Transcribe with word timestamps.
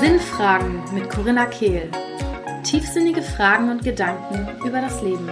Sinnfragen 0.00 0.82
mit 0.92 1.08
Corinna 1.08 1.46
Kehl. 1.46 1.88
Tiefsinnige 2.64 3.22
Fragen 3.22 3.70
und 3.70 3.84
Gedanken 3.84 4.48
über 4.66 4.80
das 4.80 5.00
Leben. 5.00 5.30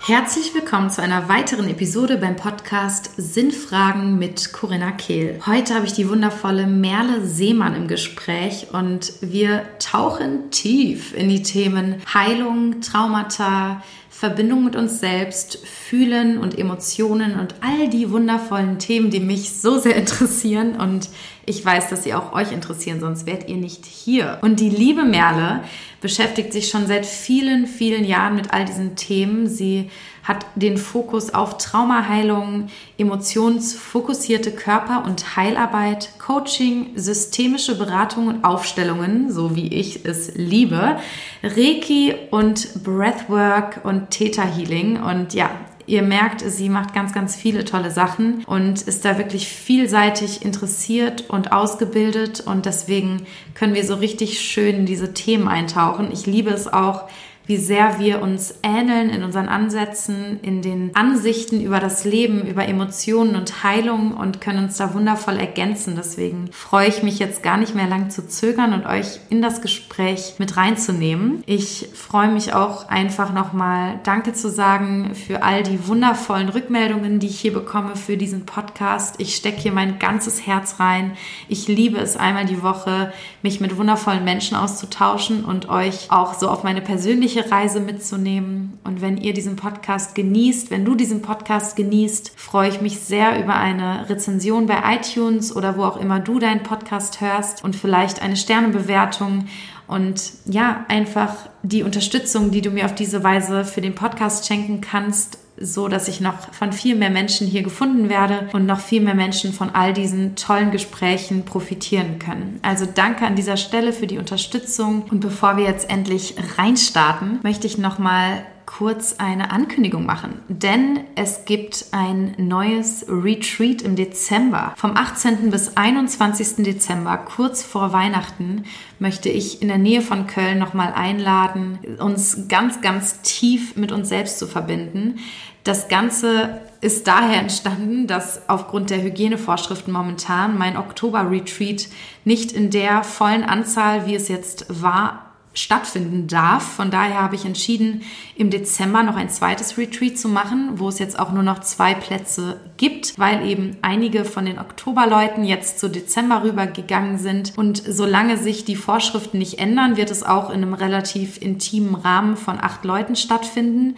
Herzlich 0.00 0.52
willkommen 0.52 0.90
zu 0.90 1.00
einer 1.00 1.28
weiteren 1.28 1.68
Episode 1.68 2.16
beim 2.16 2.34
Podcast 2.34 3.12
Sinnfragen 3.16 4.18
mit 4.18 4.52
Corinna 4.52 4.90
Kehl. 4.90 5.38
Heute 5.46 5.76
habe 5.76 5.86
ich 5.86 5.92
die 5.92 6.08
wundervolle 6.08 6.66
Merle 6.66 7.24
Seemann 7.24 7.76
im 7.76 7.86
Gespräch 7.86 8.66
und 8.72 9.12
wir 9.20 9.62
tauchen 9.78 10.50
tief 10.50 11.14
in 11.14 11.28
die 11.28 11.44
Themen 11.44 12.02
Heilung, 12.12 12.80
Traumata, 12.80 13.84
Verbindung 14.20 14.64
mit 14.66 14.76
uns 14.76 15.00
selbst, 15.00 15.66
Fühlen 15.66 16.36
und 16.36 16.58
Emotionen 16.58 17.40
und 17.40 17.54
all 17.62 17.88
die 17.88 18.10
wundervollen 18.10 18.78
Themen, 18.78 19.08
die 19.08 19.18
mich 19.18 19.54
so 19.54 19.78
sehr 19.78 19.96
interessieren 19.96 20.76
und 20.78 21.08
ich 21.46 21.64
weiß, 21.64 21.88
dass 21.88 22.04
sie 22.04 22.12
auch 22.12 22.34
euch 22.34 22.52
interessieren, 22.52 23.00
sonst 23.00 23.24
wärt 23.24 23.48
ihr 23.48 23.56
nicht 23.56 23.86
hier. 23.86 24.36
Und 24.42 24.60
die 24.60 24.68
liebe 24.68 25.04
Merle 25.04 25.64
beschäftigt 26.02 26.52
sich 26.52 26.68
schon 26.68 26.86
seit 26.86 27.06
vielen, 27.06 27.66
vielen 27.66 28.04
Jahren 28.04 28.36
mit 28.36 28.52
all 28.52 28.66
diesen 28.66 28.94
Themen. 28.94 29.46
Sie 29.46 29.88
hat 30.22 30.46
den 30.54 30.76
Fokus 30.76 31.32
auf 31.32 31.58
Traumaheilung, 31.58 32.68
emotionsfokussierte 32.98 34.52
Körper- 34.52 35.04
und 35.04 35.36
Heilarbeit, 35.36 36.10
Coaching, 36.18 36.90
systemische 36.96 37.78
Beratung 37.78 38.28
und 38.28 38.44
Aufstellungen, 38.44 39.32
so 39.32 39.56
wie 39.56 39.68
ich 39.68 40.04
es 40.04 40.34
liebe, 40.34 40.96
Reiki 41.42 42.14
und 42.30 42.84
Breathwork 42.84 43.80
und 43.84 44.10
Theta 44.10 44.42
Healing. 44.42 45.02
Und 45.02 45.34
ja, 45.34 45.50
Ihr 45.90 46.02
merkt, 46.02 46.42
sie 46.42 46.68
macht 46.68 46.94
ganz, 46.94 47.12
ganz 47.12 47.34
viele 47.34 47.64
tolle 47.64 47.90
Sachen 47.90 48.44
und 48.44 48.82
ist 48.82 49.04
da 49.04 49.18
wirklich 49.18 49.48
vielseitig 49.48 50.44
interessiert 50.44 51.28
und 51.28 51.50
ausgebildet 51.50 52.38
und 52.38 52.64
deswegen 52.64 53.26
können 53.54 53.74
wir 53.74 53.84
so 53.84 53.96
richtig 53.96 54.38
schön 54.38 54.76
in 54.76 54.86
diese 54.86 55.14
Themen 55.14 55.48
eintauchen. 55.48 56.10
Ich 56.12 56.26
liebe 56.26 56.50
es 56.50 56.72
auch, 56.72 57.08
wie 57.50 57.56
sehr 57.56 57.98
wir 57.98 58.22
uns 58.22 58.54
ähneln 58.62 59.10
in 59.10 59.24
unseren 59.24 59.48
Ansätzen, 59.48 60.38
in 60.40 60.62
den 60.62 60.94
Ansichten 60.94 61.60
über 61.60 61.80
das 61.80 62.04
Leben, 62.04 62.46
über 62.46 62.68
Emotionen 62.68 63.34
und 63.34 63.64
Heilung 63.64 64.12
und 64.12 64.40
können 64.40 64.66
uns 64.66 64.76
da 64.76 64.94
wundervoll 64.94 65.36
ergänzen. 65.36 65.94
Deswegen 65.96 66.50
freue 66.52 66.86
ich 66.86 67.02
mich 67.02 67.18
jetzt 67.18 67.42
gar 67.42 67.56
nicht 67.56 67.74
mehr 67.74 67.88
lang 67.88 68.08
zu 68.08 68.28
zögern 68.28 68.72
und 68.72 68.86
euch 68.86 69.18
in 69.30 69.42
das 69.42 69.62
Gespräch 69.62 70.34
mit 70.38 70.56
reinzunehmen. 70.56 71.42
Ich 71.44 71.88
freue 71.92 72.30
mich 72.30 72.54
auch 72.54 72.88
einfach 72.88 73.32
nochmal 73.32 73.98
Danke 74.04 74.32
zu 74.32 74.48
sagen 74.48 75.16
für 75.16 75.42
all 75.42 75.64
die 75.64 75.88
wundervollen 75.88 76.50
Rückmeldungen, 76.50 77.18
die 77.18 77.26
ich 77.26 77.40
hier 77.40 77.52
bekomme 77.52 77.96
für 77.96 78.16
diesen 78.16 78.46
Podcast. 78.46 79.16
Ich 79.18 79.34
stecke 79.34 79.60
hier 79.60 79.72
mein 79.72 79.98
ganzes 79.98 80.46
Herz 80.46 80.76
rein. 80.78 81.16
Ich 81.48 81.66
liebe 81.66 81.98
es 81.98 82.16
einmal 82.16 82.44
die 82.44 82.62
Woche, 82.62 83.12
mich 83.42 83.60
mit 83.60 83.76
wundervollen 83.76 84.22
Menschen 84.22 84.56
auszutauschen 84.56 85.44
und 85.44 85.68
euch 85.68 86.12
auch 86.12 86.34
so 86.34 86.48
auf 86.48 86.62
meine 86.62 86.80
persönliche 86.80 87.39
persönliche 87.40 87.50
Reise 87.50 87.80
mitzunehmen. 87.80 88.78
Und 88.84 89.00
wenn 89.00 89.16
ihr 89.16 89.32
diesen 89.32 89.56
Podcast 89.56 90.14
genießt, 90.14 90.70
wenn 90.70 90.84
du 90.84 90.94
diesen 90.94 91.22
Podcast 91.22 91.76
genießt, 91.76 92.32
freue 92.36 92.68
ich 92.68 92.80
mich 92.80 93.00
sehr 93.00 93.42
über 93.42 93.54
eine 93.54 94.08
Rezension 94.08 94.66
bei 94.66 94.78
iTunes 94.94 95.54
oder 95.54 95.76
wo 95.76 95.84
auch 95.84 95.96
immer 95.96 96.20
du 96.20 96.38
deinen 96.38 96.62
Podcast 96.62 97.20
hörst 97.20 97.64
und 97.64 97.76
vielleicht 97.76 98.22
eine 98.22 98.36
Sternebewertung 98.36 99.46
und 99.86 100.32
ja, 100.44 100.84
einfach 100.88 101.34
die 101.62 101.82
Unterstützung, 101.82 102.52
die 102.52 102.62
du 102.62 102.70
mir 102.70 102.84
auf 102.84 102.94
diese 102.94 103.24
Weise 103.24 103.64
für 103.64 103.80
den 103.80 103.94
Podcast 103.94 104.46
schenken 104.46 104.80
kannst, 104.80 105.38
so 105.60 105.88
dass 105.88 106.08
ich 106.08 106.20
noch 106.20 106.52
von 106.52 106.72
viel 106.72 106.96
mehr 106.96 107.10
Menschen 107.10 107.46
hier 107.46 107.62
gefunden 107.62 108.08
werde 108.08 108.48
und 108.52 108.66
noch 108.66 108.80
viel 108.80 109.02
mehr 109.02 109.14
Menschen 109.14 109.52
von 109.52 109.70
all 109.70 109.92
diesen 109.92 110.34
tollen 110.34 110.70
Gesprächen 110.70 111.44
profitieren 111.44 112.18
können. 112.18 112.58
Also 112.62 112.86
danke 112.92 113.26
an 113.26 113.36
dieser 113.36 113.58
Stelle 113.58 113.92
für 113.92 114.06
die 114.06 114.18
Unterstützung 114.18 115.02
und 115.10 115.20
bevor 115.20 115.56
wir 115.56 115.64
jetzt 115.64 115.90
endlich 115.90 116.34
reinstarten, 116.56 117.40
möchte 117.42 117.66
ich 117.66 117.78
noch 117.78 117.98
mal 117.98 118.42
kurz 118.76 119.16
eine 119.18 119.50
Ankündigung 119.50 120.06
machen, 120.06 120.42
denn 120.48 121.00
es 121.16 121.44
gibt 121.44 121.86
ein 121.90 122.34
neues 122.38 123.04
Retreat 123.08 123.82
im 123.82 123.96
Dezember. 123.96 124.74
Vom 124.76 124.96
18. 124.96 125.50
bis 125.50 125.76
21. 125.76 126.64
Dezember, 126.64 127.16
kurz 127.18 127.64
vor 127.64 127.92
Weihnachten, 127.92 128.64
möchte 129.00 129.28
ich 129.28 129.60
in 129.60 129.68
der 129.68 129.78
Nähe 129.78 130.02
von 130.02 130.28
Köln 130.28 130.58
nochmal 130.58 130.92
einladen, 130.92 131.80
uns 131.98 132.46
ganz, 132.48 132.80
ganz 132.80 133.22
tief 133.22 133.74
mit 133.74 133.90
uns 133.90 134.08
selbst 134.08 134.38
zu 134.38 134.46
verbinden. 134.46 135.18
Das 135.64 135.88
Ganze 135.88 136.60
ist 136.80 137.06
daher 137.06 137.40
entstanden, 137.40 138.06
dass 138.06 138.48
aufgrund 138.48 138.90
der 138.90 139.02
Hygienevorschriften 139.02 139.92
momentan 139.92 140.56
mein 140.56 140.76
Oktober-Retreat 140.76 141.88
nicht 142.24 142.52
in 142.52 142.70
der 142.70 143.04
vollen 143.04 143.44
Anzahl, 143.44 144.06
wie 144.06 144.14
es 144.14 144.28
jetzt 144.28 144.66
war, 144.68 145.30
stattfinden 145.52 146.28
darf. 146.28 146.62
Von 146.62 146.90
daher 146.90 147.20
habe 147.20 147.34
ich 147.34 147.44
entschieden, 147.44 148.02
im 148.36 148.50
Dezember 148.50 149.02
noch 149.02 149.16
ein 149.16 149.28
zweites 149.28 149.76
Retreat 149.76 150.16
zu 150.16 150.28
machen, 150.28 150.74
wo 150.76 150.88
es 150.88 150.98
jetzt 150.98 151.18
auch 151.18 151.32
nur 151.32 151.42
noch 151.42 151.58
zwei 151.58 151.94
Plätze 151.94 152.60
gibt, 152.76 153.18
weil 153.18 153.46
eben 153.46 153.76
einige 153.82 154.24
von 154.24 154.46
den 154.46 154.58
Oktoberleuten 154.58 155.44
jetzt 155.44 155.80
zu 155.80 155.88
Dezember 155.88 156.44
rübergegangen 156.44 157.18
sind. 157.18 157.58
Und 157.58 157.82
solange 157.86 158.36
sich 158.36 158.64
die 158.64 158.76
Vorschriften 158.76 159.38
nicht 159.38 159.58
ändern, 159.58 159.96
wird 159.96 160.10
es 160.10 160.22
auch 160.22 160.50
in 160.50 160.62
einem 160.62 160.74
relativ 160.74 161.42
intimen 161.42 161.96
Rahmen 161.96 162.36
von 162.36 162.58
acht 162.60 162.84
Leuten 162.84 163.16
stattfinden. 163.16 163.96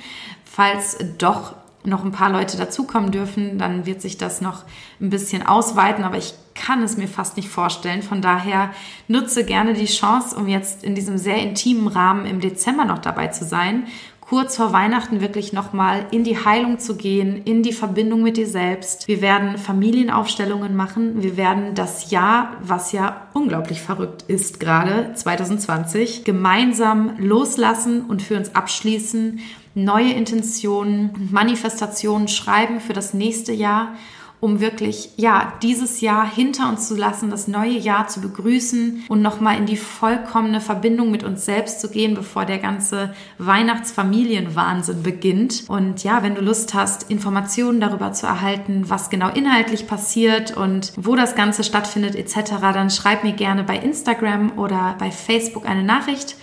Falls 0.54 0.98
doch 1.16 1.54
noch 1.82 2.04
ein 2.04 2.12
paar 2.12 2.30
Leute 2.30 2.58
dazukommen 2.58 3.10
dürfen, 3.10 3.56
dann 3.56 3.86
wird 3.86 4.02
sich 4.02 4.18
das 4.18 4.42
noch 4.42 4.64
ein 5.00 5.08
bisschen 5.08 5.46
ausweiten, 5.46 6.04
aber 6.04 6.18
ich 6.18 6.34
kann 6.54 6.82
es 6.82 6.98
mir 6.98 7.08
fast 7.08 7.38
nicht 7.38 7.48
vorstellen. 7.48 8.02
Von 8.02 8.20
daher 8.20 8.70
nutze 9.08 9.44
gerne 9.44 9.72
die 9.72 9.86
Chance, 9.86 10.36
um 10.36 10.48
jetzt 10.48 10.84
in 10.84 10.94
diesem 10.94 11.16
sehr 11.16 11.38
intimen 11.38 11.88
Rahmen 11.88 12.26
im 12.26 12.40
Dezember 12.40 12.84
noch 12.84 12.98
dabei 12.98 13.28
zu 13.28 13.46
sein, 13.46 13.86
kurz 14.20 14.56
vor 14.56 14.72
Weihnachten 14.74 15.22
wirklich 15.22 15.52
nochmal 15.52 16.06
in 16.10 16.22
die 16.22 16.42
Heilung 16.42 16.78
zu 16.78 16.96
gehen, 16.96 17.42
in 17.44 17.62
die 17.62 17.72
Verbindung 17.72 18.22
mit 18.22 18.36
dir 18.36 18.46
selbst. 18.46 19.08
Wir 19.08 19.20
werden 19.20 19.58
Familienaufstellungen 19.58 20.76
machen. 20.76 21.22
Wir 21.22 21.36
werden 21.36 21.74
das 21.74 22.10
Jahr, 22.10 22.56
was 22.62 22.92
ja 22.92 23.26
unglaublich 23.32 23.80
verrückt 23.80 24.24
ist 24.28 24.60
gerade, 24.60 25.14
2020, 25.14 26.24
gemeinsam 26.24 27.14
loslassen 27.18 28.02
und 28.02 28.22
für 28.22 28.36
uns 28.36 28.54
abschließen 28.54 29.40
neue 29.74 30.12
Intentionen 30.12 31.10
und 31.10 31.32
Manifestationen 31.32 32.28
schreiben 32.28 32.80
für 32.80 32.92
das 32.92 33.14
nächste 33.14 33.52
Jahr, 33.52 33.94
um 34.42 34.58
wirklich, 34.58 35.10
ja, 35.18 35.52
dieses 35.62 36.00
Jahr 36.00 36.28
hinter 36.28 36.68
uns 36.68 36.88
zu 36.88 36.96
lassen, 36.96 37.30
das 37.30 37.46
neue 37.46 37.78
Jahr 37.78 38.08
zu 38.08 38.20
begrüßen 38.20 39.04
und 39.08 39.22
nochmal 39.22 39.56
in 39.56 39.66
die 39.66 39.76
vollkommene 39.76 40.60
Verbindung 40.60 41.12
mit 41.12 41.22
uns 41.22 41.44
selbst 41.44 41.80
zu 41.80 41.88
gehen, 41.88 42.14
bevor 42.14 42.44
der 42.44 42.58
ganze 42.58 43.14
Weihnachtsfamilienwahnsinn 43.38 45.04
beginnt. 45.04 45.66
Und 45.68 46.02
ja, 46.02 46.24
wenn 46.24 46.34
du 46.34 46.40
Lust 46.40 46.74
hast, 46.74 47.08
Informationen 47.08 47.80
darüber 47.80 48.12
zu 48.14 48.26
erhalten, 48.26 48.86
was 48.88 49.10
genau 49.10 49.28
inhaltlich 49.28 49.86
passiert 49.86 50.56
und 50.56 50.92
wo 50.96 51.14
das 51.14 51.36
Ganze 51.36 51.62
stattfindet 51.62 52.16
etc., 52.16 52.54
dann 52.60 52.90
schreib 52.90 53.22
mir 53.22 53.34
gerne 53.34 53.62
bei 53.62 53.76
Instagram 53.76 54.58
oder 54.58 54.96
bei 54.98 55.12
Facebook 55.12 55.66
eine 55.66 55.84
Nachricht 55.84 56.34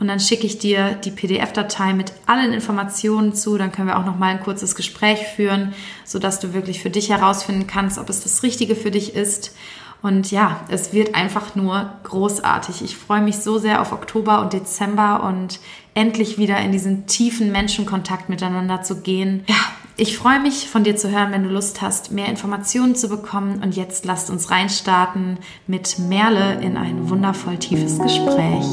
und 0.00 0.08
dann 0.08 0.20
schicke 0.20 0.46
ich 0.46 0.58
dir 0.58 0.94
die 0.94 1.10
PDF-Datei 1.10 1.94
mit 1.94 2.12
allen 2.26 2.52
Informationen 2.52 3.34
zu. 3.34 3.56
Dann 3.56 3.72
können 3.72 3.88
wir 3.88 3.98
auch 3.98 4.04
noch 4.04 4.18
mal 4.18 4.28
ein 4.28 4.42
kurzes 4.42 4.74
Gespräch 4.74 5.20
führen, 5.36 5.72
sodass 6.04 6.40
du 6.40 6.52
wirklich 6.52 6.80
für 6.80 6.90
dich 6.90 7.10
herausfinden 7.10 7.66
kannst, 7.66 7.98
ob 7.98 8.08
es 8.10 8.22
das 8.22 8.42
Richtige 8.42 8.76
für 8.76 8.90
dich 8.90 9.14
ist. 9.14 9.54
Und 10.02 10.30
ja, 10.30 10.60
es 10.68 10.92
wird 10.92 11.14
einfach 11.14 11.54
nur 11.54 11.90
großartig. 12.02 12.82
Ich 12.82 12.96
freue 12.96 13.22
mich 13.22 13.38
so 13.38 13.56
sehr 13.56 13.80
auf 13.80 13.92
Oktober 13.92 14.42
und 14.42 14.52
Dezember 14.52 15.22
und 15.22 15.60
endlich 15.94 16.36
wieder 16.36 16.58
in 16.58 16.72
diesen 16.72 17.06
tiefen 17.06 17.50
Menschenkontakt 17.50 18.28
miteinander 18.28 18.82
zu 18.82 19.00
gehen. 19.00 19.44
Ja, 19.48 19.54
ich 19.96 20.18
freue 20.18 20.40
mich 20.40 20.68
von 20.68 20.84
dir 20.84 20.96
zu 20.96 21.10
hören, 21.10 21.32
wenn 21.32 21.44
du 21.44 21.48
Lust 21.48 21.80
hast, 21.80 22.12
mehr 22.12 22.28
Informationen 22.28 22.96
zu 22.96 23.08
bekommen. 23.08 23.62
Und 23.62 23.76
jetzt 23.76 24.04
lasst 24.04 24.28
uns 24.28 24.50
reinstarten 24.50 25.38
mit 25.66 25.98
Merle 25.98 26.60
in 26.60 26.76
ein 26.76 27.08
wundervoll 27.08 27.56
tiefes 27.56 27.98
Gespräch. 27.98 28.66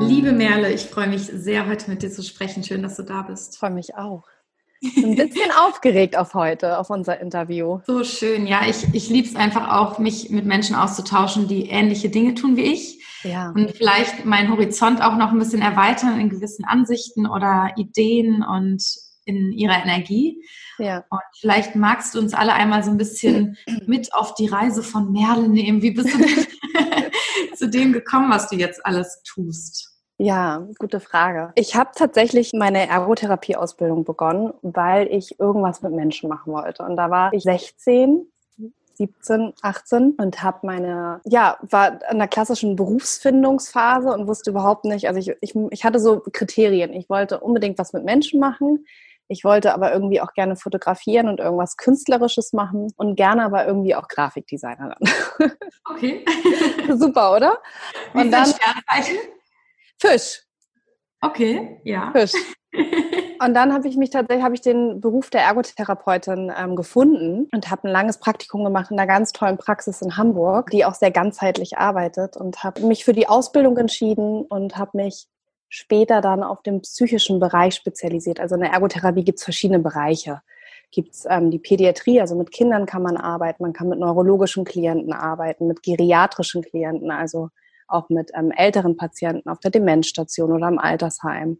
Liebe 0.00 0.32
Merle, 0.32 0.72
ich 0.72 0.86
freue 0.86 1.08
mich 1.08 1.22
sehr, 1.22 1.66
heute 1.66 1.90
mit 1.90 2.02
dir 2.02 2.10
zu 2.10 2.22
sprechen. 2.22 2.64
Schön, 2.64 2.82
dass 2.82 2.96
du 2.96 3.02
da 3.02 3.22
bist. 3.22 3.54
Ich 3.54 3.58
freue 3.58 3.70
mich 3.70 3.96
auch. 3.96 4.24
ein 4.82 5.16
bisschen 5.16 5.50
aufgeregt 5.60 6.16
auf 6.16 6.34
heute, 6.34 6.78
auf 6.78 6.90
unser 6.90 7.20
Interview. 7.20 7.80
So 7.86 8.04
schön, 8.04 8.46
ja. 8.46 8.62
Ich, 8.66 8.86
ich 8.94 9.10
liebe 9.10 9.28
es 9.28 9.36
einfach 9.36 9.76
auch, 9.76 9.98
mich 9.98 10.30
mit 10.30 10.46
Menschen 10.46 10.76
auszutauschen, 10.76 11.48
die 11.48 11.68
ähnliche 11.68 12.08
Dinge 12.08 12.34
tun 12.34 12.56
wie 12.56 12.72
ich. 12.72 13.04
Ja. 13.24 13.50
Und 13.50 13.72
vielleicht 13.72 14.24
meinen 14.24 14.50
Horizont 14.50 15.02
auch 15.02 15.16
noch 15.16 15.32
ein 15.32 15.38
bisschen 15.38 15.62
erweitern 15.62 16.20
in 16.20 16.30
gewissen 16.30 16.64
Ansichten 16.64 17.26
oder 17.26 17.72
Ideen 17.76 18.42
und 18.42 18.82
in 19.24 19.52
ihrer 19.52 19.82
Energie. 19.82 20.42
Ja. 20.78 21.04
Und 21.10 21.20
vielleicht 21.38 21.76
magst 21.76 22.14
du 22.14 22.18
uns 22.18 22.32
alle 22.32 22.54
einmal 22.54 22.82
so 22.82 22.90
ein 22.90 22.96
bisschen 22.96 23.56
mit 23.86 24.14
auf 24.14 24.34
die 24.34 24.46
Reise 24.46 24.82
von 24.82 25.12
Merle 25.12 25.48
nehmen. 25.48 25.82
Wie 25.82 25.90
bist 25.90 26.14
du 26.14 26.18
denn 26.18 26.28
zu 27.58 27.68
dem 27.68 27.92
gekommen, 27.92 28.30
was 28.30 28.48
du 28.48 28.56
jetzt 28.56 28.84
alles 28.84 29.22
tust? 29.24 29.94
Ja, 30.20 30.66
gute 30.78 30.98
Frage. 30.98 31.52
Ich 31.54 31.76
habe 31.76 31.90
tatsächlich 31.94 32.52
meine 32.52 32.88
Ergotherapie-Ausbildung 32.88 34.04
begonnen, 34.04 34.52
weil 34.62 35.06
ich 35.08 35.38
irgendwas 35.38 35.82
mit 35.82 35.92
Menschen 35.92 36.28
machen 36.28 36.52
wollte. 36.52 36.82
Und 36.82 36.96
da 36.96 37.10
war 37.10 37.32
ich 37.32 37.44
16 37.44 38.26
17, 38.98 39.54
18 39.62 40.16
und 40.18 40.42
habe 40.42 40.66
meine, 40.66 41.20
ja, 41.24 41.56
war 41.62 42.00
in 42.10 42.18
der 42.18 42.28
klassischen 42.28 42.74
Berufsfindungsphase 42.76 44.12
und 44.12 44.26
wusste 44.26 44.50
überhaupt 44.50 44.84
nicht, 44.84 45.06
also 45.06 45.20
ich, 45.20 45.32
ich, 45.40 45.54
ich 45.70 45.84
hatte 45.84 46.00
so 46.00 46.20
Kriterien. 46.32 46.92
Ich 46.92 47.08
wollte 47.08 47.38
unbedingt 47.38 47.78
was 47.78 47.92
mit 47.92 48.04
Menschen 48.04 48.40
machen. 48.40 48.84
Ich 49.28 49.44
wollte 49.44 49.74
aber 49.74 49.92
irgendwie 49.92 50.20
auch 50.20 50.32
gerne 50.32 50.56
fotografieren 50.56 51.28
und 51.28 51.38
irgendwas 51.38 51.76
Künstlerisches 51.76 52.52
machen 52.52 52.92
und 52.96 53.16
gerne 53.16 53.44
aber 53.44 53.66
irgendwie 53.66 53.94
auch 53.94 54.08
Grafikdesigner 54.08 54.96
dann. 54.98 55.52
Okay. 55.90 56.24
Super, 56.96 57.36
oder? 57.36 57.58
Wie 58.14 58.22
und 58.22 58.30
dann 58.30 58.52
Fisch. 60.00 60.42
Okay, 61.20 61.80
ja. 61.84 62.12
Fisch. 62.12 62.32
Und 63.40 63.54
dann 63.54 63.72
habe 63.72 63.86
ich 63.86 63.96
mich 63.96 64.10
tatsächlich, 64.10 64.44
habe 64.44 64.54
ich 64.56 64.60
den 64.62 65.00
Beruf 65.00 65.30
der 65.30 65.42
Ergotherapeutin 65.42 66.52
ähm, 66.56 66.74
gefunden 66.74 67.48
und 67.52 67.70
habe 67.70 67.86
ein 67.86 67.92
langes 67.92 68.18
Praktikum 68.18 68.64
gemacht 68.64 68.90
in 68.90 68.98
einer 68.98 69.06
ganz 69.06 69.32
tollen 69.32 69.58
Praxis 69.58 70.02
in 70.02 70.16
Hamburg, 70.16 70.70
die 70.70 70.84
auch 70.84 70.94
sehr 70.94 71.12
ganzheitlich 71.12 71.78
arbeitet 71.78 72.36
und 72.36 72.64
habe 72.64 72.80
mich 72.82 73.04
für 73.04 73.12
die 73.12 73.28
Ausbildung 73.28 73.76
entschieden 73.76 74.42
und 74.42 74.76
habe 74.76 74.90
mich 74.94 75.28
später 75.68 76.20
dann 76.20 76.42
auf 76.42 76.62
den 76.62 76.80
psychischen 76.82 77.40
Bereich 77.40 77.74
spezialisiert. 77.74 78.40
Also 78.40 78.54
in 78.54 78.62
der 78.62 78.72
Ergotherapie 78.72 79.24
gibt 79.24 79.38
es 79.38 79.44
verschiedene 79.44 79.78
Bereiche. 79.78 80.40
Gibt 80.90 81.14
es 81.14 81.26
ähm, 81.28 81.50
die 81.50 81.58
Pädiatrie, 81.58 82.20
also 82.20 82.34
mit 82.34 82.50
Kindern 82.50 82.86
kann 82.86 83.02
man 83.02 83.18
arbeiten, 83.18 83.62
man 83.62 83.74
kann 83.74 83.90
mit 83.90 83.98
neurologischen 83.98 84.64
Klienten 84.64 85.12
arbeiten, 85.12 85.66
mit 85.66 85.82
geriatrischen 85.82 86.62
Klienten, 86.62 87.10
also 87.10 87.50
auch 87.86 88.08
mit 88.08 88.30
ähm, 88.34 88.50
älteren 88.50 88.96
Patienten 88.96 89.48
auf 89.50 89.58
der 89.60 89.70
Demenzstation 89.70 90.52
oder 90.52 90.68
im 90.68 90.78
Altersheim. 90.78 91.58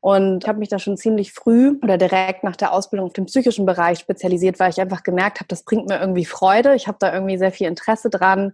Und 0.00 0.42
ich 0.42 0.48
habe 0.48 0.58
mich 0.58 0.68
da 0.68 0.80
schon 0.80 0.96
ziemlich 0.96 1.32
früh 1.32 1.78
oder 1.80 1.96
direkt 1.96 2.42
nach 2.42 2.56
der 2.56 2.72
Ausbildung 2.72 3.06
auf 3.06 3.12
den 3.12 3.26
psychischen 3.26 3.64
Bereich 3.64 4.00
spezialisiert, 4.00 4.58
weil 4.58 4.70
ich 4.70 4.80
einfach 4.80 5.04
gemerkt 5.04 5.38
habe, 5.38 5.46
das 5.46 5.62
bringt 5.64 5.88
mir 5.88 6.00
irgendwie 6.00 6.24
Freude. 6.24 6.74
Ich 6.74 6.88
habe 6.88 6.98
da 7.00 7.14
irgendwie 7.14 7.38
sehr 7.38 7.52
viel 7.52 7.68
Interesse 7.68 8.10
dran. 8.10 8.52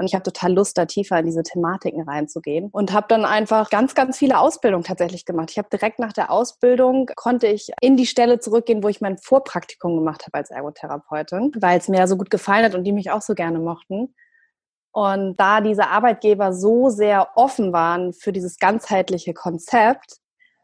Und 0.00 0.06
ich 0.06 0.14
habe 0.14 0.22
total 0.22 0.54
Lust, 0.54 0.78
da 0.78 0.86
tiefer 0.86 1.18
in 1.18 1.26
diese 1.26 1.42
Thematiken 1.42 2.00
reinzugehen. 2.00 2.70
Und 2.72 2.94
habe 2.94 3.04
dann 3.10 3.26
einfach 3.26 3.68
ganz, 3.68 3.94
ganz 3.94 4.16
viele 4.16 4.38
Ausbildungen 4.38 4.82
tatsächlich 4.82 5.26
gemacht. 5.26 5.50
Ich 5.50 5.58
habe 5.58 5.68
direkt 5.68 5.98
nach 5.98 6.14
der 6.14 6.30
Ausbildung, 6.30 7.10
konnte 7.16 7.48
ich 7.48 7.70
in 7.82 7.98
die 7.98 8.06
Stelle 8.06 8.40
zurückgehen, 8.40 8.82
wo 8.82 8.88
ich 8.88 9.02
mein 9.02 9.18
Vorpraktikum 9.18 9.96
gemacht 9.96 10.22
habe 10.24 10.38
als 10.38 10.50
Ergotherapeutin, 10.50 11.52
weil 11.60 11.78
es 11.78 11.88
mir 11.88 12.08
so 12.08 12.16
gut 12.16 12.30
gefallen 12.30 12.64
hat 12.64 12.74
und 12.74 12.84
die 12.84 12.92
mich 12.92 13.10
auch 13.10 13.20
so 13.20 13.34
gerne 13.34 13.58
mochten. 13.58 14.14
Und 14.90 15.36
da 15.38 15.60
diese 15.60 15.88
Arbeitgeber 15.88 16.54
so 16.54 16.88
sehr 16.88 17.28
offen 17.34 17.74
waren 17.74 18.14
für 18.14 18.32
dieses 18.32 18.58
ganzheitliche 18.58 19.34
Konzept, 19.34 20.16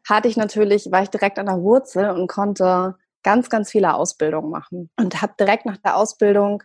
hatte 0.09 0.29
ich 0.29 0.38
natürlich, 0.38 0.91
war 0.91 1.03
ich 1.03 1.11
direkt 1.11 1.38
an 1.38 1.44
der 1.44 1.61
Wurzel 1.61 2.09
und 2.09 2.27
konnte 2.27 2.94
ganz, 3.23 3.50
ganz 3.50 3.71
viele 3.71 3.97
Ausbildungen 3.97 4.49
machen. 4.49 4.88
Und 4.97 5.21
habe 5.21 5.35
direkt 5.38 5.67
nach 5.67 5.77
der 5.77 5.99
Ausbildung, 5.99 6.62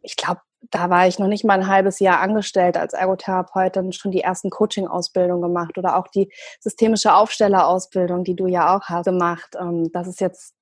ich 0.00 0.16
glaube, 0.16 0.40
da 0.70 0.90
war 0.90 1.06
ich 1.06 1.18
noch 1.18 1.26
nicht 1.26 1.44
mal 1.44 1.54
ein 1.54 1.66
halbes 1.66 1.98
Jahr 1.98 2.20
angestellt 2.20 2.76
als 2.76 2.92
Ergotherapeutin, 2.92 3.92
schon 3.92 4.12
die 4.12 4.20
ersten 4.20 4.50
Coaching-Ausbildungen 4.50 5.42
gemacht 5.42 5.76
oder 5.78 5.96
auch 5.96 6.08
die 6.08 6.32
systemische 6.60 7.14
Aufstellerausbildung, 7.14 8.24
die 8.24 8.36
du 8.36 8.46
ja 8.46 8.76
auch 8.76 8.82
hast, 8.88 9.04
gemacht. 9.04 9.56
Ähm, 9.58 9.90
das 9.92 10.06
ist 10.06 10.20
jetzt 10.20 10.54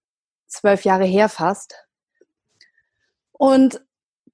zwölf 0.47 0.85
Jahre 0.85 1.05
her 1.05 1.29
fast. 1.29 1.87
Und 3.32 3.81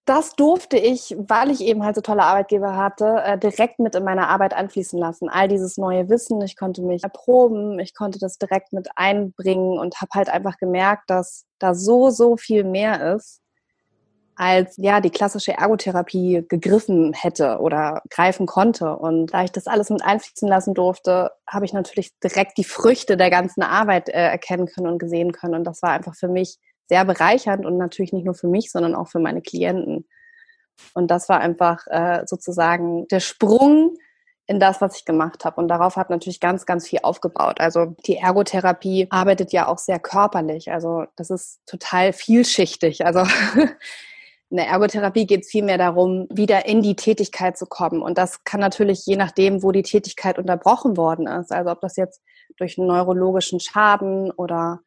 das 0.07 0.37
durfte 0.37 0.79
ich, 0.79 1.17
weil 1.19 1.51
ich 1.51 1.61
eben 1.61 1.85
halt 1.85 1.97
so 1.97 2.01
tolle 2.01 2.23
Arbeitgeber 2.23 2.77
hatte, 2.77 3.23
äh, 3.25 3.39
direkt 3.39 3.81
mit 3.81 3.97
in 3.97 4.05
meine 4.05 4.29
Arbeit 4.29 4.55
einfließen 4.55 4.99
lassen. 4.99 5.29
All 5.29 5.49
dieses 5.49 5.79
neue 5.79 6.09
Wissen, 6.09 6.41
ich 6.43 6.57
konnte 6.57 6.83
mich 6.83 7.03
erproben, 7.03 7.81
ich 7.81 7.93
konnte 7.93 8.21
das 8.21 8.39
direkt 8.39 8.73
mit 8.73 8.89
einbringen 8.95 9.79
und 9.79 10.01
habe 10.01 10.11
halt 10.15 10.29
einfach 10.29 10.59
gemerkt, 10.59 11.11
dass 11.11 11.45
da 11.59 11.75
so, 11.75 12.11
so 12.11 12.37
viel 12.37 12.63
mehr 12.63 13.15
ist, 13.17 13.41
als 14.37 14.77
ja 14.77 15.01
die 15.01 15.11
klassische 15.11 15.53
Ergotherapie 15.53 16.45
gegriffen 16.47 17.15
hätte 17.15 17.59
oder 17.59 18.03
greifen 18.11 18.47
konnte. 18.47 18.95
Und 18.95 19.33
da 19.33 19.45
ich 19.45 19.51
das 19.51 19.67
alles 19.67 19.89
mit 19.89 20.05
einfließen 20.05 20.47
lassen 20.47 20.75
durfte, 20.75 21.33
habe 21.47 21.65
ich 21.65 21.73
natürlich 21.73 22.19
direkt 22.21 22.59
die 22.59 22.65
Früchte 22.65 23.17
der 23.17 23.31
ganzen 23.31 23.63
Arbeit 23.63 24.11
äh, 24.11 24.13
erkennen 24.13 24.67
können 24.67 24.89
und 24.89 24.99
gesehen 24.99 25.33
können. 25.33 25.55
Und 25.55 25.65
das 25.65 25.81
war 25.83 25.91
einfach 25.91 26.15
für 26.15 26.29
mich 26.29 26.59
sehr 26.89 27.05
bereichernd 27.07 27.65
und 27.65 27.79
natürlich 27.79 28.13
nicht 28.13 28.27
nur 28.27 28.35
für 28.35 28.47
mich, 28.47 28.71
sondern 28.71 28.95
auch 28.95 29.09
für 29.09 29.19
meine 29.19 29.41
Klienten. 29.41 30.07
Und 30.93 31.11
das 31.11 31.31
war 31.31 31.41
einfach 31.41 31.87
äh, 31.87 32.25
sozusagen 32.27 33.09
der 33.09 33.21
Sprung 33.21 33.97
in 34.47 34.61
das, 34.61 34.83
was 34.83 34.99
ich 34.99 35.07
gemacht 35.07 35.47
habe. 35.47 35.61
Und 35.61 35.69
darauf 35.69 35.97
hat 35.97 36.11
natürlich 36.11 36.41
ganz, 36.41 36.67
ganz 36.67 36.87
viel 36.87 37.01
aufgebaut. 37.03 37.59
Also 37.61 37.97
die 38.07 38.17
Ergotherapie 38.17 39.07
arbeitet 39.11 39.53
ja 39.53 39.67
auch 39.67 39.79
sehr 39.79 39.99
körperlich. 39.99 40.71
Also 40.71 41.07
das 41.17 41.31
ist 41.31 41.61
total 41.67 42.13
vielschichtig. 42.13 43.07
Also 43.07 43.25
in 44.51 44.59
der 44.59 44.69
Ergotherapie 44.69 45.27
geht 45.27 45.43
es 45.43 45.49
vielmehr 45.49 45.79
darum, 45.79 46.27
wieder 46.31 46.67
in 46.67 46.81
die 46.81 46.95
Tätigkeit 46.95 47.59
zu 47.59 47.67
kommen. 47.67 48.01
Und 48.01 48.17
das 48.17 48.45
kann 48.45 48.61
natürlich 48.61 49.05
je 49.05 49.17
nachdem, 49.17 49.63
wo 49.63 49.73
die 49.73 49.83
Tätigkeit 49.83 50.39
unterbrochen 50.39 50.97
worden 50.97 51.27
ist. 51.27 51.51
Also 51.51 51.71
ob 51.71 51.81
das 51.81 51.97
jetzt 51.97 52.23
durch 52.57 52.79
einen 52.79 52.87
neurologischen 52.87 53.59
Schaden 53.59 54.31
oder 54.31 54.81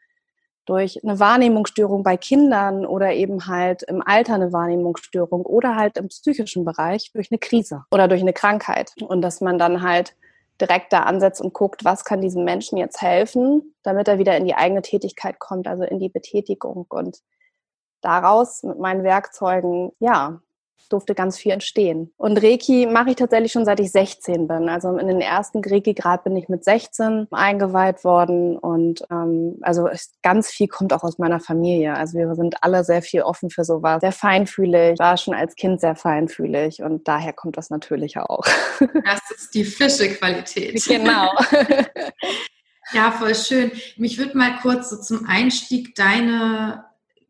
durch 0.65 1.03
eine 1.03 1.19
Wahrnehmungsstörung 1.19 2.03
bei 2.03 2.15
Kindern 2.15 2.85
oder 2.85 3.13
eben 3.13 3.47
halt 3.47 3.83
im 3.83 4.01
Alter 4.05 4.35
eine 4.35 4.53
Wahrnehmungsstörung 4.53 5.45
oder 5.45 5.75
halt 5.75 5.97
im 5.97 6.07
psychischen 6.07 6.63
Bereich 6.63 7.11
durch 7.13 7.31
eine 7.31 7.39
Krise 7.39 7.83
oder 7.91 8.07
durch 8.07 8.21
eine 8.21 8.33
Krankheit. 8.33 8.93
Und 9.01 9.21
dass 9.21 9.41
man 9.41 9.57
dann 9.57 9.81
halt 9.81 10.15
direkt 10.61 10.93
da 10.93 11.01
ansetzt 11.01 11.41
und 11.41 11.53
guckt, 11.53 11.83
was 11.83 12.05
kann 12.05 12.21
diesem 12.21 12.43
Menschen 12.43 12.77
jetzt 12.77 13.01
helfen, 13.01 13.73
damit 13.83 14.07
er 14.07 14.19
wieder 14.19 14.37
in 14.37 14.45
die 14.45 14.55
eigene 14.55 14.81
Tätigkeit 14.81 15.39
kommt, 15.39 15.67
also 15.67 15.83
in 15.83 15.99
die 15.99 16.09
Betätigung 16.09 16.85
und 16.89 17.17
daraus 18.01 18.63
mit 18.63 18.79
meinen 18.79 19.03
Werkzeugen, 19.03 19.91
ja, 19.99 20.41
durfte 20.89 21.15
ganz 21.15 21.37
viel 21.37 21.51
entstehen. 21.51 22.11
Und 22.17 22.41
Reiki 22.43 22.87
mache 22.87 23.11
ich 23.11 23.15
tatsächlich 23.15 23.51
schon 23.51 23.65
seit 23.65 23.79
ich 23.79 23.91
16 23.91 24.47
bin. 24.47 24.69
Also 24.69 24.97
in 24.97 25.07
den 25.07 25.21
ersten 25.21 25.61
Reiki-Grad 25.63 26.23
bin 26.23 26.35
ich 26.35 26.49
mit 26.49 26.63
16 26.63 27.27
eingeweiht 27.31 28.03
worden 28.03 28.57
und 28.57 29.03
ähm, 29.11 29.57
also 29.61 29.87
ganz 30.23 30.49
viel 30.49 30.67
kommt 30.67 30.91
auch 30.93 31.03
aus 31.03 31.17
meiner 31.17 31.39
Familie. 31.39 31.95
Also 31.95 32.17
wir 32.17 32.33
sind 32.35 32.63
alle 32.63 32.83
sehr 32.83 33.01
viel 33.01 33.21
offen 33.21 33.49
für 33.49 33.63
sowas, 33.63 34.01
sehr 34.01 34.11
feinfühlig, 34.11 34.99
war 34.99 35.17
schon 35.17 35.33
als 35.33 35.55
Kind 35.55 35.79
sehr 35.79 35.95
feinfühlig 35.95 36.81
und 36.81 37.07
daher 37.07 37.33
kommt 37.33 37.57
das 37.57 37.69
natürlich 37.69 38.17
auch. 38.17 38.43
Das 39.05 39.19
ist 39.31 39.53
die 39.53 39.63
Fische-Qualität. 39.63 40.83
Genau. 40.85 41.31
Ja, 42.91 43.11
voll 43.11 43.35
schön. 43.35 43.71
Mich 43.97 44.17
würde 44.17 44.35
mal 44.35 44.57
kurz 44.63 44.89
so 44.89 44.99
zum 44.99 45.27
Einstieg 45.27 45.93
deine 45.93 46.85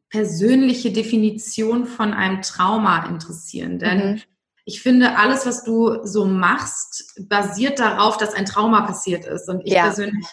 persönliche 0.10 0.92
Definition 0.92 1.86
von 1.86 2.14
einem 2.14 2.42
Trauma 2.42 3.06
interessieren. 3.08 3.80
Denn 3.80 4.14
mhm. 4.14 4.22
ich 4.66 4.82
finde, 4.82 5.18
alles, 5.18 5.46
was 5.46 5.64
du 5.64 6.06
so 6.06 6.26
machst, 6.26 7.14
basiert 7.30 7.80
darauf, 7.80 8.18
dass 8.18 8.34
ein 8.34 8.46
Trauma 8.46 8.82
passiert 8.82 9.26
ist. 9.26 9.48
Und 9.50 9.62
ich 9.66 9.74
ja. 9.74 9.84
persönlich 9.84 10.26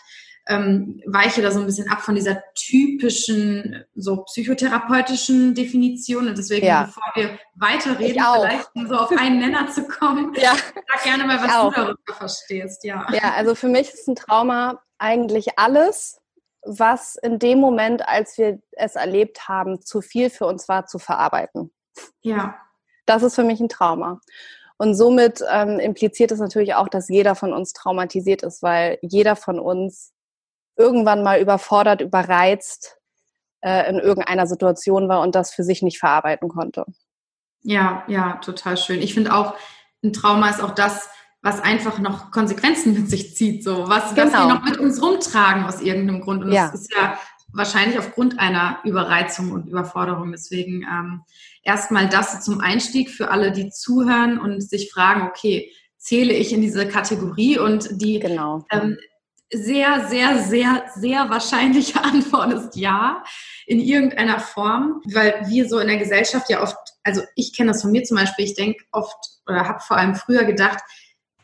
ähm, 0.48 1.02
weiche 1.06 1.42
da 1.42 1.50
so 1.50 1.60
ein 1.60 1.66
bisschen 1.66 1.90
ab 1.90 2.02
von 2.02 2.14
dieser 2.14 2.42
typischen, 2.54 3.84
so 3.94 4.22
psychotherapeutischen 4.24 5.54
Definition. 5.54 6.28
Und 6.28 6.38
deswegen, 6.38 6.66
ja. 6.66 6.84
bevor 6.84 7.02
wir 7.14 7.38
weiterreden, 7.56 8.22
vielleicht 8.22 8.68
um 8.74 8.86
so 8.86 8.94
auf 8.94 9.10
einen 9.10 9.40
Nenner 9.40 9.68
zu 9.68 9.86
kommen, 9.86 10.32
ja. 10.36 10.54
sag 10.54 11.04
gerne 11.04 11.24
mal, 11.24 11.38
was 11.42 11.52
du 11.52 11.70
darüber 11.82 12.14
verstehst. 12.14 12.84
Ja. 12.84 13.06
ja, 13.12 13.34
also 13.34 13.54
für 13.54 13.68
mich 13.68 13.92
ist 13.92 14.08
ein 14.08 14.14
Trauma 14.14 14.80
eigentlich 14.98 15.58
alles, 15.58 16.18
was 16.66 17.16
in 17.16 17.38
dem 17.38 17.58
Moment, 17.58 18.06
als 18.08 18.36
wir 18.38 18.60
es 18.72 18.96
erlebt 18.96 19.48
haben, 19.48 19.80
zu 19.82 20.00
viel 20.00 20.30
für 20.30 20.46
uns 20.46 20.68
war 20.68 20.86
zu 20.86 20.98
verarbeiten. 20.98 21.72
Ja. 22.22 22.56
Das 23.06 23.22
ist 23.22 23.36
für 23.36 23.44
mich 23.44 23.60
ein 23.60 23.68
Trauma. 23.68 24.20
Und 24.78 24.94
somit 24.94 25.42
ähm, 25.50 25.78
impliziert 25.78 26.32
es 26.32 26.40
natürlich 26.40 26.74
auch, 26.74 26.88
dass 26.88 27.08
jeder 27.08 27.34
von 27.34 27.52
uns 27.52 27.72
traumatisiert 27.72 28.42
ist, 28.42 28.62
weil 28.62 28.98
jeder 29.00 29.36
von 29.36 29.58
uns 29.58 30.12
irgendwann 30.76 31.22
mal 31.22 31.40
überfordert, 31.40 32.02
überreizt 32.02 32.98
äh, 33.62 33.88
in 33.88 33.98
irgendeiner 33.98 34.46
Situation 34.46 35.08
war 35.08 35.22
und 35.22 35.34
das 35.34 35.54
für 35.54 35.64
sich 35.64 35.82
nicht 35.82 35.98
verarbeiten 35.98 36.48
konnte. 36.48 36.84
Ja, 37.62 38.04
ja, 38.06 38.36
total 38.36 38.76
schön. 38.76 39.00
Ich 39.00 39.14
finde 39.14 39.34
auch, 39.34 39.54
ein 40.04 40.12
Trauma 40.12 40.50
ist 40.50 40.62
auch 40.62 40.72
das, 40.72 41.08
was 41.46 41.60
einfach 41.60 42.00
noch 42.00 42.32
Konsequenzen 42.32 42.92
mit 42.92 43.08
sich 43.08 43.36
zieht, 43.36 43.62
so 43.62 43.88
was, 43.88 44.16
genau. 44.16 44.26
was 44.26 44.32
wir 44.32 44.46
noch 44.48 44.64
mit 44.64 44.78
uns 44.78 45.00
rumtragen 45.00 45.64
aus 45.64 45.80
irgendeinem 45.80 46.20
Grund. 46.20 46.42
Und 46.42 46.50
ja. 46.50 46.66
das 46.66 46.80
ist 46.80 46.92
ja 46.92 47.16
wahrscheinlich 47.52 48.00
aufgrund 48.00 48.40
einer 48.40 48.80
Überreizung 48.82 49.52
und 49.52 49.68
Überforderung. 49.68 50.32
Deswegen 50.32 50.82
ähm, 50.82 51.22
erstmal 51.62 52.08
das 52.08 52.44
zum 52.44 52.60
Einstieg 52.60 53.10
für 53.10 53.30
alle, 53.30 53.52
die 53.52 53.70
zuhören 53.70 54.40
und 54.40 54.60
sich 54.60 54.90
fragen, 54.92 55.22
okay, 55.22 55.70
zähle 55.98 56.34
ich 56.34 56.52
in 56.52 56.62
diese 56.62 56.88
Kategorie 56.88 57.60
und 57.60 58.02
die 58.02 58.18
genau. 58.18 58.64
ähm, 58.72 58.98
sehr, 59.52 60.08
sehr, 60.08 60.42
sehr, 60.42 60.84
sehr 60.96 61.30
wahrscheinliche 61.30 62.02
Antwort 62.02 62.52
ist 62.54 62.74
ja, 62.74 63.22
in 63.66 63.78
irgendeiner 63.78 64.40
Form, 64.40 65.00
weil 65.12 65.46
wir 65.46 65.68
so 65.68 65.78
in 65.78 65.86
der 65.86 65.98
Gesellschaft 65.98 66.50
ja 66.50 66.60
oft, 66.60 66.76
also 67.04 67.22
ich 67.36 67.56
kenne 67.56 67.70
das 67.70 67.82
von 67.82 67.92
mir 67.92 68.02
zum 68.02 68.16
Beispiel, 68.16 68.46
ich 68.46 68.54
denke 68.54 68.84
oft 68.90 69.16
oder 69.46 69.68
habe 69.68 69.78
vor 69.78 69.96
allem 69.96 70.16
früher 70.16 70.42
gedacht, 70.42 70.80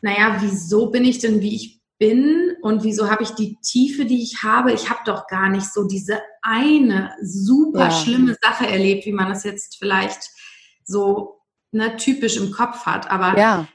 naja, 0.03 0.37
wieso 0.41 0.87
bin 0.87 1.05
ich 1.05 1.19
denn, 1.19 1.39
wie 1.39 1.55
ich 1.55 1.81
bin 1.97 2.57
und 2.61 2.83
wieso 2.83 3.09
habe 3.09 3.23
ich 3.23 3.29
die 3.29 3.57
Tiefe, 3.61 4.03
die 4.03 4.21
ich 4.21 4.43
habe? 4.43 4.73
Ich 4.73 4.89
habe 4.89 4.99
doch 5.05 5.27
gar 5.27 5.47
nicht 5.47 5.71
so 5.71 5.87
diese 5.87 6.21
eine 6.41 7.15
super 7.21 7.85
ja. 7.85 7.91
schlimme 7.91 8.35
Sache 8.41 8.67
erlebt, 8.67 9.05
wie 9.05 9.13
man 9.13 9.29
das 9.29 9.45
jetzt 9.45 9.77
vielleicht 9.79 10.29
so 10.83 11.39
ne, 11.71 11.95
typisch 11.95 12.35
im 12.35 12.51
Kopf 12.51 12.85
hat. 12.85 13.09
Aber 13.09 13.39
ja. 13.39 13.65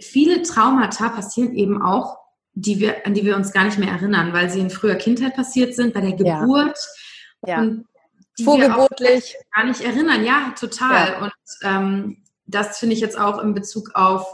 viele 0.00 0.42
Traumata 0.42 1.10
passieren 1.10 1.54
eben 1.54 1.82
auch, 1.82 2.16
die 2.54 2.80
wir, 2.80 3.04
an 3.06 3.12
die 3.12 3.26
wir 3.26 3.36
uns 3.36 3.52
gar 3.52 3.64
nicht 3.64 3.78
mehr 3.78 3.92
erinnern, 3.92 4.32
weil 4.32 4.48
sie 4.48 4.60
in 4.60 4.70
früher 4.70 4.94
Kindheit 4.94 5.36
passiert 5.36 5.74
sind, 5.74 5.92
bei 5.92 6.00
der 6.00 6.12
Geburt. 6.12 6.78
Ja. 7.46 7.62
ja. 7.62 7.70
Vorgeburtlich. 8.42 9.36
gar 9.54 9.66
nicht 9.66 9.82
erinnern, 9.82 10.24
ja, 10.24 10.54
total. 10.58 11.22
Und 11.22 11.32
ähm, 11.62 12.22
das 12.46 12.78
finde 12.78 12.94
ich 12.94 13.00
jetzt 13.00 13.18
auch 13.18 13.38
in 13.42 13.52
Bezug 13.52 13.90
auf 13.94 14.26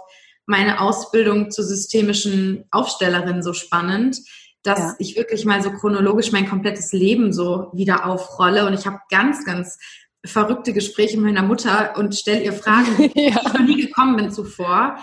meine 0.46 0.80
Ausbildung 0.80 1.50
zur 1.50 1.64
systemischen 1.64 2.64
Aufstellerin 2.70 3.42
so 3.42 3.52
spannend, 3.52 4.18
dass 4.62 4.78
ja. 4.78 4.94
ich 4.98 5.16
wirklich 5.16 5.44
mal 5.44 5.62
so 5.62 5.70
chronologisch 5.70 6.32
mein 6.32 6.48
komplettes 6.48 6.92
Leben 6.92 7.32
so 7.32 7.70
wieder 7.72 8.06
aufrolle. 8.06 8.66
Und 8.66 8.74
ich 8.74 8.86
habe 8.86 8.98
ganz, 9.10 9.44
ganz 9.44 9.78
verrückte 10.24 10.72
Gespräche 10.72 11.16
mit 11.16 11.34
meiner 11.34 11.46
Mutter 11.46 11.96
und 11.96 12.14
stelle 12.14 12.42
ihr 12.42 12.52
Fragen, 12.52 12.96
ja. 12.98 13.10
die 13.14 13.28
ich 13.28 13.34
noch 13.34 13.60
nie 13.60 13.86
gekommen 13.86 14.16
bin 14.16 14.30
zuvor. 14.30 14.98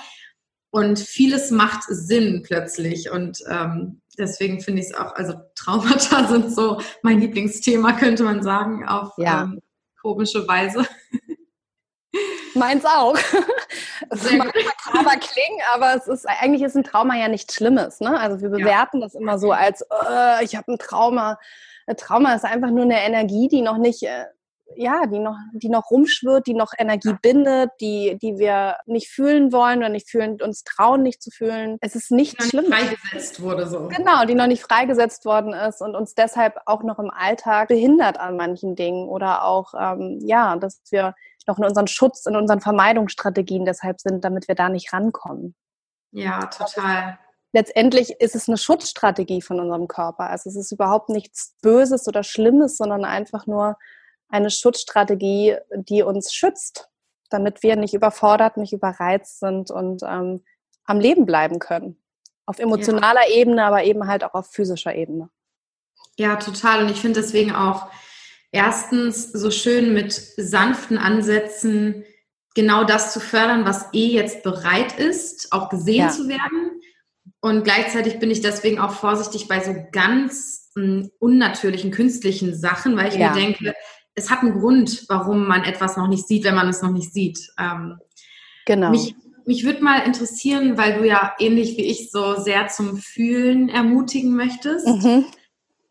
Und 0.72 1.00
vieles 1.00 1.52
macht 1.52 1.84
Sinn 1.88 2.44
plötzlich. 2.44 3.10
Und 3.10 3.40
ähm, 3.50 4.02
deswegen 4.18 4.62
finde 4.62 4.82
ich 4.82 4.90
es 4.90 4.94
auch, 4.94 5.16
also 5.16 5.34
Traumata 5.56 6.28
sind 6.30 6.54
so 6.54 6.80
mein 7.02 7.20
Lieblingsthema, 7.20 7.94
könnte 7.94 8.24
man 8.24 8.44
sagen, 8.44 8.88
auf 8.88 9.12
ja. 9.18 9.44
ähm, 9.44 9.60
komische 10.02 10.48
Weise. 10.48 10.86
Meins 12.54 12.86
auch. 12.86 13.18
Es 14.10 14.32
mag 14.34 14.54
makaber 14.54 15.18
klingen, 15.20 15.60
aber 15.74 15.96
es 15.96 16.08
ist 16.08 16.28
eigentlich 16.28 16.62
ist 16.62 16.76
ein 16.76 16.84
Trauma 16.84 17.16
ja 17.16 17.28
nichts 17.28 17.56
Schlimmes. 17.56 18.00
Ne? 18.00 18.20
Also 18.20 18.42
wir 18.42 18.50
bewerten 18.50 19.00
ja. 19.00 19.06
das 19.06 19.16
immer 19.16 19.40
so 19.40 19.52
als, 19.52 19.82
äh, 19.82 20.44
ich 20.44 20.56
habe 20.56 20.74
ein 20.74 20.78
Trauma. 20.78 21.38
Ein 21.88 21.98
Trauma 21.98 22.34
ist 22.34 22.46
einfach 22.46 22.70
nur 22.70 22.84
eine 22.84 23.02
Energie, 23.02 23.48
die 23.48 23.62
noch 23.62 23.78
nicht 23.78 24.04
äh, 24.04 24.26
ja, 24.76 25.06
die 25.06 25.20
noch, 25.20 25.36
die 25.54 25.70
noch 25.70 25.90
rumschwirrt, 25.92 26.48
die 26.48 26.54
noch 26.54 26.72
Energie 26.78 27.14
bindet, 27.22 27.72
die, 27.82 28.18
die 28.22 28.38
wir 28.38 28.78
nicht 28.86 29.10
fühlen 29.10 29.52
wollen 29.52 29.80
oder 29.80 29.90
nicht 29.90 30.10
fühlen, 30.10 30.42
uns 30.42 30.64
trauen, 30.64 31.02
nicht 31.02 31.22
zu 31.22 31.32
fühlen. 31.32 31.78
Es 31.82 31.96
ist 31.96 32.12
nicht 32.12 32.42
schlimm. 32.44 32.66
Die 32.66 32.72
freigesetzt 32.72 33.42
wurde 33.42 33.68
so. 33.68 33.88
Genau, 33.88 34.26
die 34.26 34.36
noch 34.36 34.48
nicht 34.48 34.64
freigesetzt 34.64 35.26
worden 35.26 35.54
ist 35.54 35.82
und 35.82 35.96
uns 35.96 36.14
deshalb 36.14 36.58
auch 36.66 36.84
noch 36.84 37.00
im 37.00 37.10
Alltag 37.10 37.70
behindert 37.70 38.20
an 38.20 38.38
manchen 38.38 38.76
Dingen 38.76 39.08
oder 39.08 39.44
auch, 39.44 39.74
ähm, 39.80 40.20
ja, 40.22 40.56
dass 40.56 40.82
wir 40.92 41.16
noch 41.50 41.58
in 41.58 41.66
unseren 41.66 41.88
Schutz, 41.88 42.26
in 42.26 42.36
unseren 42.36 42.62
Vermeidungsstrategien 42.62 43.66
deshalb 43.66 44.00
sind, 44.00 44.24
damit 44.24 44.48
wir 44.48 44.56
da 44.56 44.70
nicht 44.70 44.94
rankommen. 44.94 45.56
Ja, 46.12 46.46
total 46.46 47.20
letztendlich 47.52 48.12
ist 48.20 48.36
es 48.36 48.48
eine 48.48 48.58
Schutzstrategie 48.58 49.42
von 49.42 49.60
unserem 49.60 49.88
Körper. 49.88 50.30
Also 50.30 50.50
es 50.50 50.56
ist 50.56 50.72
überhaupt 50.72 51.10
nichts 51.10 51.56
Böses 51.62 52.08
oder 52.08 52.24
Schlimmes, 52.24 52.78
sondern 52.78 53.06
einfach 53.06 53.48
nur 53.48 53.78
eine 54.30 54.52
Schutzstrategie, 54.52 55.58
die 55.74 56.04
uns 56.04 56.34
schützt, 56.34 56.90
damit 57.30 57.64
wir 57.64 57.76
nicht 57.76 57.94
überfordert, 57.94 58.58
nicht 58.58 58.74
überreizt 58.74 59.40
sind 59.40 59.72
und 59.72 60.04
ähm, 60.04 60.44
am 60.86 61.00
Leben 61.00 61.26
bleiben 61.26 61.60
können. 61.60 62.02
Auf 62.46 62.60
emotionaler 62.60 63.28
ja. 63.28 63.36
Ebene, 63.36 63.64
aber 63.64 63.84
eben 63.84 64.08
halt 64.08 64.24
auch 64.24 64.34
auf 64.34 64.48
physischer 64.52 64.96
Ebene. 64.96 65.30
Ja, 66.18 66.36
total. 66.36 66.84
Und 66.84 66.92
ich 66.92 67.02
finde 67.02 67.22
deswegen 67.22 67.56
auch 67.56 67.88
erstens 68.52 69.32
so 69.32 69.52
schön 69.52 69.94
mit 69.94 70.14
sanften 70.14 70.98
Ansätzen 70.98 72.04
genau 72.56 72.84
das 72.84 73.14
zu 73.14 73.20
fördern, 73.20 73.66
was 73.66 73.86
eh 73.94 74.08
jetzt 74.08 74.44
bereit 74.44 74.98
ist, 74.98 75.52
auch 75.52 75.70
gesehen 75.70 76.08
ja. 76.08 76.10
zu 76.10 76.28
werden. 76.28 76.82
Und 77.42 77.64
gleichzeitig 77.64 78.20
bin 78.20 78.32
ich 78.32 78.42
deswegen 78.42 78.80
auch 78.80 78.92
vorsichtig 78.92 79.48
bei 79.48 79.62
so 79.62 79.74
ganz 79.92 80.70
hm, 80.76 81.10
unnatürlichen, 81.20 81.92
künstlichen 81.92 82.56
Sachen, 82.56 82.98
weil 82.98 83.10
ich 83.10 83.16
ja. 83.16 83.30
mir 83.30 83.36
denke, 83.36 83.74
es 84.16 84.30
hat 84.30 84.42
einen 84.42 84.60
Grund, 84.60 85.06
warum 85.08 85.48
man 85.48 85.64
etwas 85.64 85.96
noch 85.96 86.08
nicht 86.08 86.28
sieht, 86.28 86.44
wenn 86.44 86.56
man 86.56 86.68
es 86.68 86.82
noch 86.82 86.92
nicht 86.92 87.14
sieht. 87.14 87.40
Ähm, 87.58 87.98
genau. 88.66 88.90
Mich, 88.90 89.16
mich 89.46 89.64
würde 89.64 89.84
mal 89.84 90.00
interessieren, 90.00 90.78
weil 90.78 90.98
du 90.98 91.08
ja 91.08 91.34
ähnlich 91.40 91.78
wie 91.78 91.86
ich 91.86 92.12
so 92.12 92.36
sehr 92.36 92.68
zum 92.68 92.98
Fühlen 92.98 93.70
ermutigen 93.70 94.36
möchtest. 94.36 94.86
Mhm. 94.86 95.26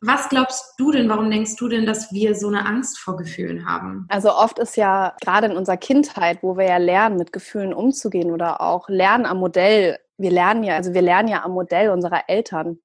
Was 0.00 0.28
glaubst 0.28 0.75
du 0.78 0.93
denn, 0.93 1.09
warum 1.09 1.28
denkst 1.31 1.57
du 1.57 1.69
denn, 1.69 1.85
dass 1.85 2.12
wir 2.12 2.37
so 2.37 2.49
eine 2.49 2.64
Angst 2.64 2.99
vor 3.00 3.17
Gefühlen 3.17 3.69
haben? 3.69 4.07
Also 4.09 4.33
oft 4.33 4.59
ist 4.61 4.76
ja 4.76 5.14
gerade 5.21 5.49
in 5.49 5.57
unserer 5.57 5.76
Kindheit, 5.76 6.43
wo 6.43 6.57
wir 6.57 6.67
ja 6.67 6.76
lernen, 6.76 7.17
mit 7.17 7.33
Gefühlen 7.33 7.75
umzugehen 7.75 8.31
oder 8.31 8.61
auch 8.61 8.88
lernen 8.88 9.26
am 9.26 9.38
Modell. 9.38 9.99
Wir 10.17 10.31
lernen 10.31 10.62
ja, 10.62 10.76
also 10.76 10.95
wir 10.95 11.02
lernen 11.02 11.28
ja 11.28 11.43
am 11.45 11.52
Modell 11.52 11.90
unserer 11.90 12.28
Eltern. 12.28 12.78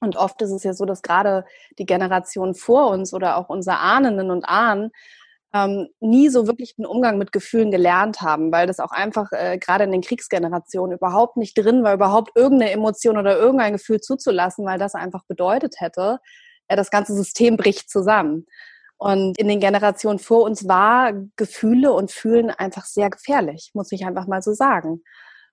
Und 0.00 0.16
oft 0.16 0.40
ist 0.40 0.52
es 0.52 0.62
ja 0.64 0.72
so, 0.72 0.84
dass 0.84 1.02
gerade 1.02 1.44
die 1.78 1.86
Generation 1.86 2.54
vor 2.54 2.90
uns 2.90 3.12
oder 3.12 3.36
auch 3.36 3.48
unsere 3.48 3.78
Ahnenden 3.78 4.30
und 4.30 4.44
Ahnen 4.44 4.90
ähm, 5.54 5.88
nie 6.00 6.28
so 6.28 6.46
wirklich 6.46 6.74
einen 6.78 6.86
Umgang 6.86 7.18
mit 7.18 7.32
Gefühlen 7.32 7.70
gelernt 7.70 8.20
haben, 8.20 8.52
weil 8.52 8.66
das 8.66 8.80
auch 8.80 8.90
einfach 8.90 9.32
äh, 9.32 9.58
gerade 9.58 9.84
in 9.84 9.92
den 9.92 10.02
Kriegsgenerationen 10.02 10.96
überhaupt 10.96 11.36
nicht 11.36 11.56
drin 11.56 11.82
war, 11.82 11.94
überhaupt 11.94 12.32
irgendeine 12.34 12.72
Emotion 12.72 13.16
oder 13.16 13.38
irgendein 13.38 13.72
Gefühl 13.72 14.00
zuzulassen, 14.00 14.66
weil 14.66 14.78
das 14.78 14.94
einfach 14.94 15.24
bedeutet 15.26 15.76
hätte, 15.80 16.18
äh, 16.68 16.76
das 16.76 16.90
ganze 16.90 17.14
System 17.14 17.56
bricht 17.56 17.90
zusammen. 17.90 18.46
Und 18.98 19.38
in 19.38 19.48
den 19.48 19.60
Generationen 19.60 20.18
vor 20.18 20.42
uns 20.42 20.66
war 20.66 21.12
Gefühle 21.36 21.92
und 21.92 22.10
Fühlen 22.10 22.50
einfach 22.50 22.84
sehr 22.84 23.10
gefährlich, 23.10 23.70
muss 23.72 23.92
ich 23.92 24.04
einfach 24.04 24.26
mal 24.26 24.42
so 24.42 24.52
sagen. 24.52 25.02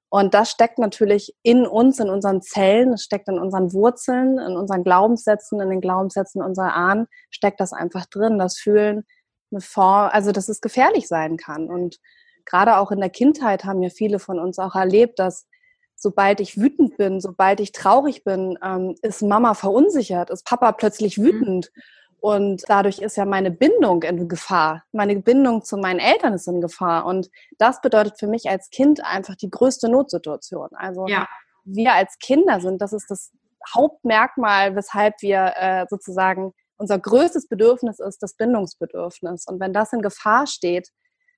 Und 0.09 0.33
das 0.33 0.49
steckt 0.49 0.79
natürlich 0.79 1.35
in 1.43 1.67
uns, 1.67 1.99
in 1.99 2.09
unseren 2.09 2.41
Zellen, 2.41 2.93
es 2.93 3.03
steckt 3.03 3.27
in 3.27 3.39
unseren 3.39 3.71
Wurzeln, 3.73 4.39
in 4.39 4.55
unseren 4.55 4.83
Glaubenssätzen, 4.83 5.59
in 5.61 5.69
den 5.69 5.81
Glaubenssätzen 5.81 6.41
unserer 6.41 6.73
Ahnen, 6.73 7.07
steckt 7.29 7.59
das 7.59 7.73
einfach 7.73 8.05
drin, 8.05 8.39
das 8.39 8.57
Fühlen 8.57 9.05
eine 9.51 9.61
Form, 9.61 10.09
also 10.11 10.31
dass 10.31 10.49
es 10.49 10.61
gefährlich 10.61 11.07
sein 11.07 11.37
kann. 11.37 11.67
Und 11.67 11.99
gerade 12.45 12.77
auch 12.77 12.91
in 12.91 12.99
der 12.99 13.09
Kindheit 13.09 13.65
haben 13.65 13.81
ja 13.81 13.89
viele 13.89 14.19
von 14.19 14.39
uns 14.39 14.59
auch 14.59 14.75
erlebt, 14.75 15.19
dass 15.19 15.47
sobald 15.95 16.39
ich 16.39 16.57
wütend 16.57 16.97
bin, 16.97 17.21
sobald 17.21 17.59
ich 17.59 17.71
traurig 17.71 18.23
bin, 18.23 18.57
ähm, 18.63 18.95
ist 19.01 19.21
Mama 19.21 19.53
verunsichert, 19.53 20.29
ist 20.29 20.45
Papa 20.45 20.71
plötzlich 20.73 21.17
mhm. 21.17 21.23
wütend. 21.23 21.71
Mhm. 21.73 21.81
Und 22.19 22.63
dadurch 22.67 22.99
ist 22.99 23.17
ja 23.17 23.25
meine 23.25 23.51
Bindung 23.51 24.01
in 24.01 24.27
Gefahr. 24.27 24.83
Meine 24.91 25.15
Bindung 25.17 25.63
zu 25.63 25.77
meinen 25.77 25.99
Eltern 25.99 26.33
ist 26.33 26.47
in 26.47 26.59
Gefahr. 26.59 27.05
Und 27.05 27.29
das 27.59 27.81
bedeutet 27.81 28.17
für 28.17 28.25
mich 28.25 28.49
als 28.49 28.71
Kind 28.71 29.05
einfach 29.05 29.35
die 29.35 29.51
größte 29.51 29.89
Notsituation. 29.89 30.69
Also 30.73 31.05
ja. 31.07 31.27
wir 31.65 31.93
als 31.93 32.17
Kinder 32.17 32.59
sind, 32.61 32.81
das 32.81 32.93
ist 32.93 33.11
das 33.11 33.31
Hauptmerkmal, 33.75 34.75
weshalb 34.75 35.21
wir 35.21 35.53
äh, 35.55 35.85
sozusagen 35.87 36.53
unser 36.77 36.99
größtes 36.99 37.47
Bedürfnis 37.47 37.99
ist 37.99 38.21
das 38.21 38.35
Bindungsbedürfnis. 38.35 39.45
Und 39.47 39.59
wenn 39.59 39.73
das 39.73 39.93
in 39.93 40.01
Gefahr 40.01 40.47
steht, 40.47 40.89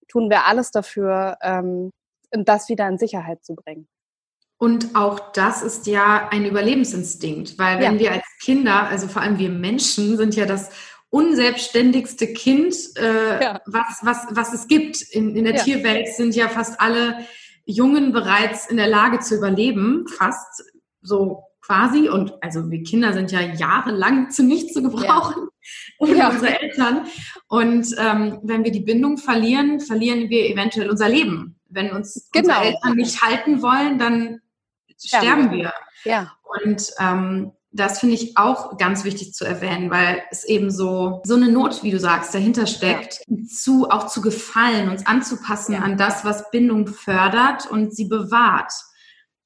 tun 0.07 0.29
wir 0.29 0.45
alles 0.45 0.71
dafür, 0.71 1.37
ähm, 1.41 1.91
das 2.31 2.69
wieder 2.69 2.87
in 2.87 2.97
Sicherheit 2.97 3.43
zu 3.43 3.55
bringen. 3.55 3.87
Und 4.57 4.95
auch 4.95 5.31
das 5.33 5.61
ist 5.61 5.85
ja 5.85 6.29
ein 6.31 6.45
Überlebensinstinkt, 6.45 7.59
weil 7.59 7.79
wenn 7.79 7.95
ja. 7.95 7.99
wir 7.99 8.11
als 8.13 8.25
Kinder, 8.41 8.87
also 8.87 9.07
vor 9.07 9.21
allem 9.21 9.37
wir 9.37 9.49
Menschen, 9.49 10.17
sind 10.17 10.35
ja 10.35 10.45
das 10.45 10.71
unselbstständigste 11.09 12.33
Kind, 12.33 12.75
äh, 12.97 13.43
ja. 13.43 13.61
was, 13.65 13.99
was, 14.01 14.27
was 14.31 14.53
es 14.53 14.67
gibt. 14.67 15.01
In, 15.01 15.35
in 15.35 15.45
der 15.45 15.55
ja. 15.55 15.63
Tierwelt 15.63 16.09
sind 16.09 16.35
ja 16.35 16.49
fast 16.49 16.81
alle 16.81 17.19
Jungen 17.65 18.11
bereits 18.11 18.65
in 18.67 18.77
der 18.77 18.87
Lage 18.87 19.19
zu 19.19 19.35
überleben, 19.35 20.05
fast 20.07 20.63
so 21.01 21.43
quasi. 21.67 22.09
Und 22.09 22.33
also 22.41 22.71
wir 22.71 22.81
Kinder 22.83 23.13
sind 23.13 23.31
ja 23.31 23.41
jahrelang 23.41 24.31
zu 24.31 24.43
nichts 24.43 24.73
zu 24.73 24.81
gebrauchen 24.81 25.47
ohne 25.99 26.17
ja. 26.17 26.29
unsere 26.29 26.59
Eltern. 26.59 27.07
Und 27.47 27.95
ähm, 27.97 28.39
wenn 28.43 28.63
wir 28.63 28.71
die 28.71 28.81
Bindung 28.81 29.17
verlieren, 29.17 29.79
verlieren 29.79 30.29
wir 30.29 30.49
eventuell 30.49 30.89
unser 30.89 31.09
Leben. 31.09 31.59
Wenn 31.69 31.91
uns 31.91 32.29
genau. 32.31 32.55
unsere 32.55 32.65
Eltern 32.65 32.95
nicht 32.95 33.21
halten 33.21 33.61
wollen, 33.61 33.97
dann 33.99 34.39
sterben 34.97 35.51
wir. 35.51 35.73
Ja. 36.03 36.33
Und 36.63 36.91
ähm, 36.99 37.51
das 37.71 37.99
finde 37.99 38.15
ich 38.15 38.37
auch 38.37 38.77
ganz 38.77 39.03
wichtig 39.03 39.33
zu 39.33 39.45
erwähnen, 39.45 39.91
weil 39.91 40.23
es 40.31 40.45
eben 40.45 40.71
so, 40.71 41.21
so 41.25 41.35
eine 41.35 41.51
Not, 41.51 41.83
wie 41.83 41.91
du 41.91 41.99
sagst, 41.99 42.33
dahinter 42.33 42.65
steckt, 42.65 43.21
ja. 43.27 43.37
zu, 43.45 43.89
auch 43.89 44.07
zu 44.07 44.21
gefallen, 44.21 44.89
uns 44.89 45.05
anzupassen 45.05 45.73
ja. 45.73 45.79
an 45.79 45.97
das, 45.97 46.23
was 46.23 46.49
Bindung 46.49 46.87
fördert 46.87 47.69
und 47.69 47.93
sie 47.95 48.05
bewahrt. 48.05 48.71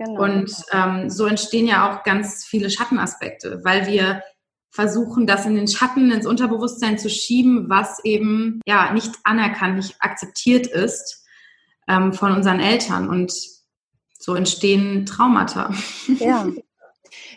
Genau. 0.04 0.24
Und 0.24 0.52
ähm, 0.72 1.10
so 1.12 1.28
entstehen 1.28 1.68
ja 1.68 1.92
auch 1.92 2.04
ganz 2.04 2.44
viele 2.44 2.72
Schattenaspekte, 2.72 3.62
weil 3.64 3.86
wir 3.86 4.24
versuchen, 4.72 5.28
das 5.28 5.46
in 5.46 5.56
den 5.56 5.68
Schatten, 5.68 6.12
ins 6.12 6.26
Unterbewusstsein 6.26 6.98
zu 6.98 7.10
schieben, 7.10 7.70
was 7.70 8.04
eben 8.04 8.62
ja 8.66 8.92
nicht 8.94 9.12
anerkannt, 9.24 9.76
nicht 9.76 9.96
akzeptiert 10.00 10.66
ist 10.66 11.24
ähm, 11.88 12.14
von 12.14 12.32
unseren 12.32 12.60
Eltern. 12.60 13.10
Und 13.10 13.32
so 14.18 14.34
entstehen 14.34 15.06
Traumata. 15.06 15.74
Ja. 16.08 16.48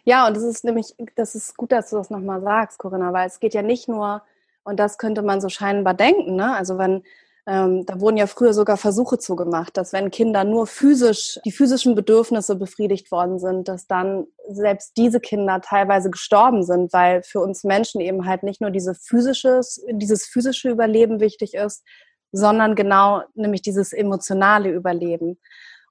Ja, 0.07 0.27
und 0.27 0.37
das 0.37 0.45
ist 0.45 0.65
nämlich, 0.65 0.95
das 1.17 1.35
ist 1.35 1.57
gut, 1.57 1.73
dass 1.73 1.91
du 1.91 1.97
das 1.97 2.11
nochmal 2.11 2.41
sagst, 2.43 2.79
Corinna, 2.79 3.13
weil 3.13 3.27
es 3.27 3.41
geht 3.41 3.55
ja 3.55 3.63
nicht 3.63 3.89
nur, 3.89 4.23
und 4.63 4.79
das 4.79 4.99
könnte 4.99 5.23
man 5.23 5.41
so 5.41 5.49
scheinbar 5.49 5.95
denken, 5.95 6.37
ne? 6.37 6.55
Also 6.55 6.79
wenn 6.79 7.03
Ähm, 7.47 7.85
da 7.85 8.01
wurden 8.01 8.17
ja 8.17 8.27
früher 8.27 8.55
sogar 8.55 8.79
Versuche 8.79 9.19
zugemacht, 9.19 9.77
dass 9.77 9.93
wenn 9.93 10.11
Kinder 10.11 10.45
nur 10.45 10.67
physisch, 10.67 11.39
die 11.45 11.53
physischen 11.53 11.95
Bedürfnisse 11.95 12.57
befriedigt 12.57 13.11
worden 13.11 13.39
sind, 13.39 13.69
dass 13.69 13.87
dann 13.87 14.27
selbst 14.49 14.97
diese 14.97 15.21
Kinder 15.21 15.61
teilweise 15.61 16.09
gestorben 16.09 16.63
sind, 16.63 16.93
weil 16.95 17.23
für 17.23 17.41
uns 17.41 17.63
Menschen 17.63 18.01
eben 18.01 18.27
halt 18.27 18.45
nicht 18.45 18.63
nur 18.63 18.71
diese 18.71 18.95
physische, 18.95 19.61
dieses 19.91 20.25
physische 20.27 20.71
Überleben 20.71 21.21
wichtig 21.21 21.53
ist, 21.53 21.85
sondern 22.33 22.75
genau 22.75 23.23
nämlich 23.35 23.61
dieses 23.61 23.93
emotionale 23.93 24.71
Überleben. 24.71 25.39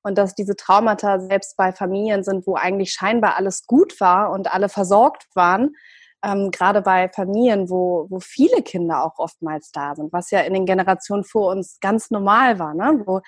Und 0.02 0.18
dass 0.18 0.34
diese 0.34 0.56
Traumata 0.56 1.20
selbst 1.20 1.56
bei 1.56 1.72
Familien 1.72 2.24
sind, 2.24 2.48
wo 2.48 2.56
eigentlich 2.56 2.92
scheinbar 2.92 3.38
alles 3.38 3.68
gut 3.68 4.02
war 4.02 4.32
und 4.32 4.54
alle 4.54 4.70
versorgt 4.70 5.28
waren, 5.36 5.76
ähm, 6.24 6.52
gerade 6.52 6.82
bei 6.82 7.10
Familien, 7.10 7.70
wo, 7.70 8.08
wo 8.10 8.20
viele 8.20 8.62
Kinder 8.62 9.04
auch 9.04 9.20
oftmals 9.20 9.72
da 9.72 9.94
sind, 9.96 10.14
was 10.14 10.32
ja 10.32 10.40
in 10.42 10.54
den 10.54 10.66
Generationen 10.66 11.26
vor 11.26 11.52
uns 11.52 11.80
ganz 11.82 12.12
normal 12.12 12.60
war, 12.60 12.74
ne? 12.74 13.04
wo 13.06 13.22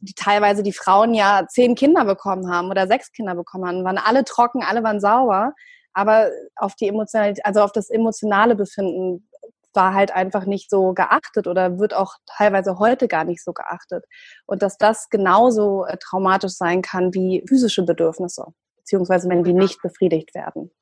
die 0.00 0.14
teilweise 0.14 0.62
die 0.62 0.72
Frauen 0.72 1.14
ja 1.14 1.46
zehn 1.48 1.74
Kinder 1.74 2.04
bekommen 2.04 2.50
haben 2.52 2.68
oder 2.70 2.86
sechs 2.86 3.12
Kinder 3.12 3.34
bekommen 3.34 3.66
haben, 3.66 3.84
waren 3.84 3.98
alle 3.98 4.24
trocken, 4.24 4.62
alle 4.64 4.82
waren 4.82 5.00
sauber, 5.00 5.52
aber 5.92 6.30
auf 6.56 6.74
die 6.74 6.88
emotionale, 6.88 7.34
also 7.44 7.60
auf 7.60 7.72
das 7.72 7.88
emotionale 7.88 8.56
Befinden 8.56 9.28
war 9.72 9.94
halt 9.94 10.10
einfach 10.10 10.46
nicht 10.46 10.68
so 10.68 10.92
geachtet 10.94 11.46
oder 11.46 11.78
wird 11.78 11.94
auch 11.94 12.14
teilweise 12.26 12.80
heute 12.80 13.06
gar 13.06 13.24
nicht 13.24 13.44
so 13.44 13.52
geachtet. 13.52 14.04
Und 14.46 14.62
dass 14.62 14.76
das 14.78 15.08
genauso 15.10 15.84
äh, 15.84 15.96
traumatisch 15.98 16.54
sein 16.54 16.82
kann 16.82 17.14
wie 17.14 17.44
physische 17.46 17.84
Bedürfnisse, 17.84 18.46
beziehungsweise 18.78 19.28
wenn 19.28 19.44
die 19.44 19.52
nicht 19.52 19.80
befriedigt 19.80 20.34
werden. 20.34 20.72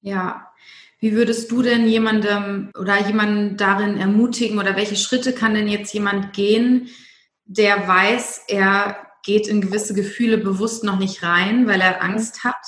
Ja. 0.00 0.50
Wie 1.04 1.12
würdest 1.12 1.50
du 1.50 1.60
denn 1.60 1.86
jemandem 1.86 2.70
oder 2.78 3.06
jemanden 3.06 3.58
darin 3.58 3.98
ermutigen 3.98 4.58
oder 4.58 4.74
welche 4.74 4.96
Schritte 4.96 5.34
kann 5.34 5.52
denn 5.52 5.68
jetzt 5.68 5.92
jemand 5.92 6.32
gehen, 6.32 6.88
der 7.44 7.86
weiß, 7.86 8.44
er 8.48 8.96
geht 9.22 9.46
in 9.46 9.60
gewisse 9.60 9.92
Gefühle 9.92 10.38
bewusst 10.38 10.82
noch 10.82 10.98
nicht 10.98 11.22
rein, 11.22 11.66
weil 11.66 11.82
er 11.82 12.02
Angst 12.02 12.42
hat, 12.42 12.64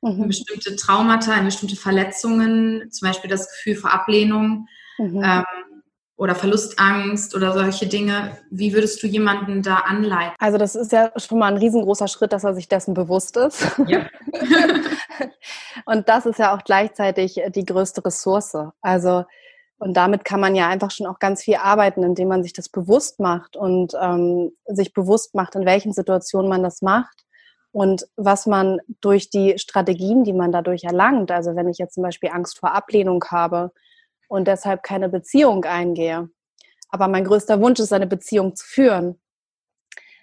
mhm. 0.00 0.28
bestimmte 0.28 0.76
Traumata, 0.76 1.34
in 1.34 1.44
bestimmte 1.44 1.74
Verletzungen, 1.74 2.88
zum 2.92 3.08
Beispiel 3.08 3.28
das 3.28 3.50
Gefühl 3.50 3.74
vor 3.74 3.92
Ablehnung 3.92 4.68
mhm. 4.98 5.20
ähm, 5.24 5.44
oder 6.22 6.36
Verlustangst 6.36 7.34
oder 7.34 7.52
solche 7.52 7.88
Dinge. 7.88 8.38
Wie 8.48 8.72
würdest 8.72 9.02
du 9.02 9.08
jemanden 9.08 9.60
da 9.60 9.78
anleiten? 9.78 10.36
Also 10.38 10.56
das 10.56 10.76
ist 10.76 10.92
ja 10.92 11.10
schon 11.16 11.40
mal 11.40 11.48
ein 11.48 11.58
riesengroßer 11.58 12.06
Schritt, 12.06 12.32
dass 12.32 12.44
er 12.44 12.54
sich 12.54 12.68
dessen 12.68 12.94
bewusst 12.94 13.36
ist. 13.36 13.66
Ja. 13.88 14.06
und 15.84 16.08
das 16.08 16.24
ist 16.24 16.38
ja 16.38 16.54
auch 16.54 16.62
gleichzeitig 16.62 17.42
die 17.48 17.66
größte 17.66 18.04
Ressource. 18.04 18.56
Also 18.80 19.24
und 19.78 19.94
damit 19.94 20.24
kann 20.24 20.38
man 20.38 20.54
ja 20.54 20.68
einfach 20.68 20.92
schon 20.92 21.08
auch 21.08 21.18
ganz 21.18 21.42
viel 21.42 21.56
arbeiten, 21.56 22.04
indem 22.04 22.28
man 22.28 22.44
sich 22.44 22.52
das 22.52 22.68
bewusst 22.68 23.18
macht 23.18 23.56
und 23.56 23.94
ähm, 24.00 24.52
sich 24.66 24.92
bewusst 24.92 25.34
macht, 25.34 25.56
in 25.56 25.66
welchen 25.66 25.92
Situationen 25.92 26.48
man 26.48 26.62
das 26.62 26.82
macht 26.82 27.24
und 27.72 28.06
was 28.14 28.46
man 28.46 28.78
durch 29.00 29.28
die 29.28 29.58
Strategien, 29.58 30.22
die 30.22 30.34
man 30.34 30.52
dadurch 30.52 30.84
erlangt. 30.84 31.32
Also 31.32 31.56
wenn 31.56 31.68
ich 31.68 31.78
jetzt 31.78 31.94
zum 31.94 32.04
Beispiel 32.04 32.30
Angst 32.32 32.60
vor 32.60 32.72
Ablehnung 32.72 33.24
habe, 33.28 33.72
und 34.28 34.48
deshalb 34.48 34.82
keine 34.82 35.08
Beziehung 35.08 35.64
eingehe. 35.64 36.28
Aber 36.88 37.08
mein 37.08 37.24
größter 37.24 37.60
Wunsch 37.60 37.80
ist, 37.80 37.92
eine 37.92 38.06
Beziehung 38.06 38.54
zu 38.54 38.66
führen. 38.66 39.20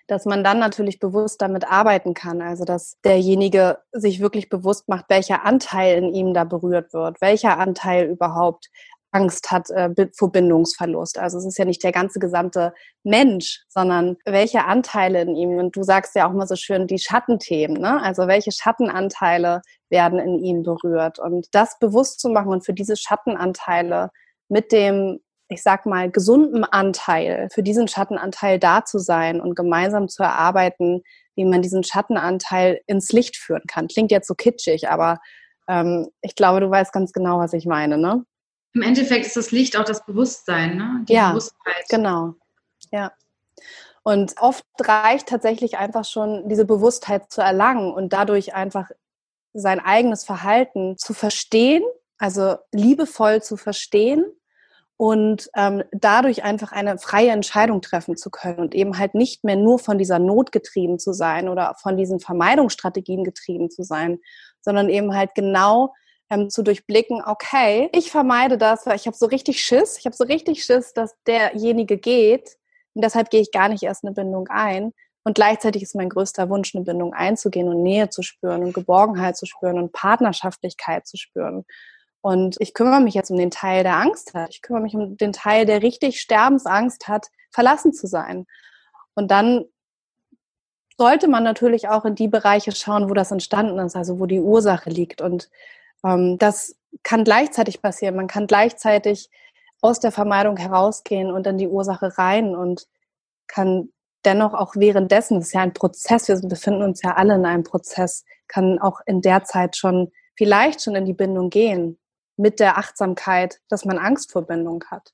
Dass 0.08 0.26
man 0.26 0.44
dann 0.44 0.60
natürlich 0.60 1.00
bewusst 1.00 1.42
damit 1.42 1.70
arbeiten 1.70 2.14
kann. 2.14 2.42
Also, 2.42 2.66
dass 2.66 2.98
derjenige 3.04 3.80
sich 3.92 4.20
wirklich 4.20 4.50
bewusst 4.50 4.88
macht, 4.88 5.06
welcher 5.10 5.46
Anteil 5.46 5.98
in 5.98 6.14
ihm 6.14 6.34
da 6.34 6.44
berührt 6.44 6.94
wird, 6.94 7.22
welcher 7.22 7.60
Anteil 7.60 8.08
überhaupt 8.08 8.70
Angst 9.12 9.52
hat 9.52 9.70
äh, 9.72 9.90
vor 10.16 10.32
Bindungsverlust. 10.32 11.18
Also 11.18 11.38
es 11.38 11.46
ist 11.46 11.58
ja 11.58 11.66
nicht 11.66 11.84
der 11.84 11.92
ganze 11.92 12.20
gesamte 12.20 12.74
Mensch, 13.04 13.64
sondern 13.68 14.18
welche 14.26 14.66
Anteile 14.66 15.22
in 15.22 15.36
ihm, 15.36 15.58
und 15.58 15.76
du 15.76 15.84
sagst 15.84 16.16
ja 16.16 16.28
auch 16.28 16.34
mal 16.34 16.48
so 16.48 16.56
schön, 16.56 16.88
die 16.88 17.00
Schattenthemen, 17.00 17.82
ne? 17.82 18.02
also 18.02 18.28
welche 18.28 18.52
Schattenanteile 18.52 19.62
werden 19.90 20.20
in 20.20 20.40
ihm 20.40 20.64
berührt. 20.64 21.20
Und 21.20 21.48
das 21.52 21.80
bewusst 21.80 22.20
zu 22.20 22.30
machen 22.30 22.52
und 22.52 22.66
für 22.66 22.74
diese 22.74 22.96
Schattenanteile 22.96 24.12
mit 24.48 24.72
dem, 24.72 25.20
ich 25.48 25.64
sag 25.64 25.86
mal, 25.86 26.12
gesunden 26.12 26.64
Anteil, 26.64 27.48
für 27.52 27.64
diesen 27.64 27.88
Schattenanteil 27.88 28.60
da 28.60 28.86
zu 28.86 29.00
sein 29.00 29.42
und 29.42 29.56
gemeinsam 29.56 30.08
zu 30.08 30.24
erarbeiten, 30.24 31.02
wie 31.36 31.46
man 31.46 31.62
diesen 31.62 31.84
Schattenanteil 31.84 32.82
ins 32.86 33.12
Licht 33.12 33.38
führen 33.38 33.64
kann. 33.68 33.88
Klingt 33.88 34.12
jetzt 34.12 34.28
so 34.28 34.36
kitschig, 34.36 34.90
aber 34.90 35.20
ähm, 35.68 36.10
ich 36.22 36.36
glaube, 36.36 36.60
du 36.60 36.70
weißt 36.70 36.92
ganz 36.92 37.14
genau, 37.14 37.40
was 37.40 37.54
ich 37.54 37.66
meine, 37.66 37.98
ne? 37.98 38.26
Im 38.74 38.82
Endeffekt 38.82 39.26
ist 39.26 39.38
das 39.38 39.52
Licht 39.52 39.78
auch 39.78 39.84
das 39.84 40.06
Bewusstsein, 40.06 40.78
ne? 40.78 41.06
Die 41.08 41.14
ja, 41.14 41.30
Bewusstheit. 41.30 41.86
genau. 41.90 42.34
Ja. 42.92 43.12
Und 44.04 44.36
oft 44.40 44.66
reicht 44.82 45.28
tatsächlich 45.28 45.78
einfach 45.78 46.06
schon 46.06 46.50
diese 46.50 46.66
Bewusstheit 46.66 47.32
zu 47.32 47.42
erlangen 47.42 47.94
und 47.94 48.14
dadurch 48.14 48.54
einfach 48.56 48.90
sein 49.54 49.80
eigenes 49.80 50.24
Verhalten 50.24 50.98
zu 50.98 51.14
verstehen, 51.14 51.84
also 52.18 52.56
liebevoll 52.72 53.42
zu 53.42 53.58
verstehen 53.58 54.26
und 54.98 55.50
ähm, 55.56 55.84
dadurch 55.92 56.44
einfach 56.44 56.74
eine 56.74 56.98
freie 56.98 57.32
Entscheidung 57.32 57.82
treffen 57.82 58.18
zu 58.18 58.30
können 58.30 58.60
und 58.60 58.76
eben 58.76 58.98
halt 58.98 59.16
nicht 59.16 59.46
mehr 59.46 59.56
nur 59.56 59.80
von 59.80 59.98
dieser 59.98 60.20
Not 60.20 60.52
getrieben 60.52 61.00
zu 61.00 61.14
sein 61.14 61.48
oder 61.48 61.74
von 61.82 61.96
diesen 61.96 62.20
Vermeidungsstrategien 62.20 63.24
getrieben 63.24 63.72
zu 63.72 63.84
sein, 63.84 64.20
sondern 64.62 64.90
eben 64.90 65.16
halt 65.16 65.36
genau 65.36 65.94
ähm, 66.30 66.50
zu 66.50 66.64
durchblicken, 66.64 67.24
okay, 67.26 67.90
ich 67.94 68.12
vermeide 68.12 68.58
das, 68.58 68.86
weil 68.86 68.98
ich 68.98 69.08
habe 69.08 69.16
so 69.16 69.26
richtig 69.26 69.64
Schiss, 69.64 69.98
ich 69.98 70.06
habe 70.06 70.16
so 70.16 70.26
richtig 70.26 70.64
Schiss, 70.64 70.94
dass 70.94 71.16
derjenige 71.26 71.98
geht 71.98 72.58
und 72.94 73.04
deshalb 73.04 73.30
gehe 73.30 73.42
ich 73.42 73.52
gar 73.52 73.70
nicht 73.70 73.84
erst 73.84 74.04
eine 74.04 74.14
Bindung 74.14 74.48
ein. 74.50 74.94
Und 75.24 75.36
gleichzeitig 75.36 75.84
ist 75.84 75.96
mein 75.96 76.10
größter 76.10 76.50
Wunsch, 76.50 76.74
eine 76.74 76.86
Bindung 76.86 77.14
einzugehen 77.14 77.68
und 77.68 77.84
Nähe 77.84 78.10
zu 78.10 78.22
spüren 78.22 78.64
und 78.64 78.74
Geborgenheit 78.74 79.38
zu 79.38 79.46
spüren 79.46 79.78
und 79.78 79.92
Partnerschaftlichkeit 79.92 81.08
zu 81.08 81.18
spüren. 81.18 81.66
Und 82.22 82.58
ich 82.60 82.74
kümmere 82.74 83.02
mich 83.02 83.14
jetzt 83.14 83.32
um 83.32 83.38
den 83.38 83.52
Teil, 83.52 83.84
der 83.84 83.96
Angst 83.96 84.34
hat. 84.34 84.50
Ich 84.52 84.62
kümmere 84.62 84.84
mich 84.84 84.96
um 84.96 85.18
den 85.18 85.34
Teil, 85.34 85.66
der 85.66 85.82
richtig 85.82 86.20
Sterbensangst 86.20 87.08
hat, 87.08 87.28
verlassen 87.52 87.94
zu 87.94 88.08
sein. 88.08 88.46
Und 89.14 89.32
dann 89.32 89.66
sollte 90.98 91.30
man 91.30 91.44
natürlich 91.44 91.88
auch 91.88 92.04
in 92.04 92.16
die 92.16 92.28
Bereiche 92.28 92.74
schauen, 92.74 93.10
wo 93.10 93.14
das 93.14 93.32
entstanden 93.32 93.80
ist, 93.80 93.96
also 93.96 94.20
wo 94.20 94.26
die 94.26 94.42
Ursache 94.42 94.90
liegt. 94.90 95.22
Und 95.22 95.50
ähm, 96.04 96.38
das 96.38 96.76
kann 97.04 97.24
gleichzeitig 97.24 97.82
passieren. 97.82 98.16
Man 98.16 98.28
kann 98.28 98.48
gleichzeitig 98.48 99.30
aus 99.82 100.02
der 100.02 100.12
Vermeidung 100.12 100.58
herausgehen 100.58 101.32
und 101.32 101.48
in 101.48 101.58
die 101.58 101.70
Ursache 101.70 102.18
rein 102.18 102.54
und 102.54 102.88
kann 103.48 103.90
dennoch 104.26 104.54
auch 104.54 104.76
währenddessen, 104.76 105.40
das 105.40 105.48
ist 105.48 105.54
ja 105.54 105.62
ein 105.62 105.74
Prozess, 105.74 106.28
wir 106.28 106.40
befinden 106.48 106.84
uns 106.84 107.02
ja 107.02 107.16
alle 107.16 107.36
in 107.36 107.46
einem 107.46 107.64
Prozess, 107.64 108.26
kann 108.48 108.80
auch 108.80 109.02
in 109.06 109.22
der 109.22 109.44
Zeit 109.44 109.78
schon 109.78 110.12
vielleicht 110.36 110.82
schon 110.84 110.96
in 110.96 111.06
die 111.06 111.14
Bindung 111.14 111.50
gehen 111.50 112.00
mit 112.38 112.60
der 112.60 112.78
Achtsamkeit, 112.78 113.60
dass 113.68 113.86
man 113.86 113.98
Angst 113.98 114.32
vor 114.32 114.44
Bindung 114.44 114.84
hat. 114.90 115.14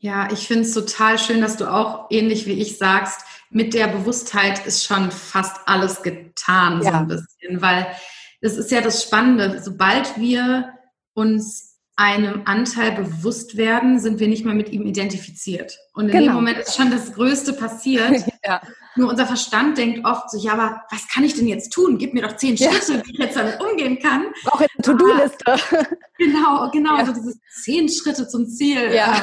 Ja, 0.00 0.28
ich 0.30 0.46
finde 0.46 0.62
es 0.62 0.72
total 0.72 1.18
schön, 1.18 1.40
dass 1.40 1.56
du 1.56 1.66
auch 1.66 2.06
ähnlich 2.10 2.46
wie 2.46 2.60
ich 2.60 2.78
sagst, 2.78 3.20
mit 3.50 3.74
der 3.74 3.88
Bewusstheit 3.88 4.64
ist 4.64 4.84
schon 4.84 5.10
fast 5.10 5.56
alles 5.66 6.02
getan, 6.02 6.82
ja. 6.82 6.90
so 6.90 6.96
ein 6.98 7.08
bisschen, 7.08 7.60
weil 7.60 7.88
das 8.40 8.56
ist 8.56 8.70
ja 8.70 8.80
das 8.80 9.02
Spannende. 9.02 9.60
Sobald 9.60 10.16
wir 10.16 10.72
uns 11.14 11.67
einem 11.98 12.42
Anteil 12.44 12.92
bewusst 12.92 13.56
werden, 13.56 13.98
sind 13.98 14.20
wir 14.20 14.28
nicht 14.28 14.44
mehr 14.44 14.54
mit 14.54 14.70
ihm 14.70 14.86
identifiziert. 14.86 15.76
Und 15.94 16.06
in 16.06 16.12
genau. 16.12 16.26
dem 16.26 16.34
Moment 16.34 16.58
ist 16.58 16.76
schon 16.76 16.92
das 16.92 17.12
Größte 17.12 17.52
passiert. 17.52 18.24
ja. 18.44 18.62
Nur 18.94 19.10
unser 19.10 19.26
Verstand 19.26 19.78
denkt 19.78 20.06
oft 20.06 20.30
so, 20.30 20.38
ja, 20.38 20.52
aber 20.52 20.82
was 20.92 21.08
kann 21.08 21.24
ich 21.24 21.34
denn 21.34 21.48
jetzt 21.48 21.72
tun? 21.72 21.98
Gib 21.98 22.14
mir 22.14 22.22
doch 22.22 22.36
zehn 22.36 22.56
Schritte, 22.56 22.94
ja. 22.94 23.02
wie 23.04 23.10
ich 23.10 23.18
jetzt 23.18 23.36
damit 23.36 23.60
umgehen 23.60 23.98
kann. 23.98 24.26
Auch 24.46 24.60
eine 24.60 24.68
To-Do-Liste. 24.80 25.56
Genau, 26.18 26.70
genau, 26.70 26.98
ja. 26.98 27.06
so 27.06 27.12
diese 27.12 27.34
zehn 27.62 27.88
Schritte 27.88 28.28
zum 28.28 28.46
Ziel. 28.46 28.92
Ja. 28.92 29.20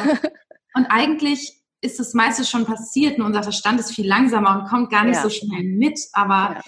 Und 0.75 0.85
eigentlich 0.87 1.61
ist 1.79 1.99
das 1.99 2.13
meiste 2.13 2.43
schon 2.43 2.65
passiert, 2.65 3.17
nur 3.17 3.27
unser 3.27 3.43
Verstand 3.43 3.79
ist 3.79 3.91
viel 3.91 4.07
langsamer 4.07 4.59
und 4.59 4.69
kommt 4.69 4.89
gar 4.91 5.05
nicht 5.05 5.15
ja. 5.15 5.23
so 5.23 5.29
schnell 5.29 5.63
mit. 5.63 5.99
Aber 6.11 6.61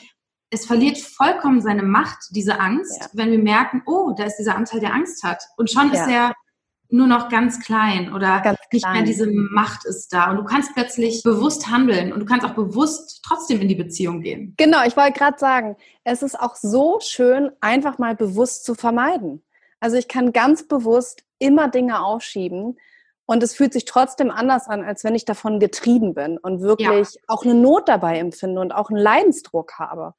es 0.50 0.66
verliert 0.66 0.98
vollkommen 0.98 1.62
seine 1.62 1.84
Macht, 1.84 2.18
diese 2.32 2.60
Angst, 2.60 3.02
ja. 3.02 3.08
wenn 3.14 3.32
wir 3.32 3.40
merken, 3.40 3.84
oh, 3.86 4.14
da 4.18 4.26
ist 4.26 4.38
dieser 4.38 4.56
Anteil, 4.56 4.80
der 4.80 4.94
Angst 4.94 5.24
hat. 5.24 5.44
Und 5.58 5.70
schon 5.70 5.92
ja. 5.92 6.02
ist 6.02 6.10
er 6.10 6.34
nur 6.90 7.08
noch 7.08 7.28
ganz 7.28 7.60
klein 7.60 8.14
oder 8.14 8.40
ganz 8.40 8.60
nicht 8.72 8.84
klein. 8.84 8.94
mehr 8.94 9.04
diese 9.04 9.30
Macht 9.30 9.86
ist 9.86 10.14
da. 10.14 10.32
Und 10.32 10.38
du 10.38 10.46
kannst 10.46 10.74
plötzlich 10.74 11.22
bewusst 11.22 11.70
handeln 11.70 12.14
und 12.14 12.22
du 12.22 12.26
kannst 12.26 12.46
auch 12.46 12.54
bewusst 12.54 13.22
trotzdem 13.26 13.60
in 13.60 13.68
die 13.68 13.76
Beziehung 13.76 14.22
gehen. 14.22 14.54
Genau, 14.58 14.86
ich 14.86 14.96
wollte 14.96 15.20
gerade 15.20 15.38
sagen, 15.38 15.76
es 16.06 16.24
ist 16.24 16.40
auch 16.40 16.56
so 16.56 17.00
schön, 17.02 17.52
einfach 17.60 17.98
mal 17.98 18.16
bewusst 18.16 18.64
zu 18.64 18.74
vermeiden. 18.74 19.44
Also 19.82 19.98
ich 19.98 20.08
kann 20.08 20.32
ganz 20.32 20.66
bewusst 20.66 21.24
immer 21.40 21.68
Dinge 21.68 22.02
aufschieben, 22.02 22.78
und 23.30 23.44
es 23.44 23.54
fühlt 23.54 23.74
sich 23.74 23.84
trotzdem 23.84 24.32
anders 24.32 24.68
an, 24.68 24.84
als 24.84 25.04
wenn 25.04 25.14
ich 25.14 25.26
davon 25.26 25.60
getrieben 25.60 26.14
bin 26.14 26.38
und 26.38 26.62
wirklich 26.62 27.16
ja. 27.16 27.22
auch 27.28 27.44
eine 27.44 27.54
Not 27.54 27.90
dabei 27.90 28.18
empfinde 28.20 28.62
und 28.62 28.72
auch 28.72 28.90
einen 28.90 29.00
Leidensdruck 29.00 29.74
habe. 29.78 30.16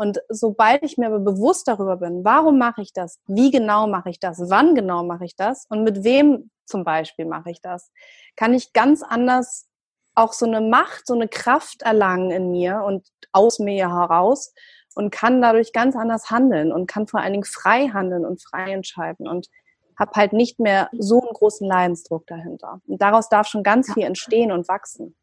Und 0.00 0.22
sobald 0.30 0.82
ich 0.82 0.96
mir 0.96 1.08
aber 1.08 1.18
bewusst 1.18 1.68
darüber 1.68 1.98
bin, 1.98 2.24
warum 2.24 2.56
mache 2.56 2.80
ich 2.80 2.94
das, 2.94 3.18
wie 3.26 3.50
genau 3.50 3.86
mache 3.86 4.08
ich 4.08 4.18
das, 4.18 4.40
wann 4.48 4.74
genau 4.74 5.04
mache 5.04 5.26
ich 5.26 5.36
das 5.36 5.66
und 5.68 5.84
mit 5.84 6.04
wem 6.04 6.50
zum 6.64 6.84
Beispiel 6.84 7.26
mache 7.26 7.50
ich 7.50 7.60
das, 7.60 7.90
kann 8.34 8.54
ich 8.54 8.72
ganz 8.72 9.02
anders 9.02 9.68
auch 10.14 10.32
so 10.32 10.46
eine 10.46 10.62
Macht, 10.62 11.06
so 11.06 11.12
eine 11.12 11.28
Kraft 11.28 11.82
erlangen 11.82 12.30
in 12.30 12.50
mir 12.50 12.82
und 12.82 13.08
aus 13.32 13.58
mir 13.58 13.94
heraus 13.94 14.54
und 14.94 15.10
kann 15.10 15.42
dadurch 15.42 15.74
ganz 15.74 15.94
anders 15.96 16.30
handeln 16.30 16.72
und 16.72 16.86
kann 16.86 17.06
vor 17.06 17.20
allen 17.20 17.32
Dingen 17.34 17.44
frei 17.44 17.88
handeln 17.88 18.24
und 18.24 18.42
frei 18.42 18.72
entscheiden 18.72 19.28
und 19.28 19.48
habe 19.98 20.12
halt 20.14 20.32
nicht 20.32 20.58
mehr 20.60 20.88
so 20.98 21.20
einen 21.20 21.34
großen 21.34 21.68
Leidensdruck 21.68 22.26
dahinter. 22.26 22.80
Und 22.86 23.02
daraus 23.02 23.28
darf 23.28 23.48
schon 23.48 23.62
ganz 23.62 23.92
viel 23.92 24.04
entstehen 24.04 24.50
und 24.50 24.66
wachsen. 24.66 25.14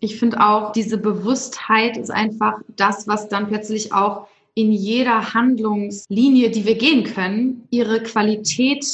Ich 0.00 0.18
finde 0.18 0.40
auch, 0.40 0.72
diese 0.72 0.98
Bewusstheit 0.98 1.96
ist 1.96 2.10
einfach 2.10 2.54
das, 2.68 3.08
was 3.08 3.28
dann 3.28 3.48
plötzlich 3.48 3.92
auch 3.92 4.28
in 4.54 4.72
jeder 4.72 5.34
Handlungslinie, 5.34 6.50
die 6.50 6.64
wir 6.64 6.76
gehen 6.76 7.04
können, 7.04 7.66
ihre 7.70 8.02
Qualität 8.02 8.86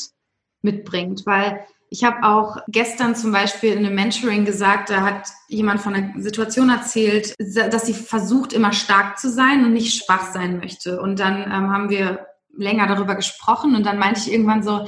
mitbringt. 0.62 1.22
Weil 1.24 1.64
ich 1.88 2.04
habe 2.04 2.26
auch 2.26 2.56
gestern 2.68 3.14
zum 3.14 3.32
Beispiel 3.32 3.72
in 3.72 3.84
einem 3.84 3.94
Mentoring 3.94 4.44
gesagt, 4.44 4.90
da 4.90 5.02
hat 5.02 5.28
jemand 5.48 5.80
von 5.80 5.94
einer 5.94 6.20
Situation 6.20 6.70
erzählt, 6.70 7.34
dass 7.38 7.86
sie 7.86 7.94
versucht, 7.94 8.52
immer 8.52 8.72
stark 8.72 9.18
zu 9.18 9.30
sein 9.30 9.64
und 9.64 9.72
nicht 9.72 10.02
schwach 10.02 10.32
sein 10.32 10.58
möchte. 10.58 11.00
Und 11.00 11.20
dann 11.20 11.42
ähm, 11.42 11.70
haben 11.70 11.90
wir 11.90 12.26
länger 12.56 12.86
darüber 12.86 13.14
gesprochen 13.14 13.74
und 13.76 13.84
dann 13.84 13.98
meinte 13.98 14.20
ich 14.20 14.32
irgendwann 14.32 14.62
so, 14.62 14.86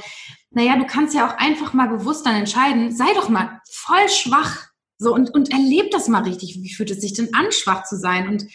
naja, 0.51 0.77
du 0.77 0.85
kannst 0.85 1.13
ja 1.13 1.27
auch 1.27 1.37
einfach 1.37 1.73
mal 1.73 1.89
bewusst 1.89 2.25
dann 2.25 2.35
entscheiden, 2.35 2.95
sei 2.95 3.13
doch 3.15 3.29
mal 3.29 3.61
voll 3.69 4.09
schwach. 4.09 4.67
So 4.97 5.13
und, 5.13 5.33
und 5.33 5.51
erleb 5.51 5.91
das 5.91 6.07
mal 6.07 6.23
richtig. 6.23 6.59
Wie 6.61 6.73
fühlt 6.73 6.91
es 6.91 7.01
sich 7.01 7.13
denn 7.13 7.33
an, 7.33 7.51
schwach 7.51 7.83
zu 7.83 7.97
sein? 7.97 8.29
Und 8.29 8.45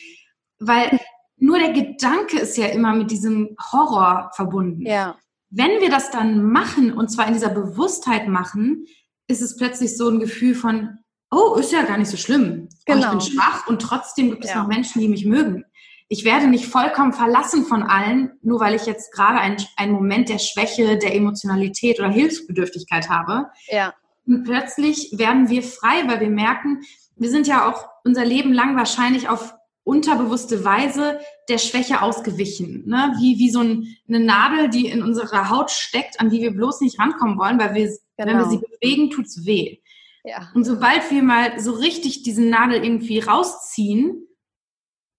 weil 0.59 0.99
nur 1.37 1.59
der 1.59 1.73
Gedanke 1.73 2.39
ist 2.39 2.57
ja 2.57 2.67
immer 2.67 2.95
mit 2.95 3.11
diesem 3.11 3.57
Horror 3.73 4.31
verbunden. 4.35 4.87
Ja. 4.87 5.17
Wenn 5.51 5.81
wir 5.81 5.91
das 5.91 6.11
dann 6.11 6.45
machen 6.45 6.93
und 6.93 7.09
zwar 7.09 7.27
in 7.27 7.35
dieser 7.35 7.51
Bewusstheit 7.51 8.29
machen, 8.29 8.87
ist 9.27 9.43
es 9.43 9.57
plötzlich 9.57 9.97
so 9.97 10.09
ein 10.09 10.21
Gefühl 10.21 10.55
von, 10.55 10.99
oh, 11.31 11.57
ist 11.57 11.73
ja 11.73 11.83
gar 11.83 11.99
nicht 11.99 12.11
so 12.11 12.17
schlimm. 12.17 12.69
Genau. 12.87 13.13
Oh, 13.15 13.19
ich 13.19 13.19
bin 13.19 13.19
genau. 13.19 13.21
schwach 13.21 13.67
und 13.67 13.83
trotzdem 13.83 14.31
gibt 14.31 14.45
es 14.45 14.51
ja. 14.51 14.63
noch 14.63 14.69
Menschen, 14.69 15.01
die 15.01 15.09
mich 15.09 15.25
mögen 15.25 15.65
ich 16.13 16.25
werde 16.25 16.49
nicht 16.49 16.67
vollkommen 16.67 17.13
verlassen 17.13 17.65
von 17.65 17.85
allen, 17.85 18.33
nur 18.43 18.59
weil 18.59 18.75
ich 18.75 18.85
jetzt 18.85 19.13
gerade 19.13 19.39
einen, 19.39 19.59
einen 19.77 19.93
Moment 19.93 20.29
der 20.29 20.41
Schwäche, 20.41 20.99
der 20.99 21.15
Emotionalität 21.15 22.01
oder 22.01 22.11
Hilfsbedürftigkeit 22.11 23.09
habe. 23.09 23.47
Ja. 23.69 23.95
Und 24.31 24.45
plötzlich 24.45 25.19
werden 25.19 25.49
wir 25.49 25.65
frei, 25.65 26.07
weil 26.07 26.21
wir 26.21 26.31
merken, 26.31 26.83
wir 27.17 27.31
sind 27.31 27.49
ja 27.49 27.69
auch 27.69 27.89
unser 28.05 28.25
Leben 28.25 28.53
lang 28.53 28.77
wahrscheinlich 28.77 29.29
auf 29.29 29.53
unterbewusste 29.83 30.65
Weise 30.65 31.19
der 31.49 31.59
Schwäche 31.59 32.01
ausgewichen. 32.01 32.85
Ne? 32.87 33.13
Wie, 33.19 33.41
wie 33.41 33.51
so 33.51 33.59
ein, 33.59 33.97
eine 34.09 34.21
Nadel, 34.21 34.69
die 34.69 34.87
in 34.87 35.03
unserer 35.03 35.51
Haut 35.51 35.73
steckt, 35.73 36.21
an 36.21 36.31
die 36.31 36.43
wir 36.43 36.53
bloß 36.53 36.81
nicht 36.81 37.01
rankommen 37.01 37.39
wollen, 37.39 37.59
weil 37.59 37.75
wir, 37.75 37.87
genau. 37.87 37.99
wenn 38.19 38.27
wir 38.39 38.45
genau. 38.45 38.51
sie 38.51 38.59
bewegen, 38.59 39.11
tut's 39.11 39.45
weh. 39.45 39.79
Ja. 40.23 40.49
Und 40.55 40.63
sobald 40.63 41.11
wir 41.11 41.25
mal 41.25 41.59
so 41.59 41.73
richtig 41.73 42.23
diesen 42.23 42.51
Nadel 42.51 42.85
irgendwie 42.85 43.19
rausziehen, 43.19 44.29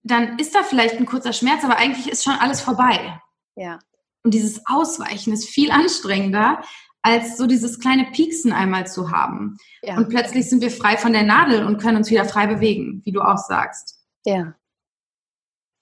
dann 0.02 0.38
ist 0.38 0.54
da 0.54 0.62
vielleicht 0.62 0.96
ein 0.96 1.06
kurzer 1.06 1.34
Schmerz, 1.34 1.64
aber 1.64 1.76
eigentlich 1.76 2.10
ist 2.10 2.24
schon 2.24 2.34
alles 2.34 2.62
vorbei. 2.62 3.20
Ja. 3.56 3.78
Und 4.22 4.32
dieses 4.32 4.62
Ausweichen 4.64 5.34
ist 5.34 5.50
viel 5.50 5.70
anstrengender, 5.70 6.62
als 7.02 7.36
so 7.36 7.46
dieses 7.46 7.80
kleine 7.80 8.06
Pieksen 8.12 8.52
einmal 8.52 8.86
zu 8.86 9.10
haben. 9.10 9.58
Ja. 9.82 9.96
Und 9.96 10.08
plötzlich 10.08 10.48
sind 10.48 10.62
wir 10.62 10.70
frei 10.70 10.96
von 10.96 11.12
der 11.12 11.24
Nadel 11.24 11.64
und 11.64 11.78
können 11.78 11.98
uns 11.98 12.10
wieder 12.10 12.24
frei 12.24 12.46
bewegen, 12.46 13.02
wie 13.04 13.12
du 13.12 13.20
auch 13.20 13.38
sagst. 13.38 14.00
Ja. 14.24 14.54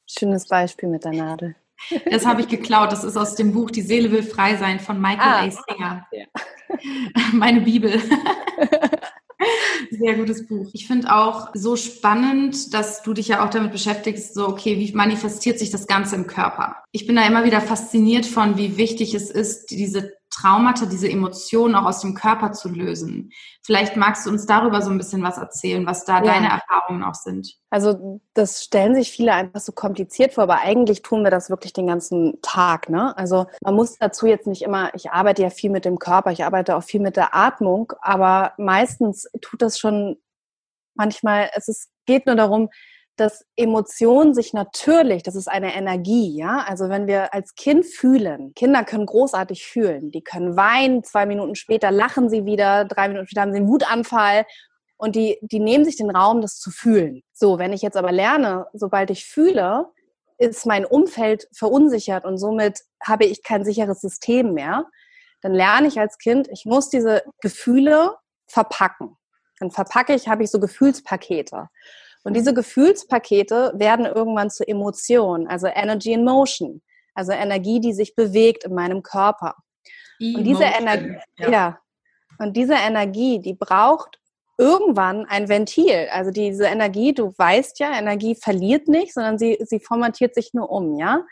Schönes 0.06 0.48
Beispiel 0.48 0.88
mit 0.88 1.04
der 1.04 1.12
Nadel. 1.12 1.56
Das 2.10 2.26
habe 2.26 2.40
ich 2.40 2.48
geklaut. 2.48 2.92
Das 2.92 3.04
ist 3.04 3.16
aus 3.16 3.34
dem 3.36 3.52
Buch 3.52 3.70
Die 3.70 3.82
Seele 3.82 4.10
will 4.10 4.22
frei 4.22 4.56
sein 4.56 4.80
von 4.80 5.00
Michael 5.00 5.20
ah. 5.20 5.44
A. 5.44 5.50
Singer. 5.50 6.06
Ja. 6.12 6.26
Meine 7.32 7.62
Bibel. 7.62 8.00
Sehr 9.90 10.14
gutes 10.14 10.46
Buch. 10.46 10.68
Ich 10.72 10.86
finde 10.86 11.12
auch 11.14 11.48
so 11.54 11.74
spannend, 11.74 12.72
dass 12.74 13.02
du 13.02 13.12
dich 13.12 13.28
ja 13.28 13.44
auch 13.44 13.50
damit 13.50 13.72
beschäftigst, 13.72 14.34
so, 14.34 14.46
okay, 14.48 14.78
wie 14.78 14.92
manifestiert 14.92 15.58
sich 15.58 15.70
das 15.70 15.88
Ganze 15.88 16.14
im 16.14 16.26
Körper? 16.28 16.76
Ich 16.92 17.06
bin 17.06 17.16
da 17.16 17.26
immer 17.26 17.44
wieder 17.44 17.60
fasziniert 17.60 18.24
von, 18.24 18.56
wie 18.56 18.76
wichtig 18.76 19.14
es 19.14 19.30
ist, 19.30 19.70
diese 19.70 20.12
Traumata, 20.30 20.86
diese 20.86 21.10
Emotionen 21.10 21.74
auch 21.74 21.84
aus 21.84 22.00
dem 22.00 22.14
Körper 22.14 22.52
zu 22.52 22.68
lösen. 22.68 23.32
Vielleicht 23.62 23.96
magst 23.96 24.24
du 24.24 24.30
uns 24.30 24.46
darüber 24.46 24.80
so 24.80 24.90
ein 24.90 24.98
bisschen 24.98 25.22
was 25.22 25.38
erzählen, 25.38 25.84
was 25.86 26.04
da 26.04 26.18
ja. 26.18 26.32
deine 26.32 26.48
Erfahrungen 26.48 27.02
auch 27.02 27.14
sind. 27.14 27.56
Also 27.70 28.20
das 28.34 28.64
stellen 28.64 28.94
sich 28.94 29.10
viele 29.10 29.32
einfach 29.32 29.60
so 29.60 29.72
kompliziert 29.72 30.34
vor, 30.34 30.44
aber 30.44 30.60
eigentlich 30.60 31.02
tun 31.02 31.24
wir 31.24 31.30
das 31.30 31.50
wirklich 31.50 31.72
den 31.72 31.88
ganzen 31.88 32.40
Tag. 32.42 32.88
Ne? 32.88 33.16
Also 33.18 33.46
man 33.62 33.74
muss 33.74 33.96
dazu 33.98 34.26
jetzt 34.26 34.46
nicht 34.46 34.62
immer, 34.62 34.94
ich 34.94 35.10
arbeite 35.10 35.42
ja 35.42 35.50
viel 35.50 35.70
mit 35.70 35.84
dem 35.84 35.98
Körper, 35.98 36.30
ich 36.30 36.44
arbeite 36.44 36.76
auch 36.76 36.84
viel 36.84 37.00
mit 37.00 37.16
der 37.16 37.34
Atmung, 37.34 37.92
aber 38.00 38.52
meistens 38.56 39.28
tut 39.40 39.62
das 39.62 39.78
schon 39.78 40.16
manchmal, 40.94 41.50
es 41.54 41.68
ist, 41.68 41.88
geht 42.06 42.26
nur 42.26 42.36
darum, 42.36 42.68
dass 43.20 43.44
Emotionen 43.56 44.34
sich 44.34 44.52
natürlich, 44.54 45.22
das 45.22 45.36
ist 45.36 45.48
eine 45.48 45.74
Energie, 45.74 46.36
ja. 46.36 46.64
Also 46.66 46.88
wenn 46.88 47.06
wir 47.06 47.34
als 47.34 47.54
Kind 47.54 47.84
fühlen, 47.84 48.54
Kinder 48.54 48.84
können 48.84 49.06
großartig 49.06 49.64
fühlen. 49.64 50.10
Die 50.10 50.22
können 50.22 50.56
weinen, 50.56 51.04
zwei 51.04 51.26
Minuten 51.26 51.54
später 51.54 51.90
lachen 51.90 52.30
sie 52.30 52.46
wieder, 52.46 52.86
drei 52.86 53.08
Minuten 53.08 53.26
später 53.26 53.42
haben 53.42 53.52
sie 53.52 53.58
einen 53.58 53.68
Wutanfall 53.68 54.46
und 54.96 55.16
die, 55.16 55.38
die 55.42 55.60
nehmen 55.60 55.84
sich 55.84 55.96
den 55.96 56.10
Raum, 56.10 56.40
das 56.40 56.58
zu 56.58 56.70
fühlen. 56.70 57.22
So, 57.32 57.58
wenn 57.58 57.72
ich 57.72 57.82
jetzt 57.82 57.96
aber 57.96 58.12
lerne, 58.12 58.66
sobald 58.72 59.10
ich 59.10 59.26
fühle, 59.26 59.86
ist 60.38 60.64
mein 60.64 60.86
Umfeld 60.86 61.46
verunsichert 61.52 62.24
und 62.24 62.38
somit 62.38 62.80
habe 63.02 63.26
ich 63.26 63.42
kein 63.42 63.64
sicheres 63.64 64.00
System 64.00 64.54
mehr, 64.54 64.86
dann 65.42 65.52
lerne 65.52 65.88
ich 65.88 66.00
als 66.00 66.18
Kind, 66.18 66.48
ich 66.50 66.64
muss 66.64 66.88
diese 66.88 67.22
Gefühle 67.40 68.16
verpacken. 68.46 69.16
Dann 69.58 69.70
verpacke 69.70 70.14
ich, 70.14 70.28
habe 70.28 70.42
ich 70.42 70.50
so 70.50 70.58
Gefühlspakete. 70.58 71.68
Und 72.22 72.34
diese 72.34 72.52
Gefühlspakete 72.52 73.72
werden 73.76 74.06
irgendwann 74.06 74.50
zu 74.50 74.66
Emotionen, 74.66 75.46
also 75.48 75.66
Energy 75.66 76.12
in 76.12 76.24
Motion, 76.24 76.82
also 77.14 77.32
Energie, 77.32 77.80
die 77.80 77.92
sich 77.92 78.14
bewegt 78.14 78.64
in 78.64 78.74
meinem 78.74 79.02
Körper. 79.02 79.56
Und 80.20 80.44
diese 80.44 80.64
Energie, 80.64 81.16
ja. 81.38 81.50
ja. 81.50 81.78
Und 82.38 82.56
diese 82.56 82.74
Energie, 82.74 83.38
die 83.38 83.54
braucht 83.54 84.18
irgendwann 84.58 85.24
ein 85.26 85.48
Ventil. 85.48 86.08
Also 86.12 86.30
diese 86.30 86.66
Energie, 86.66 87.14
du 87.14 87.32
weißt 87.36 87.78
ja, 87.80 87.98
Energie 87.98 88.34
verliert 88.34 88.88
nicht, 88.88 89.14
sondern 89.14 89.38
sie, 89.38 89.58
sie 89.62 89.80
formatiert 89.80 90.34
sich 90.34 90.52
nur 90.52 90.70
um, 90.70 90.98
ja. 90.98 91.24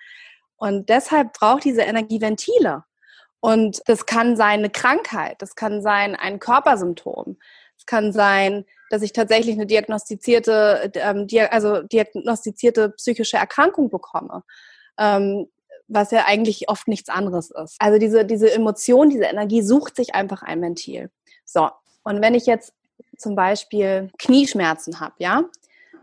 Und 0.57 0.89
deshalb 0.89 1.35
braucht 1.35 1.65
diese 1.65 1.83
Energie 1.83 2.21
Ventile. 2.21 2.85
Und 3.41 3.83
das 3.87 4.07
kann 4.07 4.37
sein 4.37 4.61
eine 4.61 4.71
Krankheit, 4.71 5.41
das 5.41 5.55
kann 5.55 5.83
sein 5.83 6.17
ein 6.17 6.41
Körpersymptom, 6.41 7.39
es 7.77 7.87
kann 7.87 8.13
sein, 8.13 8.65
dass 8.91 9.03
ich 9.03 9.13
tatsächlich 9.13 9.55
eine 9.55 9.67
diagnostizierte, 9.67 10.91
ähm, 10.95 11.27
also 11.51 11.83
diagnostizierte 11.83 12.91
psychische 12.91 13.37
Erkrankung 13.37 13.91
bekomme. 13.91 14.43
Ähm, 14.99 15.47
was 15.89 16.11
ja 16.11 16.27
eigentlich 16.27 16.69
oft 16.69 16.87
nichts 16.87 17.09
anderes 17.09 17.51
ist. 17.51 17.77
Also 17.79 17.99
diese, 17.99 18.25
diese 18.27 18.53
Emotion, 18.53 19.09
diese 19.09 19.25
Energie 19.25 19.63
sucht 19.63 19.97
sich 19.97 20.15
einfach 20.15 20.43
ein 20.43 20.61
Ventil. 20.61 21.11
So, 21.47 21.71
und 22.05 22.21
wenn 22.21 22.35
ich 22.35 22.47
jetzt 22.47 22.75
zum 23.17 23.35
Beispiel 23.35 24.11
Knieschmerzen 24.19 25.01
habe, 25.01 25.15
ja, 25.19 25.45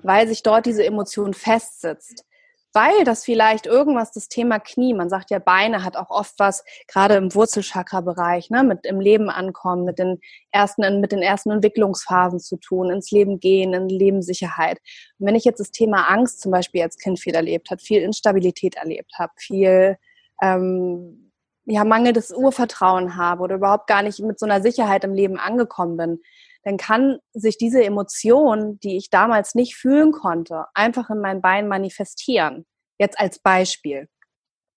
weil 0.01 0.27
sich 0.27 0.43
dort 0.43 0.65
diese 0.65 0.83
Emotion 0.83 1.33
festsitzt, 1.33 2.25
weil 2.75 3.05
das 3.05 3.23
vielleicht 3.23 3.65
irgendwas 3.65 4.11
das 4.11 4.27
Thema 4.27 4.59
Knie, 4.59 4.93
man 4.93 5.09
sagt 5.09 5.31
ja, 5.31 5.39
Beine 5.39 5.83
hat 5.83 5.95
auch 5.95 6.09
oft 6.09 6.35
was, 6.37 6.65
gerade 6.87 7.15
im 7.15 7.33
Wurzelchakra-Bereich, 7.33 8.49
ne, 8.49 8.63
mit 8.63 8.85
im 8.85 8.99
Leben 8.99 9.29
ankommen, 9.29 9.85
mit 9.85 9.97
den 9.97 10.19
ersten, 10.51 10.99
mit 10.99 11.13
den 11.13 11.21
ersten 11.21 11.51
Entwicklungsphasen 11.51 12.39
zu 12.39 12.57
tun, 12.57 12.91
ins 12.91 13.11
Leben 13.11 13.39
gehen, 13.39 13.73
in 13.73 13.87
Lebenssicherheit. 13.87 14.79
Und 15.17 15.27
wenn 15.27 15.35
ich 15.35 15.45
jetzt 15.45 15.59
das 15.59 15.71
Thema 15.71 16.09
Angst 16.09 16.41
zum 16.41 16.51
Beispiel 16.51 16.81
als 16.81 16.97
Kind 16.97 17.17
viel 17.19 17.33
erlebt 17.33 17.71
habe, 17.71 17.81
viel 17.81 18.01
Instabilität 18.01 18.75
erlebt 18.75 19.13
habe, 19.17 19.31
viel 19.37 19.97
ähm, 20.41 21.24
ja, 21.65 21.83
mangelndes 21.83 22.31
Urvertrauen 22.31 23.15
habe 23.15 23.43
oder 23.43 23.55
überhaupt 23.55 23.87
gar 23.87 24.03
nicht 24.03 24.19
mit 24.19 24.39
so 24.39 24.45
einer 24.45 24.61
Sicherheit 24.61 25.03
im 25.03 25.13
Leben 25.13 25.39
angekommen 25.39 25.97
bin, 25.97 26.21
dann 26.63 26.77
kann 26.77 27.19
sich 27.33 27.57
diese 27.57 27.83
Emotion, 27.83 28.79
die 28.79 28.97
ich 28.97 29.09
damals 29.09 29.55
nicht 29.55 29.75
fühlen 29.75 30.11
konnte, 30.11 30.65
einfach 30.73 31.09
in 31.09 31.21
meinem 31.21 31.41
Bein 31.41 31.67
manifestieren. 31.67 32.65
Jetzt 32.97 33.19
als 33.19 33.39
Beispiel. 33.39 34.07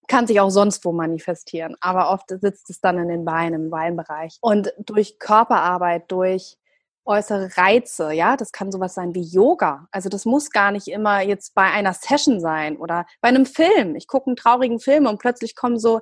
Kann 0.07 0.27
sich 0.27 0.40
auch 0.40 0.51
sonst 0.51 0.85
wo 0.85 0.92
manifestieren, 0.92 1.77
aber 1.81 2.11
oft 2.11 2.31
sitzt 2.31 2.70
es 2.70 2.81
dann 2.81 2.98
in 2.98 3.09
den 3.09 3.24
Beinen, 3.24 3.64
im 3.64 3.70
Beinbereich. 3.70 4.38
Und 4.40 4.72
durch 4.79 5.18
Körperarbeit, 5.18 6.11
durch 6.11 6.57
äußere 7.05 7.57
Reize, 7.57 8.12
ja, 8.12 8.37
das 8.37 8.53
kann 8.53 8.70
sowas 8.70 8.94
sein 8.94 9.14
wie 9.14 9.22
Yoga. 9.22 9.88
Also 9.90 10.09
das 10.09 10.27
muss 10.27 10.51
gar 10.51 10.72
nicht 10.72 10.88
immer 10.88 11.22
jetzt 11.22 11.55
bei 11.55 11.64
einer 11.64 11.94
Session 11.94 12.40
sein 12.40 12.77
oder 12.77 13.07
bei 13.20 13.29
einem 13.29 13.46
Film. 13.46 13.96
Ich 13.96 14.07
gucke 14.07 14.27
einen 14.27 14.37
traurigen 14.37 14.79
Film 14.79 15.07
und 15.07 15.18
plötzlich 15.18 15.57
kommen 15.57 15.79
so 15.79 16.01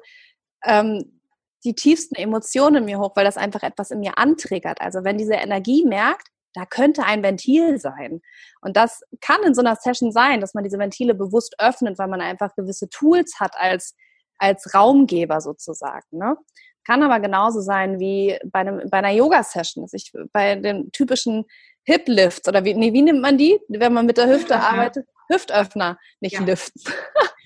ähm, 0.66 1.20
die 1.64 1.74
tiefsten 1.74 2.14
Emotionen 2.14 2.76
in 2.76 2.84
mir 2.84 2.98
hoch, 2.98 3.12
weil 3.16 3.24
das 3.24 3.36
einfach 3.36 3.62
etwas 3.62 3.90
in 3.90 4.00
mir 4.00 4.18
antriggert. 4.18 4.80
Also 4.80 5.04
wenn 5.04 5.18
diese 5.18 5.34
Energie 5.34 5.84
merkt, 5.84 6.28
da 6.54 6.64
könnte 6.64 7.04
ein 7.04 7.22
Ventil 7.22 7.78
sein. 7.78 8.22
Und 8.62 8.76
das 8.76 9.02
kann 9.20 9.42
in 9.42 9.54
so 9.54 9.60
einer 9.60 9.76
Session 9.76 10.10
sein, 10.10 10.40
dass 10.40 10.54
man 10.54 10.64
diese 10.64 10.78
Ventile 10.78 11.14
bewusst 11.14 11.54
öffnet, 11.58 11.98
weil 11.98 12.08
man 12.08 12.20
einfach 12.20 12.54
gewisse 12.54 12.88
Tools 12.88 13.38
hat 13.40 13.56
als, 13.56 13.94
als 14.38 14.72
Raumgeber 14.74 15.40
sozusagen. 15.40 16.06
Ne? 16.12 16.36
Kann 16.86 17.02
aber 17.02 17.20
genauso 17.20 17.60
sein 17.60 17.98
wie 17.98 18.38
bei, 18.44 18.60
einem, 18.60 18.88
bei 18.88 18.98
einer 18.98 19.10
Yoga-Session, 19.10 19.84
dass 19.84 19.92
ich 19.92 20.12
bei 20.32 20.54
den 20.54 20.90
typischen 20.92 21.44
Hip 21.82 22.04
Lifts 22.06 22.48
oder 22.48 22.64
wie, 22.64 22.74
nee, 22.74 22.92
wie 22.92 23.02
nimmt 23.02 23.20
man 23.20 23.36
die, 23.36 23.60
wenn 23.68 23.92
man 23.92 24.06
mit 24.06 24.16
der 24.16 24.28
Hüfte 24.28 24.58
arbeitet? 24.58 25.06
Hüftöffner, 25.28 25.98
nicht 26.20 26.36
ja. 26.36 26.42
Lifts. 26.42 26.84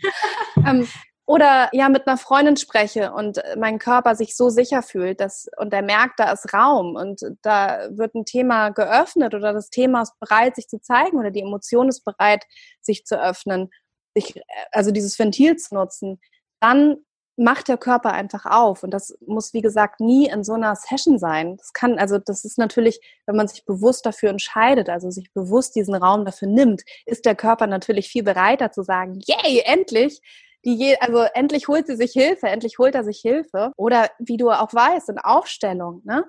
ähm, 0.66 0.86
oder 1.30 1.68
ja, 1.70 1.88
mit 1.88 2.08
einer 2.08 2.16
Freundin 2.16 2.56
spreche 2.56 3.12
und 3.12 3.40
mein 3.56 3.78
Körper 3.78 4.16
sich 4.16 4.34
so 4.36 4.50
sicher 4.50 4.82
fühlt, 4.82 5.20
dass, 5.20 5.48
und 5.58 5.72
er 5.72 5.82
merkt, 5.82 6.18
da 6.18 6.32
ist 6.32 6.52
Raum 6.52 6.96
und 6.96 7.20
da 7.42 7.86
wird 7.90 8.16
ein 8.16 8.24
Thema 8.24 8.70
geöffnet 8.70 9.32
oder 9.32 9.52
das 9.52 9.70
Thema 9.70 10.02
ist 10.02 10.18
bereit, 10.18 10.56
sich 10.56 10.66
zu 10.66 10.80
zeigen 10.80 11.20
oder 11.20 11.30
die 11.30 11.42
Emotion 11.42 11.88
ist 11.88 12.04
bereit, 12.04 12.42
sich 12.80 13.04
zu 13.04 13.14
öffnen, 13.22 13.70
sich, 14.12 14.42
also 14.72 14.90
dieses 14.90 15.16
Ventil 15.20 15.54
zu 15.54 15.76
nutzen, 15.76 16.18
dann 16.58 16.96
macht 17.36 17.68
der 17.68 17.78
Körper 17.78 18.10
einfach 18.12 18.44
auf. 18.44 18.82
Und 18.82 18.90
das 18.90 19.16
muss, 19.24 19.54
wie 19.54 19.62
gesagt, 19.62 20.00
nie 20.00 20.28
in 20.28 20.42
so 20.42 20.54
einer 20.54 20.74
Session 20.74 21.20
sein. 21.20 21.56
Das 21.58 21.72
kann, 21.72 21.96
also 22.00 22.18
das 22.18 22.44
ist 22.44 22.58
natürlich, 22.58 22.98
wenn 23.26 23.36
man 23.36 23.46
sich 23.46 23.64
bewusst 23.64 24.04
dafür 24.04 24.30
entscheidet, 24.30 24.88
also 24.88 25.12
sich 25.12 25.32
bewusst 25.32 25.76
diesen 25.76 25.94
Raum 25.94 26.24
dafür 26.24 26.48
nimmt, 26.48 26.82
ist 27.06 27.24
der 27.24 27.36
Körper 27.36 27.68
natürlich 27.68 28.08
viel 28.08 28.24
bereiter 28.24 28.72
zu 28.72 28.82
sagen, 28.82 29.20
yay, 29.24 29.62
endlich 29.64 30.20
die 30.64 30.74
je, 30.74 30.96
also 31.00 31.20
endlich 31.34 31.68
holt 31.68 31.86
sie 31.86 31.96
sich 31.96 32.12
Hilfe, 32.12 32.48
endlich 32.48 32.78
holt 32.78 32.94
er 32.94 33.04
sich 33.04 33.20
Hilfe. 33.20 33.72
Oder 33.76 34.08
wie 34.18 34.36
du 34.36 34.50
auch 34.50 34.72
weißt, 34.72 35.08
in 35.08 35.18
Aufstellung, 35.18 36.02
ne? 36.04 36.24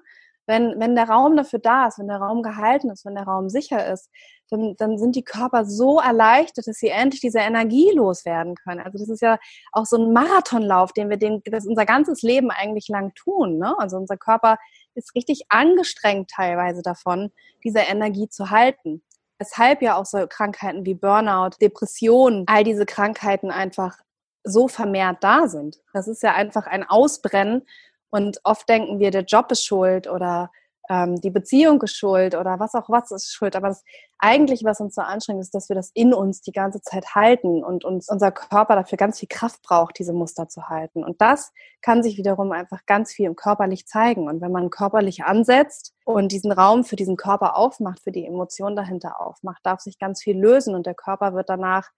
Wenn, 0.48 0.80
wenn 0.80 0.96
der 0.96 1.08
Raum 1.08 1.38
dafür 1.38 1.60
da 1.60 1.88
ist, 1.88 2.00
wenn 2.00 2.08
der 2.08 2.18
Raum 2.18 2.42
gehalten 2.42 2.90
ist, 2.90 3.06
wenn 3.06 3.16
der 3.16 3.26
Raum 3.26 3.48
sicher 3.48 3.88
ist, 3.88 4.10
dann, 4.50 4.76
dann 4.78 4.98
sind 4.98 5.16
die 5.16 5.24
Körper 5.24 5.66
so 5.66 6.00
erleichtert, 6.00 6.68
dass 6.68 6.78
sie 6.78 6.90
endlich 6.90 7.22
diese 7.22 7.40
Energie 7.40 7.92
loswerden 7.94 8.56
können. 8.56 8.82
Also 8.82 8.98
das 8.98 9.08
ist 9.08 9.22
ja 9.22 9.38
auch 9.72 9.86
so 9.86 9.98
ein 9.98 10.12
Marathonlauf, 10.12 10.92
den 10.94 11.10
wir 11.10 11.18
den, 11.18 11.42
das 11.46 11.66
unser 11.66 11.86
ganzes 11.86 12.22
Leben 12.22 12.52
eigentlich 12.52 12.88
lang 12.90 13.14
tun. 13.14 13.60
Ne? 13.60 13.76
Also 13.78 13.98
unser 13.98 14.18
Körper 14.18 14.58
ist 14.96 15.16
richtig 15.16 15.44
angestrengt 15.50 16.32
teilweise 16.32 16.82
davon, 16.82 17.32
diese 17.64 17.80
Energie 17.80 18.28
zu 18.28 18.50
halten. 18.50 19.04
Weshalb 19.40 19.82
ja 19.82 19.96
auch 19.96 20.06
so 20.06 20.26
Krankheiten 20.28 20.86
wie 20.86 20.96
Burnout, 20.96 21.52
Depression, 21.62 22.44
all 22.48 22.64
diese 22.64 22.86
Krankheiten 22.86 23.52
einfach 23.52 24.00
so 24.44 24.68
vermehrt 24.68 25.18
da 25.24 25.48
sind. 25.48 25.80
Das 25.94 26.08
ist 26.08 26.24
ja 26.24 26.34
einfach 26.34 26.68
ein 26.68 26.88
Ausbrennen 26.88 27.64
und 28.10 28.40
oft 28.44 28.68
denken 28.68 29.00
wir, 29.00 29.12
der 29.12 29.24
Job 29.24 29.52
ist 29.52 29.66
schuld 29.66 30.08
oder 30.08 30.52
ähm, 30.90 31.22
die 31.22 31.30
Beziehung 31.30 31.82
ist 31.84 31.96
schuld 31.96 32.36
oder 32.36 32.60
was 32.60 32.76
auch 32.76 32.90
was 32.90 33.12
ist 33.12 33.32
schuld. 33.34 33.56
Aber 33.56 33.70
das 33.70 33.84
eigentlich, 34.20 34.64
was 34.66 34.82
uns 34.82 34.96
so 34.96 35.02
anstrengt, 35.02 35.40
ist, 35.40 35.56
dass 35.56 35.70
wir 35.70 35.76
das 35.76 35.92
in 35.94 36.14
uns 36.14 36.42
die 36.42 36.52
ganze 36.52 36.82
Zeit 36.82 37.16
halten 37.16 37.64
und 37.64 37.86
uns 37.86 38.10
unser 38.10 38.32
Körper 38.32 38.76
dafür 38.76 38.98
ganz 38.98 39.20
viel 39.20 39.30
Kraft 39.30 39.62
braucht, 39.62 39.98
diese 39.98 40.12
Muster 40.12 40.50
zu 40.50 40.68
halten. 40.68 41.04
Und 41.04 41.22
das 41.22 41.54
kann 41.82 42.04
sich 42.04 42.18
wiederum 42.18 42.52
einfach 42.52 42.86
ganz 42.86 43.14
viel 43.14 43.28
im 43.28 43.38
körperlich 43.38 43.88
zeigen. 43.88 44.28
Und 44.28 44.42
wenn 44.42 44.52
man 44.52 44.70
körperlich 44.70 45.24
ansetzt 45.24 45.94
und 46.04 46.32
diesen 46.34 46.52
Raum 46.52 46.84
für 46.84 46.98
diesen 46.98 47.16
Körper 47.16 47.56
aufmacht, 47.56 48.02
für 48.02 48.12
die 48.12 48.26
Emotion 48.26 48.76
dahinter 48.76 49.22
aufmacht, 49.22 49.62
darf 49.64 49.80
sich 49.80 49.98
ganz 49.98 50.22
viel 50.22 50.38
lösen 50.38 50.76
und 50.76 50.86
der 50.86 50.96
Körper 50.96 51.34
wird 51.34 51.48
danach 51.48 51.90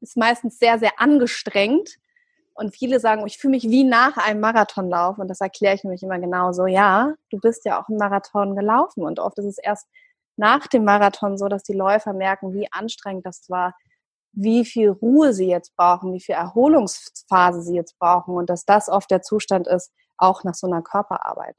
ist 0.00 0.16
meistens 0.16 0.58
sehr, 0.58 0.78
sehr 0.78 1.00
angestrengt. 1.00 1.96
Und 2.54 2.74
viele 2.74 3.00
sagen, 3.00 3.26
ich 3.26 3.38
fühle 3.38 3.52
mich 3.52 3.64
wie 3.64 3.84
nach 3.84 4.16
einem 4.16 4.40
Marathonlauf. 4.40 5.18
Und 5.18 5.28
das 5.28 5.40
erkläre 5.40 5.74
ich 5.74 5.84
nämlich 5.84 6.02
immer 6.02 6.18
genau 6.18 6.52
so. 6.52 6.66
Ja, 6.66 7.12
du 7.30 7.38
bist 7.38 7.64
ja 7.66 7.80
auch 7.80 7.88
einen 7.88 7.98
Marathon 7.98 8.56
gelaufen. 8.56 9.04
Und 9.04 9.20
oft 9.20 9.38
ist 9.38 9.44
es 9.44 9.58
erst 9.58 9.86
nach 10.36 10.66
dem 10.66 10.84
Marathon 10.84 11.36
so, 11.36 11.48
dass 11.48 11.62
die 11.62 11.74
Läufer 11.74 12.12
merken, 12.12 12.54
wie 12.54 12.68
anstrengend 12.72 13.26
das 13.26 13.48
war, 13.48 13.74
wie 14.32 14.64
viel 14.64 14.90
Ruhe 14.90 15.32
sie 15.32 15.48
jetzt 15.48 15.74
brauchen, 15.76 16.12
wie 16.12 16.20
viel 16.20 16.34
Erholungsphase 16.34 17.62
sie 17.62 17.74
jetzt 17.74 17.98
brauchen. 17.98 18.34
Und 18.34 18.48
dass 18.48 18.64
das 18.64 18.88
oft 18.88 19.10
der 19.10 19.22
Zustand 19.22 19.66
ist, 19.66 19.92
auch 20.18 20.44
nach 20.44 20.54
so 20.54 20.66
einer 20.66 20.82
Körperarbeit. 20.82 21.56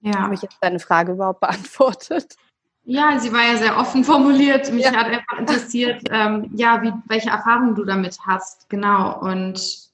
Ja. 0.00 0.22
Habe 0.22 0.34
ich 0.34 0.42
jetzt 0.42 0.58
deine 0.60 0.78
Frage 0.78 1.12
überhaupt 1.12 1.40
beantwortet? 1.40 2.34
Ja, 2.90 3.18
sie 3.20 3.30
war 3.34 3.44
ja 3.44 3.58
sehr 3.58 3.76
offen 3.76 4.02
formuliert. 4.12 4.72
Mich 4.72 4.84
ja. 4.84 4.94
hat 4.94 5.06
einfach 5.06 5.38
interessiert, 5.38 6.02
ähm, 6.10 6.50
ja, 6.54 6.82
wie, 6.82 6.92
welche 7.06 7.28
Erfahrungen 7.28 7.74
du 7.74 7.84
damit 7.84 8.16
hast. 8.26 8.68
Genau. 8.70 9.20
Und 9.20 9.88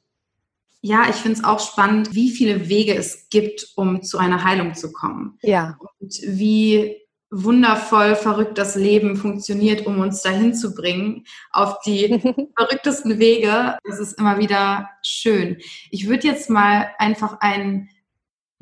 ja, 0.81 1.09
ich 1.09 1.17
finde 1.17 1.39
es 1.39 1.45
auch 1.45 1.59
spannend, 1.59 2.15
wie 2.15 2.31
viele 2.31 2.69
Wege 2.69 2.95
es 2.95 3.29
gibt, 3.31 3.67
um 3.75 4.03
zu 4.03 4.19
einer 4.19 4.45
Heilung 4.45 4.75
zu 4.75 4.93
kommen. 4.93 5.39
Ja. 5.43 5.77
Und 5.99 6.21
wie 6.25 6.97
wundervoll 7.33 8.15
verrückt 8.15 8.59
das 8.59 8.77
Leben 8.77 9.17
funktioniert, 9.17 9.87
um 9.87 9.99
uns 9.99 10.23
dahin 10.23 10.55
zu 10.55 10.73
bringen, 10.73 11.25
auf 11.51 11.81
die 11.81 12.21
verrücktesten 12.57 13.19
Wege. 13.19 13.77
Das 13.83 13.99
ist 13.99 14.21
immer 14.21 14.39
wieder 14.39 14.89
schön. 15.03 15.59
Ich 15.91 16.07
würde 16.09 16.29
jetzt 16.29 16.49
mal 16.49 16.93
einfach 16.99 17.39
ein 17.41 17.89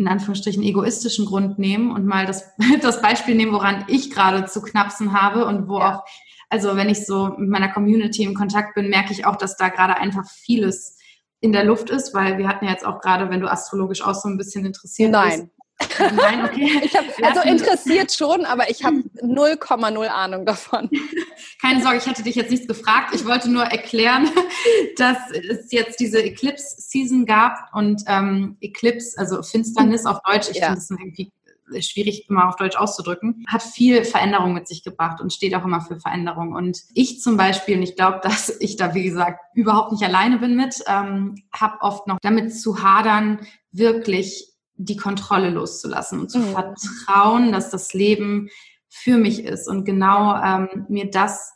in 0.02 0.08
Anführungsstrichen 0.08 0.62
egoistischen 0.62 1.26
Grund 1.26 1.58
nehmen 1.58 1.90
und 1.90 2.06
mal 2.06 2.26
das, 2.26 2.50
das 2.82 3.00
Beispiel 3.00 3.34
nehmen, 3.34 3.52
woran 3.52 3.84
ich 3.88 4.10
gerade 4.10 4.46
zu 4.46 4.60
knapsen 4.60 5.20
habe 5.20 5.46
und 5.46 5.68
wo 5.68 5.78
ja. 5.78 5.96
auch, 5.96 6.04
also 6.48 6.76
wenn 6.76 6.88
ich 6.88 7.06
so 7.06 7.34
mit 7.38 7.48
meiner 7.48 7.72
Community 7.72 8.24
in 8.24 8.34
Kontakt 8.34 8.74
bin, 8.74 8.90
merke 8.90 9.12
ich 9.12 9.24
auch, 9.24 9.36
dass 9.36 9.56
da 9.56 9.68
gerade 9.68 9.96
einfach 9.96 10.28
vieles 10.28 10.98
in 11.40 11.52
der 11.52 11.64
Luft 11.64 11.90
ist, 11.90 12.14
weil 12.14 12.38
wir 12.38 12.46
hatten 12.48 12.66
ja 12.66 12.72
jetzt 12.72 12.86
auch 12.86 13.00
gerade, 13.00 13.30
wenn 13.30 13.40
du 13.40 13.50
astrologisch 13.50 14.02
auch 14.02 14.14
so 14.14 14.28
ein 14.28 14.36
bisschen 14.36 14.64
interessiert 14.64 15.10
Nein. 15.10 15.30
bist, 15.30 15.61
Nein, 15.98 16.44
okay. 16.44 16.88
Hab, 16.94 17.36
also 17.36 17.48
interessiert 17.48 18.12
schon, 18.12 18.44
aber 18.44 18.70
ich 18.70 18.84
habe 18.84 18.96
0,0 19.22 20.06
Ahnung 20.06 20.46
davon. 20.46 20.90
Keine 21.60 21.82
Sorge, 21.82 21.98
ich 21.98 22.06
hätte 22.06 22.22
dich 22.22 22.34
jetzt 22.34 22.50
nichts 22.50 22.66
gefragt. 22.66 23.14
Ich 23.14 23.24
wollte 23.24 23.50
nur 23.50 23.64
erklären, 23.64 24.28
dass 24.96 25.18
es 25.30 25.70
jetzt 25.72 26.00
diese 26.00 26.22
Eclipse-Season 26.22 27.26
gab 27.26 27.70
und 27.72 28.02
ähm, 28.06 28.56
Eclipse, 28.60 29.18
also 29.18 29.42
Finsternis 29.42 30.06
auf 30.06 30.18
Deutsch, 30.24 30.48
ich 30.50 30.58
ja. 30.58 30.66
finde 30.66 30.78
es 30.78 30.90
irgendwie 30.90 31.32
schwierig 31.80 32.28
immer 32.28 32.48
auf 32.48 32.56
Deutsch 32.56 32.76
auszudrücken, 32.76 33.44
hat 33.46 33.62
viel 33.62 34.04
Veränderung 34.04 34.52
mit 34.52 34.68
sich 34.68 34.84
gebracht 34.84 35.20
und 35.20 35.32
steht 35.32 35.54
auch 35.54 35.64
immer 35.64 35.80
für 35.80 35.98
Veränderung. 35.98 36.52
Und 36.52 36.82
ich 36.94 37.20
zum 37.20 37.36
Beispiel, 37.36 37.76
und 37.76 37.82
ich 37.82 37.96
glaube, 37.96 38.20
dass 38.22 38.48
ich 38.60 38.76
da, 38.76 38.94
wie 38.94 39.04
gesagt, 39.04 39.40
überhaupt 39.54 39.92
nicht 39.92 40.04
alleine 40.04 40.38
bin 40.38 40.56
mit, 40.56 40.82
ähm, 40.86 41.42
habe 41.54 41.80
oft 41.80 42.06
noch 42.06 42.18
damit 42.20 42.54
zu 42.54 42.82
hadern, 42.82 43.40
wirklich 43.70 44.51
die 44.74 44.96
Kontrolle 44.96 45.50
loszulassen 45.50 46.20
und 46.20 46.30
zu 46.30 46.38
mhm. 46.38 46.52
vertrauen, 46.52 47.52
dass 47.52 47.70
das 47.70 47.92
Leben 47.92 48.48
für 48.88 49.16
mich 49.16 49.44
ist 49.44 49.68
und 49.68 49.84
genau 49.84 50.34
ähm, 50.36 50.86
mir 50.88 51.10
das 51.10 51.52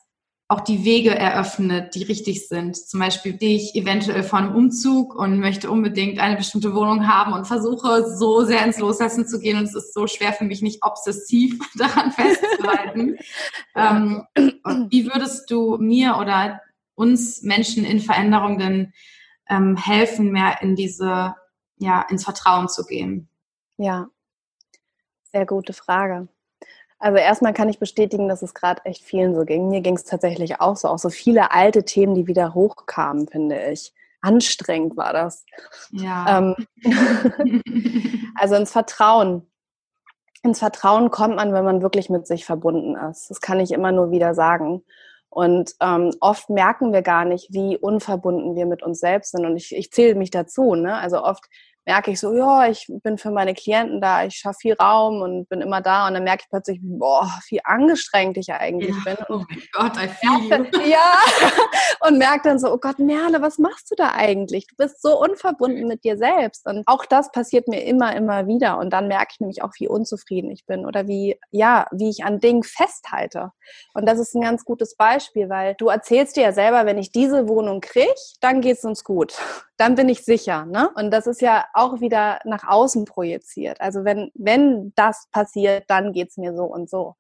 auch 0.48 0.60
die 0.60 0.84
Wege 0.84 1.12
eröffnet, 1.12 1.96
die 1.96 2.04
richtig 2.04 2.46
sind. 2.46 2.76
Zum 2.76 3.00
Beispiel 3.00 3.34
stehe 3.34 3.56
ich 3.56 3.74
eventuell 3.74 4.22
vor 4.22 4.38
einem 4.38 4.54
Umzug 4.54 5.16
und 5.16 5.40
möchte 5.40 5.68
unbedingt 5.70 6.20
eine 6.20 6.36
bestimmte 6.36 6.72
Wohnung 6.72 7.08
haben 7.08 7.32
und 7.32 7.46
versuche 7.46 8.16
so 8.16 8.44
sehr 8.44 8.64
ins 8.64 8.78
Loslassen 8.78 9.26
zu 9.26 9.40
gehen 9.40 9.58
und 9.58 9.64
es 9.64 9.74
ist 9.74 9.92
so 9.92 10.06
schwer 10.06 10.32
für 10.32 10.44
mich, 10.44 10.62
nicht 10.62 10.84
obsessiv 10.84 11.58
daran 11.74 12.12
festzuhalten. 12.12 13.16
ähm, 13.74 14.22
wie 14.88 15.06
würdest 15.06 15.50
du 15.50 15.78
mir 15.78 16.16
oder 16.16 16.60
uns 16.94 17.42
Menschen 17.42 17.84
in 17.84 17.98
Veränderung 17.98 18.58
denn 18.58 18.92
ähm, 19.48 19.76
helfen, 19.76 20.30
mehr 20.30 20.62
in 20.62 20.76
diese 20.76 21.34
ja, 21.78 22.02
ins 22.08 22.24
Vertrauen 22.24 22.68
zu 22.68 22.84
gehen? 22.84 23.28
Ja, 23.76 24.08
sehr 25.36 25.46
gute 25.46 25.72
Frage. 25.72 26.28
Also 26.98 27.18
erstmal 27.18 27.52
kann 27.52 27.68
ich 27.68 27.78
bestätigen, 27.78 28.28
dass 28.28 28.40
es 28.40 28.54
gerade 28.54 28.82
echt 28.86 29.04
vielen 29.04 29.34
so 29.34 29.44
ging. 29.44 29.68
Mir 29.68 29.82
ging 29.82 29.96
es 29.96 30.04
tatsächlich 30.04 30.60
auch 30.60 30.76
so, 30.76 30.88
auch 30.88 30.98
so 30.98 31.10
viele 31.10 31.50
alte 31.50 31.84
Themen, 31.84 32.14
die 32.14 32.26
wieder 32.26 32.54
hochkamen, 32.54 33.28
finde 33.28 33.70
ich. 33.70 33.92
Anstrengend 34.22 34.96
war 34.96 35.12
das. 35.12 35.44
Ja. 35.90 36.38
Ähm, 36.38 36.66
also 38.34 38.54
ins 38.54 38.72
Vertrauen. 38.72 39.46
Ins 40.42 40.60
Vertrauen 40.60 41.10
kommt 41.10 41.36
man, 41.36 41.52
wenn 41.52 41.64
man 41.64 41.82
wirklich 41.82 42.08
mit 42.08 42.26
sich 42.26 42.46
verbunden 42.46 42.96
ist. 42.96 43.28
Das 43.28 43.42
kann 43.42 43.60
ich 43.60 43.72
immer 43.72 43.92
nur 43.92 44.10
wieder 44.10 44.34
sagen. 44.34 44.82
Und 45.28 45.74
ähm, 45.80 46.12
oft 46.20 46.48
merken 46.48 46.92
wir 46.92 47.02
gar 47.02 47.24
nicht, 47.24 47.52
wie 47.52 47.76
unverbunden 47.76 48.56
wir 48.56 48.66
mit 48.66 48.82
uns 48.82 49.00
selbst 49.00 49.32
sind. 49.32 49.44
Und 49.44 49.56
ich, 49.56 49.74
ich 49.74 49.90
zähle 49.90 50.14
mich 50.14 50.30
dazu. 50.30 50.74
Ne? 50.74 50.96
Also 50.96 51.22
oft 51.22 51.44
merke 51.86 52.10
ich 52.10 52.20
so, 52.20 52.34
ja, 52.34 52.68
ich 52.68 52.86
bin 53.02 53.16
für 53.16 53.30
meine 53.30 53.54
Klienten 53.54 54.00
da, 54.00 54.24
ich 54.24 54.34
schaffe 54.34 54.58
viel 54.60 54.74
Raum 54.74 55.22
und 55.22 55.48
bin 55.48 55.60
immer 55.60 55.80
da 55.80 56.08
und 56.08 56.14
dann 56.14 56.24
merke 56.24 56.42
ich 56.42 56.50
plötzlich, 56.50 56.80
boah, 56.82 57.30
wie 57.48 57.64
angestrengt 57.64 58.36
ich 58.36 58.52
eigentlich 58.52 58.94
ja. 59.04 59.14
bin. 59.14 59.24
oh 59.28 59.44
mein 59.48 59.62
Gott, 59.72 59.92
I 59.96 60.08
feel 60.08 60.66
you. 60.74 60.80
Ja, 60.86 61.14
und 62.06 62.18
merke 62.18 62.48
dann 62.48 62.58
so, 62.58 62.72
oh 62.72 62.78
Gott, 62.78 62.98
Merle, 62.98 63.40
was 63.40 63.58
machst 63.58 63.90
du 63.90 63.94
da 63.94 64.12
eigentlich? 64.12 64.66
Du 64.66 64.74
bist 64.76 65.00
so 65.00 65.20
unverbunden 65.20 65.86
mit 65.86 66.02
dir 66.02 66.18
selbst 66.18 66.66
und 66.66 66.82
auch 66.86 67.06
das 67.06 67.30
passiert 67.30 67.68
mir 67.68 67.84
immer, 67.84 68.14
immer 68.16 68.48
wieder 68.48 68.78
und 68.78 68.90
dann 68.90 69.06
merke 69.06 69.28
ich 69.32 69.40
nämlich 69.40 69.62
auch, 69.62 69.72
wie 69.78 69.88
unzufrieden 69.88 70.50
ich 70.50 70.66
bin 70.66 70.86
oder 70.86 71.06
wie, 71.06 71.38
ja, 71.52 71.86
wie 71.92 72.10
ich 72.10 72.24
an 72.24 72.40
Dingen 72.40 72.64
festhalte. 72.64 73.52
Und 73.94 74.06
das 74.06 74.18
ist 74.18 74.34
ein 74.34 74.42
ganz 74.42 74.64
gutes 74.64 74.96
Beispiel, 74.96 75.48
weil 75.48 75.76
du 75.78 75.88
erzählst 75.88 76.36
dir 76.36 76.42
ja 76.42 76.52
selber, 76.52 76.84
wenn 76.84 76.98
ich 76.98 77.12
diese 77.12 77.48
Wohnung 77.48 77.80
kriege, 77.80 78.12
dann 78.40 78.60
geht 78.60 78.78
es 78.78 78.84
uns 78.84 79.04
gut. 79.04 79.34
Dann 79.76 79.94
bin 79.94 80.08
ich 80.08 80.24
sicher. 80.24 80.64
Ne? 80.64 80.90
Und 80.94 81.10
das 81.10 81.26
ist 81.26 81.40
ja 81.40 81.66
auch 81.74 82.00
wieder 82.00 82.40
nach 82.44 82.66
außen 82.66 83.04
projiziert. 83.04 83.80
Also 83.80 84.04
wenn, 84.04 84.30
wenn 84.34 84.92
das 84.96 85.28
passiert, 85.30 85.84
dann 85.88 86.12
geht's 86.12 86.36
mir 86.36 86.54
so 86.54 86.64
und 86.64 86.88
so. 86.88 87.14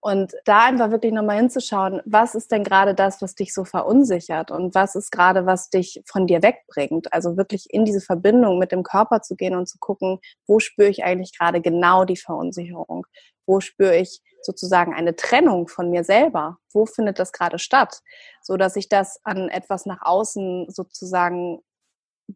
Und 0.00 0.32
da 0.44 0.64
einfach 0.66 0.90
wirklich 0.90 1.12
nochmal 1.12 1.38
hinzuschauen, 1.38 2.00
was 2.04 2.36
ist 2.36 2.52
denn 2.52 2.62
gerade 2.62 2.94
das, 2.94 3.20
was 3.20 3.34
dich 3.34 3.52
so 3.52 3.64
verunsichert 3.64 4.52
und 4.52 4.74
was 4.76 4.94
ist 4.94 5.10
gerade, 5.10 5.44
was 5.44 5.70
dich 5.70 6.02
von 6.06 6.28
dir 6.28 6.40
wegbringt. 6.42 7.12
Also 7.12 7.36
wirklich 7.36 7.66
in 7.70 7.84
diese 7.84 8.00
Verbindung 8.00 8.58
mit 8.58 8.70
dem 8.70 8.84
Körper 8.84 9.22
zu 9.22 9.34
gehen 9.34 9.56
und 9.56 9.68
zu 9.68 9.78
gucken, 9.78 10.20
wo 10.46 10.60
spüre 10.60 10.88
ich 10.88 11.02
eigentlich 11.02 11.36
gerade 11.36 11.60
genau 11.60 12.04
die 12.04 12.16
Verunsicherung? 12.16 13.06
Wo 13.44 13.58
spüre 13.58 13.96
ich 13.96 14.20
sozusagen 14.40 14.94
eine 14.94 15.16
Trennung 15.16 15.66
von 15.66 15.90
mir 15.90 16.04
selber? 16.04 16.58
Wo 16.72 16.86
findet 16.86 17.18
das 17.18 17.32
gerade 17.32 17.58
statt? 17.58 18.00
So 18.40 18.56
dass 18.56 18.76
ich 18.76 18.88
das 18.88 19.18
an 19.24 19.48
etwas 19.48 19.84
nach 19.84 20.02
außen 20.02 20.66
sozusagen 20.70 21.60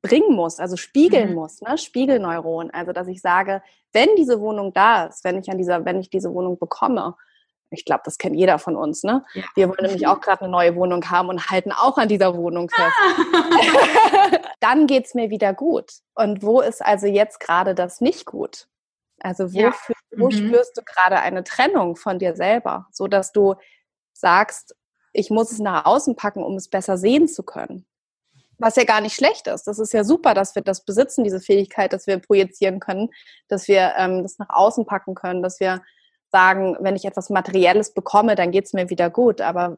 bringen 0.00 0.34
muss, 0.34 0.58
also 0.58 0.76
spiegeln 0.76 1.30
mhm. 1.30 1.34
muss, 1.34 1.60
ne? 1.60 1.76
Spiegelneuron. 1.76 2.70
Also 2.70 2.92
dass 2.92 3.08
ich 3.08 3.20
sage, 3.20 3.62
wenn 3.92 4.08
diese 4.16 4.40
Wohnung 4.40 4.72
da 4.72 5.06
ist, 5.06 5.24
wenn 5.24 5.38
ich 5.38 5.50
an 5.50 5.58
dieser, 5.58 5.84
wenn 5.84 6.00
ich 6.00 6.08
diese 6.08 6.32
Wohnung 6.32 6.58
bekomme, 6.58 7.14
ich 7.70 7.84
glaube, 7.84 8.02
das 8.04 8.18
kennt 8.18 8.36
jeder 8.36 8.58
von 8.58 8.76
uns, 8.76 9.02
ne? 9.02 9.24
Ja. 9.34 9.44
Wir 9.54 9.68
wollen 9.68 9.84
nämlich 9.84 10.06
auch 10.06 10.20
gerade 10.20 10.42
eine 10.42 10.50
neue 10.50 10.74
Wohnung 10.76 11.10
haben 11.10 11.28
und 11.28 11.50
halten 11.50 11.72
auch 11.72 11.96
an 11.98 12.08
dieser 12.08 12.36
Wohnung 12.36 12.68
fest. 12.68 12.92
Ah. 13.00 14.38
Dann 14.60 14.86
geht 14.86 15.06
es 15.06 15.14
mir 15.14 15.30
wieder 15.30 15.54
gut. 15.54 15.90
Und 16.14 16.42
wo 16.42 16.60
ist 16.60 16.84
also 16.84 17.06
jetzt 17.06 17.40
gerade 17.40 17.74
das 17.74 18.00
nicht 18.00 18.26
gut? 18.26 18.68
Also 19.20 19.52
wo, 19.54 19.58
ja. 19.58 19.72
für, 19.72 19.94
wo 20.16 20.26
mhm. 20.26 20.32
spürst 20.32 20.76
du 20.76 20.82
gerade 20.82 21.20
eine 21.20 21.44
Trennung 21.44 21.96
von 21.96 22.18
dir 22.18 22.34
selber, 22.36 22.86
so 22.92 23.06
dass 23.06 23.32
du 23.32 23.54
sagst, 24.12 24.76
ich 25.12 25.30
muss 25.30 25.50
es 25.52 25.58
nach 25.58 25.84
außen 25.84 26.16
packen, 26.16 26.42
um 26.42 26.56
es 26.56 26.68
besser 26.68 26.96
sehen 26.96 27.28
zu 27.28 27.42
können. 27.42 27.86
Was 28.62 28.76
ja 28.76 28.84
gar 28.84 29.00
nicht 29.00 29.14
schlecht 29.14 29.46
ist. 29.46 29.64
Das 29.66 29.78
ist 29.78 29.92
ja 29.92 30.04
super, 30.04 30.34
dass 30.34 30.54
wir 30.54 30.62
das 30.62 30.84
besitzen, 30.84 31.24
diese 31.24 31.40
Fähigkeit, 31.40 31.92
dass 31.92 32.06
wir 32.06 32.18
projizieren 32.18 32.80
können, 32.80 33.10
dass 33.48 33.68
wir 33.68 33.92
ähm, 33.96 34.22
das 34.22 34.38
nach 34.38 34.50
außen 34.50 34.86
packen 34.86 35.14
können, 35.14 35.42
dass 35.42 35.60
wir 35.60 35.82
sagen, 36.30 36.76
wenn 36.80 36.96
ich 36.96 37.04
etwas 37.04 37.28
Materielles 37.28 37.92
bekomme, 37.92 38.34
dann 38.34 38.50
geht 38.50 38.64
es 38.64 38.72
mir 38.72 38.88
wieder 38.88 39.10
gut. 39.10 39.40
Aber 39.40 39.76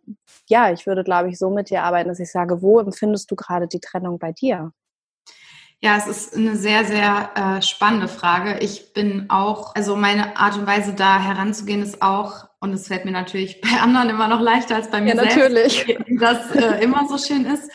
ja, 0.49 0.73
ich 0.73 0.87
würde, 0.87 1.03
glaube 1.03 1.29
ich, 1.29 1.39
so 1.39 1.51
mit 1.51 1.69
dir 1.69 1.83
arbeiten, 1.83 2.09
dass 2.09 2.21
ich 2.21 2.31
sage, 2.31 2.63
wo 2.63 2.79
empfindest 2.79 3.31
du 3.31 3.37
gerade 3.37 3.67
die 3.67 3.81
Trennung 3.81 4.19
bei 4.19 4.33
dir? 4.33 4.73
Ja, 5.81 5.99
es 5.99 6.07
ist 6.07 6.35
eine 6.35 6.57
sehr, 6.57 6.85
sehr 6.87 7.31
äh, 7.35 7.61
spannende 7.61 8.09
Frage. 8.09 8.59
Ich 8.61 8.95
bin 8.95 9.27
auch, 9.29 9.75
also 9.75 9.97
meine 9.97 10.37
Art 10.39 10.57
und 10.57 10.67
Weise 10.67 10.95
da 10.95 11.21
heranzugehen 11.21 11.83
ist 11.83 12.01
auch, 12.01 12.49
und 12.61 12.73
es 12.73 12.89
fällt 12.89 13.05
mir 13.05 13.11
natürlich 13.11 13.61
bei 13.63 13.81
anderen 13.81 14.09
immer 14.09 14.29
noch 14.29 14.41
leichter 14.41 14.77
als 14.77 14.91
bei 14.91 15.03
mir 15.03 15.15
ja, 15.15 15.25
natürlich. 15.25 15.85
selbst, 15.85 16.23
das 16.23 16.51
äh, 16.53 16.83
immer 16.83 17.07
so 17.07 17.19
schön 17.19 17.45
ist, 17.45 17.71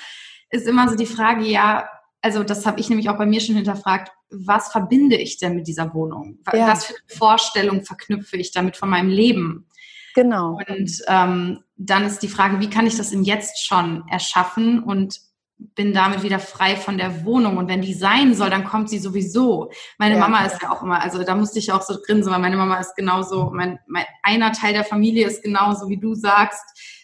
ist 0.49 0.67
immer 0.67 0.89
so 0.89 0.95
die 0.95 1.05
Frage, 1.05 1.45
ja, 1.45 1.89
also 2.21 2.43
das 2.43 2.65
habe 2.65 2.79
ich 2.79 2.89
nämlich 2.89 3.09
auch 3.09 3.17
bei 3.17 3.25
mir 3.25 3.39
schon 3.39 3.55
hinterfragt, 3.55 4.11
was 4.29 4.71
verbinde 4.71 5.15
ich 5.15 5.37
denn 5.37 5.55
mit 5.55 5.67
dieser 5.67 5.93
Wohnung? 5.93 6.39
Ja. 6.53 6.67
Was 6.67 6.85
für 6.85 6.93
eine 6.93 7.17
Vorstellung 7.17 7.83
verknüpfe 7.83 8.37
ich 8.37 8.51
damit 8.51 8.77
von 8.77 8.89
meinem 8.89 9.09
Leben? 9.09 9.67
Genau. 10.15 10.59
Und 10.67 11.01
ähm, 11.07 11.63
dann 11.77 12.05
ist 12.05 12.19
die 12.19 12.27
Frage, 12.27 12.59
wie 12.59 12.69
kann 12.69 12.87
ich 12.87 12.97
das 12.97 13.11
im 13.11 13.23
Jetzt 13.23 13.65
schon 13.65 14.03
erschaffen 14.09 14.83
und 14.83 15.21
bin 15.59 15.93
damit 15.93 16.23
wieder 16.23 16.39
frei 16.39 16.77
von 16.77 16.97
der 16.97 17.25
Wohnung. 17.25 17.57
Und 17.57 17.67
wenn 17.67 17.81
die 17.81 17.93
sein 17.93 18.33
soll, 18.33 18.49
dann 18.49 18.63
kommt 18.63 18.89
sie 18.89 18.97
sowieso. 18.97 19.71
Meine 19.97 20.15
ja. 20.15 20.21
Mama 20.21 20.45
ist 20.45 20.61
ja 20.61 20.71
auch 20.71 20.83
immer, 20.83 21.01
also 21.01 21.21
da 21.23 21.35
musste 21.35 21.59
ich 21.59 21.71
auch 21.71 21.81
so 21.81 21.97
grinsen, 22.01 22.31
weil 22.31 22.39
meine 22.39 22.55
Mama 22.55 22.79
ist 22.79 22.95
genauso, 22.95 23.51
mein, 23.53 23.79
mein, 23.87 24.05
einer 24.23 24.53
Teil 24.53 24.73
der 24.73 24.85
Familie 24.85 25.27
ist 25.27 25.43
genauso, 25.43 25.89
wie 25.89 25.97
du 25.97 26.15
sagst, 26.15 26.63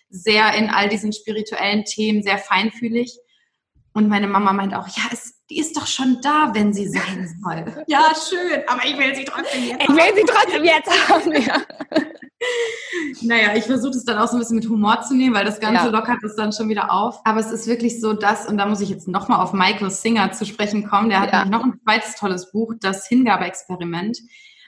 sehr 0.09 0.53
in 0.53 0.69
all 0.69 0.87
diesen 0.87 1.11
spirituellen 1.11 1.83
Themen, 1.83 2.23
sehr 2.23 2.37
feinfühlig. 2.37 3.17
Und 3.95 4.09
meine 4.09 4.27
Mama 4.27 4.51
meint 4.51 4.75
auch, 4.75 4.89
ja, 4.89 5.03
es, 5.13 5.35
die 5.49 5.57
ist 5.57 5.77
doch 5.77 5.87
schon 5.87 6.19
da, 6.21 6.53
wenn 6.53 6.73
sie 6.73 6.89
sein 6.89 7.33
soll. 7.43 7.85
ja, 7.87 8.11
schön, 8.29 8.61
aber 8.67 8.83
ich 8.83 8.97
will 8.97 9.15
sie 9.15 9.23
trotzdem 9.23 9.63
jetzt 9.63 9.83
Ich 9.83 9.87
will 9.87 10.15
sie 10.15 10.25
trotzdem 10.27 10.63
jetzt 10.65 11.09
haben, 11.09 11.31
ja. 11.31 11.61
naja, 13.21 13.55
ich 13.55 13.63
versuche 13.63 13.95
es 13.95 14.03
dann 14.03 14.17
auch 14.17 14.27
so 14.27 14.35
ein 14.35 14.39
bisschen 14.39 14.57
mit 14.57 14.67
Humor 14.67 14.99
zu 15.01 15.15
nehmen, 15.15 15.33
weil 15.33 15.45
das 15.45 15.61
Ganze 15.61 15.85
ja. 15.85 15.91
lockert 15.91 16.21
es 16.25 16.35
dann 16.35 16.51
schon 16.51 16.67
wieder 16.67 16.91
auf. 16.91 17.21
Aber 17.23 17.39
es 17.39 17.51
ist 17.51 17.67
wirklich 17.67 18.01
so 18.01 18.11
das, 18.11 18.47
und 18.47 18.57
da 18.57 18.65
muss 18.65 18.81
ich 18.81 18.89
jetzt 18.89 19.07
nochmal 19.07 19.39
auf 19.39 19.53
Michael 19.53 19.89
Singer 19.89 20.33
zu 20.33 20.45
sprechen 20.45 20.85
kommen, 20.85 21.07
der 21.07 21.21
hat 21.21 21.31
ja. 21.31 21.45
noch 21.45 21.63
ein 21.63 21.79
zweites 21.81 22.15
tolles 22.15 22.51
Buch, 22.51 22.73
das 22.81 23.07
Hingabeexperiment. 23.07 24.17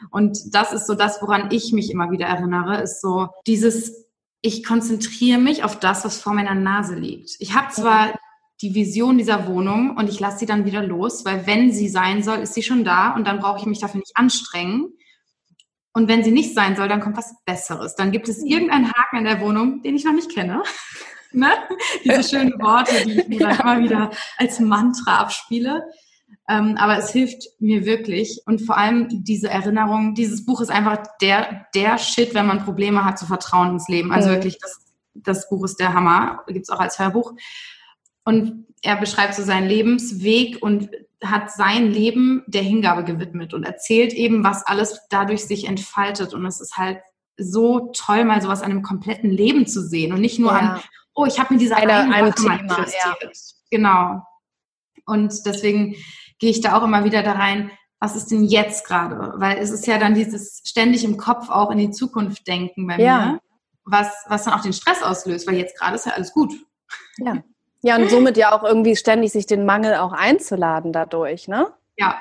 Und 0.10 0.38
das 0.56 0.72
ist 0.72 0.88
so 0.88 0.94
das, 0.94 1.22
woran 1.22 1.52
ich 1.52 1.74
mich 1.74 1.92
immer 1.92 2.12
wieder 2.12 2.28
erinnere, 2.28 2.82
ist 2.82 3.02
so 3.02 3.28
dieses, 3.46 4.06
ich 4.42 4.64
konzentriere 4.64 5.38
mich 5.38 5.66
auf 5.66 5.78
das, 5.78 6.06
was 6.06 6.22
vor 6.22 6.34
meiner 6.34 6.56
Nase 6.56 6.96
liegt. 6.96 7.32
Ich 7.40 7.56
habe 7.56 7.74
zwar 7.74 8.14
die 8.62 8.74
Vision 8.74 9.18
dieser 9.18 9.48
Wohnung 9.48 9.98
und 9.98 10.10
ich 10.10 10.20
lasse 10.20 10.40
sie 10.40 10.46
dann 10.46 10.66
wieder 10.66 10.82
los, 10.82 11.26
weil 11.26 11.46
wenn 11.46 11.72
sie 11.72 11.90
sein 11.90 12.24
soll, 12.24 12.40
ist 12.40 12.54
sie 12.54 12.64
schon 12.64 12.84
da 12.84 13.14
und 13.14 13.28
dann 13.28 13.40
brauche 13.40 13.60
ich 13.60 13.66
mich 13.66 13.80
dafür 13.80 14.00
nicht 14.00 14.18
anstrengen. 14.18 14.94
Und 15.94 16.08
wenn 16.08 16.24
sie 16.24 16.32
nicht 16.32 16.54
sein 16.54 16.76
soll, 16.76 16.88
dann 16.88 17.02
kommt 17.02 17.18
was 17.18 17.36
Besseres. 17.46 17.96
Dann 17.96 18.12
gibt 18.12 18.30
es 18.30 18.44
irgendeinen 18.44 18.92
Haken 18.92 19.18
in 19.18 19.24
der 19.24 19.42
Wohnung, 19.42 19.82
den 19.82 19.96
ich 19.96 20.06
noch 20.06 20.14
nicht 20.14 20.32
kenne. 20.32 20.62
ne? 21.32 21.50
Diese 22.04 22.24
schönen 22.24 22.54
Worte, 22.62 23.04
die 23.06 23.20
ich 23.20 23.28
mir 23.28 23.40
dann 23.40 23.60
immer 23.60 23.80
wieder 23.80 24.12
als 24.38 24.60
Mantra 24.60 25.20
abspiele. 25.20 25.84
Ähm, 26.50 26.78
aber 26.78 26.98
es 26.98 27.12
hilft 27.12 27.44
mir 27.60 27.86
wirklich. 27.86 28.42
Und 28.46 28.62
vor 28.62 28.78
allem 28.78 29.08
diese 29.10 29.50
Erinnerung, 29.50 30.14
dieses 30.14 30.46
Buch 30.46 30.62
ist 30.62 30.70
einfach 30.70 31.00
der, 31.22 31.68
der 31.76 31.98
Shit, 31.98 32.34
wenn 32.34 32.48
man 32.48 32.64
Probleme 32.64 33.04
hat, 33.04 33.20
zu 33.20 33.26
vertrauen 33.26 33.72
ins 33.72 33.88
Leben. 33.88 34.12
Also 34.12 34.30
mhm. 34.30 34.34
wirklich, 34.34 34.60
das, 34.60 34.86
das 35.14 35.50
Buch 35.50 35.66
ist 35.66 35.80
der 35.80 35.94
Hammer. 35.94 36.44
Gibt 36.48 36.64
es 36.64 36.70
auch 36.70 36.80
als 36.80 37.00
Hörbuch. 37.00 37.34
Und 38.28 38.66
er 38.82 38.98
beschreibt 38.98 39.36
so 39.36 39.44
seinen 39.44 39.70
Lebensweg 39.70 40.62
und 40.62 40.90
hat 41.24 41.50
sein 41.50 41.90
Leben 41.90 42.44
der 42.46 42.62
Hingabe 42.62 43.06
gewidmet 43.06 43.54
und 43.54 43.64
erzählt 43.64 44.12
eben, 44.12 44.44
was 44.44 44.68
alles 44.68 45.00
dadurch 45.10 45.46
sich 45.46 45.66
entfaltet. 45.66 46.34
Und 46.34 46.46
es 46.46 46.60
ist 46.60 46.76
halt 46.76 47.00
so 47.38 47.90
toll, 47.96 48.26
mal 48.26 48.42
sowas 48.42 48.62
an 48.62 48.72
einem 48.72 48.82
kompletten 48.82 49.30
Leben 49.30 49.66
zu 49.66 49.82
sehen 49.82 50.12
und 50.12 50.20
nicht 50.20 50.40
nur 50.40 50.52
ja. 50.52 50.58
an, 50.58 50.82
oh, 51.16 51.24
ich 51.26 51.40
habe 51.40 51.54
mir 51.54 51.60
diese 51.62 51.78
eine, 51.78 52.14
eine 52.14 52.34
Thema, 52.34 52.58
ja. 52.68 53.16
Genau. 53.72 54.22
Und 55.06 55.46
deswegen 55.46 55.96
gehe 56.38 56.50
ich 56.50 56.60
da 56.60 56.78
auch 56.78 56.84
immer 56.84 57.06
wieder 57.06 57.24
da 57.24 57.32
rein, 57.32 57.72
was 58.02 58.18
ist 58.18 58.30
denn 58.30 58.44
jetzt 58.44 58.86
gerade? 58.86 59.36
Weil 59.38 59.58
es 59.60 59.72
ist 59.72 59.88
ja 59.88 60.00
dann 60.00 60.16
dieses 60.16 60.64
ständig 60.66 61.06
im 61.06 61.16
Kopf 61.16 61.50
auch 61.50 61.72
in 61.72 61.78
die 61.78 61.92
Zukunft 61.92 62.46
denken 62.46 62.88
bei 62.88 62.98
ja. 63.00 63.26
mir, 63.26 63.42
was, 63.86 64.10
was 64.28 64.44
dann 64.44 64.54
auch 64.54 64.64
den 64.64 64.74
Stress 64.74 65.02
auslöst, 65.02 65.48
weil 65.48 65.56
jetzt 65.56 65.80
gerade 65.80 65.96
ist 65.96 66.08
ja 66.08 66.12
alles 66.12 66.34
gut. 66.34 66.54
Ja. 67.20 67.42
Ja, 67.82 67.96
und 67.98 68.10
somit 68.10 68.38
ja 68.38 68.58
auch 68.58 68.64
irgendwie 68.64 68.96
ständig 68.96 69.32
sich 69.32 69.46
den 69.46 69.66
Mangel 69.66 69.96
auch 69.96 70.12
einzuladen 70.12 70.92
dadurch, 70.92 71.48
ne? 71.48 71.68
Ja, 71.98 72.18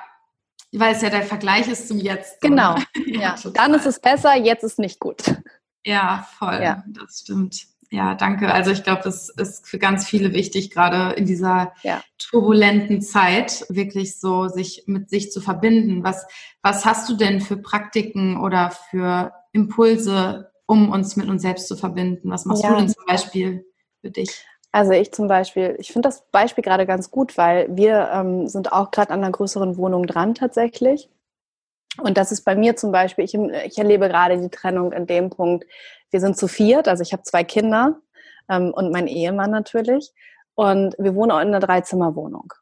weil 0.73 0.95
es 0.95 1.03
ja 1.03 1.11
der 1.11 1.23
Vergleich 1.23 1.69
ist 1.69 1.89
zum 1.89 1.99
Jetzt. 1.99 2.41
Genau. 2.41 2.77
ja, 3.07 3.37
ja. 3.43 3.51
Dann 3.55 3.75
ist 3.75 3.87
es 3.87 4.01
besser, 4.01 4.37
jetzt 4.37 4.65
ist 4.65 4.79
nicht 4.79 5.01
gut. 5.01 5.23
Ja, 5.85 6.27
voll. 6.39 6.61
Ja. 6.63 6.85
Das 6.89 7.21
stimmt. 7.21 7.67
Ja, 7.91 8.15
danke. 8.15 8.53
Also 8.53 8.73
ich 8.73 8.83
glaube, 8.83 9.03
das 9.05 9.29
ist 9.29 9.69
für 9.69 9.79
ganz 9.79 10.07
viele 10.07 10.33
wichtig, 10.33 10.71
gerade 10.71 11.15
in 11.15 11.25
dieser 11.25 11.73
ja. 11.83 12.03
turbulenten 12.19 13.01
Zeit, 13.01 13.65
wirklich 13.69 14.19
so 14.19 14.49
sich 14.49 14.85
mit 14.87 15.09
sich 15.09 15.31
zu 15.31 15.41
verbinden. 15.41 16.03
Was, 16.03 16.27
was 16.63 16.85
hast 16.85 17.09
du 17.09 17.17
denn 17.17 17.41
für 17.41 17.57
Praktiken 17.57 18.41
oder 18.41 18.73
für 18.91 19.33
Impulse, 19.53 20.51
um 20.67 20.91
uns 20.91 21.15
mit 21.15 21.29
uns 21.29 21.43
selbst 21.43 21.69
zu 21.69 21.77
verbinden? 21.77 22.29
Was 22.29 22.45
machst 22.45 22.65
ja. 22.65 22.71
du 22.71 22.77
denn 22.77 22.89
zum 22.89 23.05
Beispiel 23.07 23.65
für 24.01 24.11
dich? 24.11 24.45
Also 24.77 24.93
ich 24.93 25.11
zum 25.11 25.27
Beispiel, 25.27 25.75
ich 25.79 25.91
finde 25.91 26.09
das 26.09 26.27
Beispiel 26.31 26.63
gerade 26.63 26.85
ganz 26.85 27.11
gut, 27.11 27.39
weil 27.39 27.67
wir 27.75 28.11
ähm, 28.13 28.47
sind 28.47 28.73
auch 28.73 28.91
gerade 28.91 29.11
an 29.11 29.25
einer 29.25 29.33
größeren 29.33 29.79
Wohnung 29.79 30.07
dran 30.07 30.35
tatsächlich. 30.35 31.09
Und 31.97 32.19
das 32.19 32.31
ist 32.31 32.45
bei 32.45 32.55
mir 32.55 32.77
zum 32.77 32.93
Beispiel, 32.93 33.25
ich, 33.25 33.33
ich 33.33 33.79
erlebe 33.79 34.11
gerade 34.11 34.39
die 34.39 34.51
Trennung 34.51 34.93
in 34.93 35.07
dem 35.07 35.31
Punkt, 35.31 35.65
wir 36.11 36.21
sind 36.21 36.37
zu 36.37 36.47
viert, 36.47 36.89
also 36.89 37.03
ich 37.03 37.15
habe 37.15 37.23
zwei 37.23 37.43
Kinder 37.43 37.99
ähm, 38.51 38.71
und 38.75 38.93
mein 38.93 39.07
Ehemann 39.07 39.51
natürlich. 39.51 40.13
Und 40.57 40.95
wir 40.99 41.15
wohnen 41.15 41.31
auch 41.31 41.41
in 41.41 41.49
einer 41.49 41.61
Dreizimmerwohnung. 41.61 42.53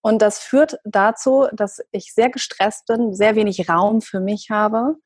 Und 0.00 0.22
das 0.22 0.38
führt 0.38 0.78
dazu, 0.84 1.48
dass 1.52 1.84
ich 1.90 2.14
sehr 2.14 2.30
gestresst 2.30 2.86
bin, 2.86 3.12
sehr 3.12 3.36
wenig 3.36 3.68
Raum 3.68 4.00
für 4.00 4.20
mich 4.20 4.48
habe 4.48 4.96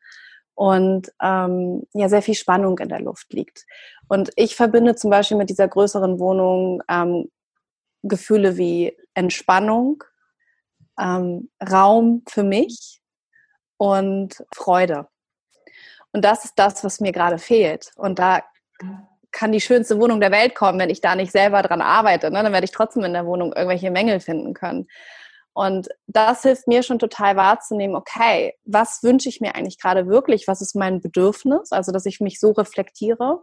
und 0.55 1.13
ähm, 1.23 1.87
ja 1.95 2.09
sehr 2.09 2.23
viel 2.23 2.35
Spannung 2.35 2.79
in 2.79 2.89
der 2.89 3.01
Luft 3.01 3.33
liegt. 3.33 3.65
Und 4.09 4.31
ich 4.37 4.57
verbinde 4.57 4.95
zum 4.95 5.11
Beispiel 5.11 5.37
mit 5.37 5.51
dieser 5.51 5.69
größeren 5.69 6.19
Wohnung 6.19 6.83
ähm, 6.89 7.31
Gefühle 8.03 8.57
wie 8.57 8.97
Entspannung, 9.15 10.05
ähm, 10.99 11.51
Raum 11.61 12.23
für 12.29 12.43
mich 12.43 13.01
und 13.77 14.45
Freude. 14.55 15.09
Und 16.13 16.25
das 16.25 16.45
ist 16.45 16.59
das, 16.59 16.85
was 16.85 17.01
mir 17.01 17.13
gerade 17.13 17.39
fehlt. 17.39 17.93
Und 17.97 18.19
da 18.19 18.43
kann 19.31 19.53
die 19.53 19.61
schönste 19.61 19.99
Wohnung 19.99 20.21
der 20.21 20.31
Welt 20.31 20.55
kommen, 20.55 20.79
wenn 20.79 20.91
ich 20.91 21.01
da 21.01 21.15
nicht 21.15 21.33
selber 21.33 21.63
dran 21.63 21.81
arbeite. 21.81 22.31
Ne? 22.31 22.43
Dann 22.43 22.53
werde 22.53 22.67
ich 22.67 22.71
trotzdem 22.71 23.05
in 23.05 23.15
der 23.15 23.27
Wohnung 23.27 23.53
irgendwelche 23.55 23.91
Mängel 23.91 24.21
finden 24.21 24.53
können. 24.53 24.89
Und 25.55 25.89
das 26.07 26.43
hilft 26.43 26.67
mir 26.67 26.83
schon 26.83 26.99
total 26.99 27.37
wahrzunehmen, 27.37 27.95
okay, 27.95 28.55
was 28.65 29.03
wünsche 29.03 29.29
ich 29.29 29.41
mir 29.41 29.55
eigentlich 29.55 29.79
gerade 29.79 30.07
wirklich? 30.07 30.49
Was 30.49 30.63
ist 30.63 30.75
mein 30.75 31.01
Bedürfnis? 31.01 31.73
Also, 31.73 31.93
dass 31.93 32.07
ich 32.07 32.21
mich 32.21 32.41
so 32.41 32.53
reflektiere. 32.53 33.43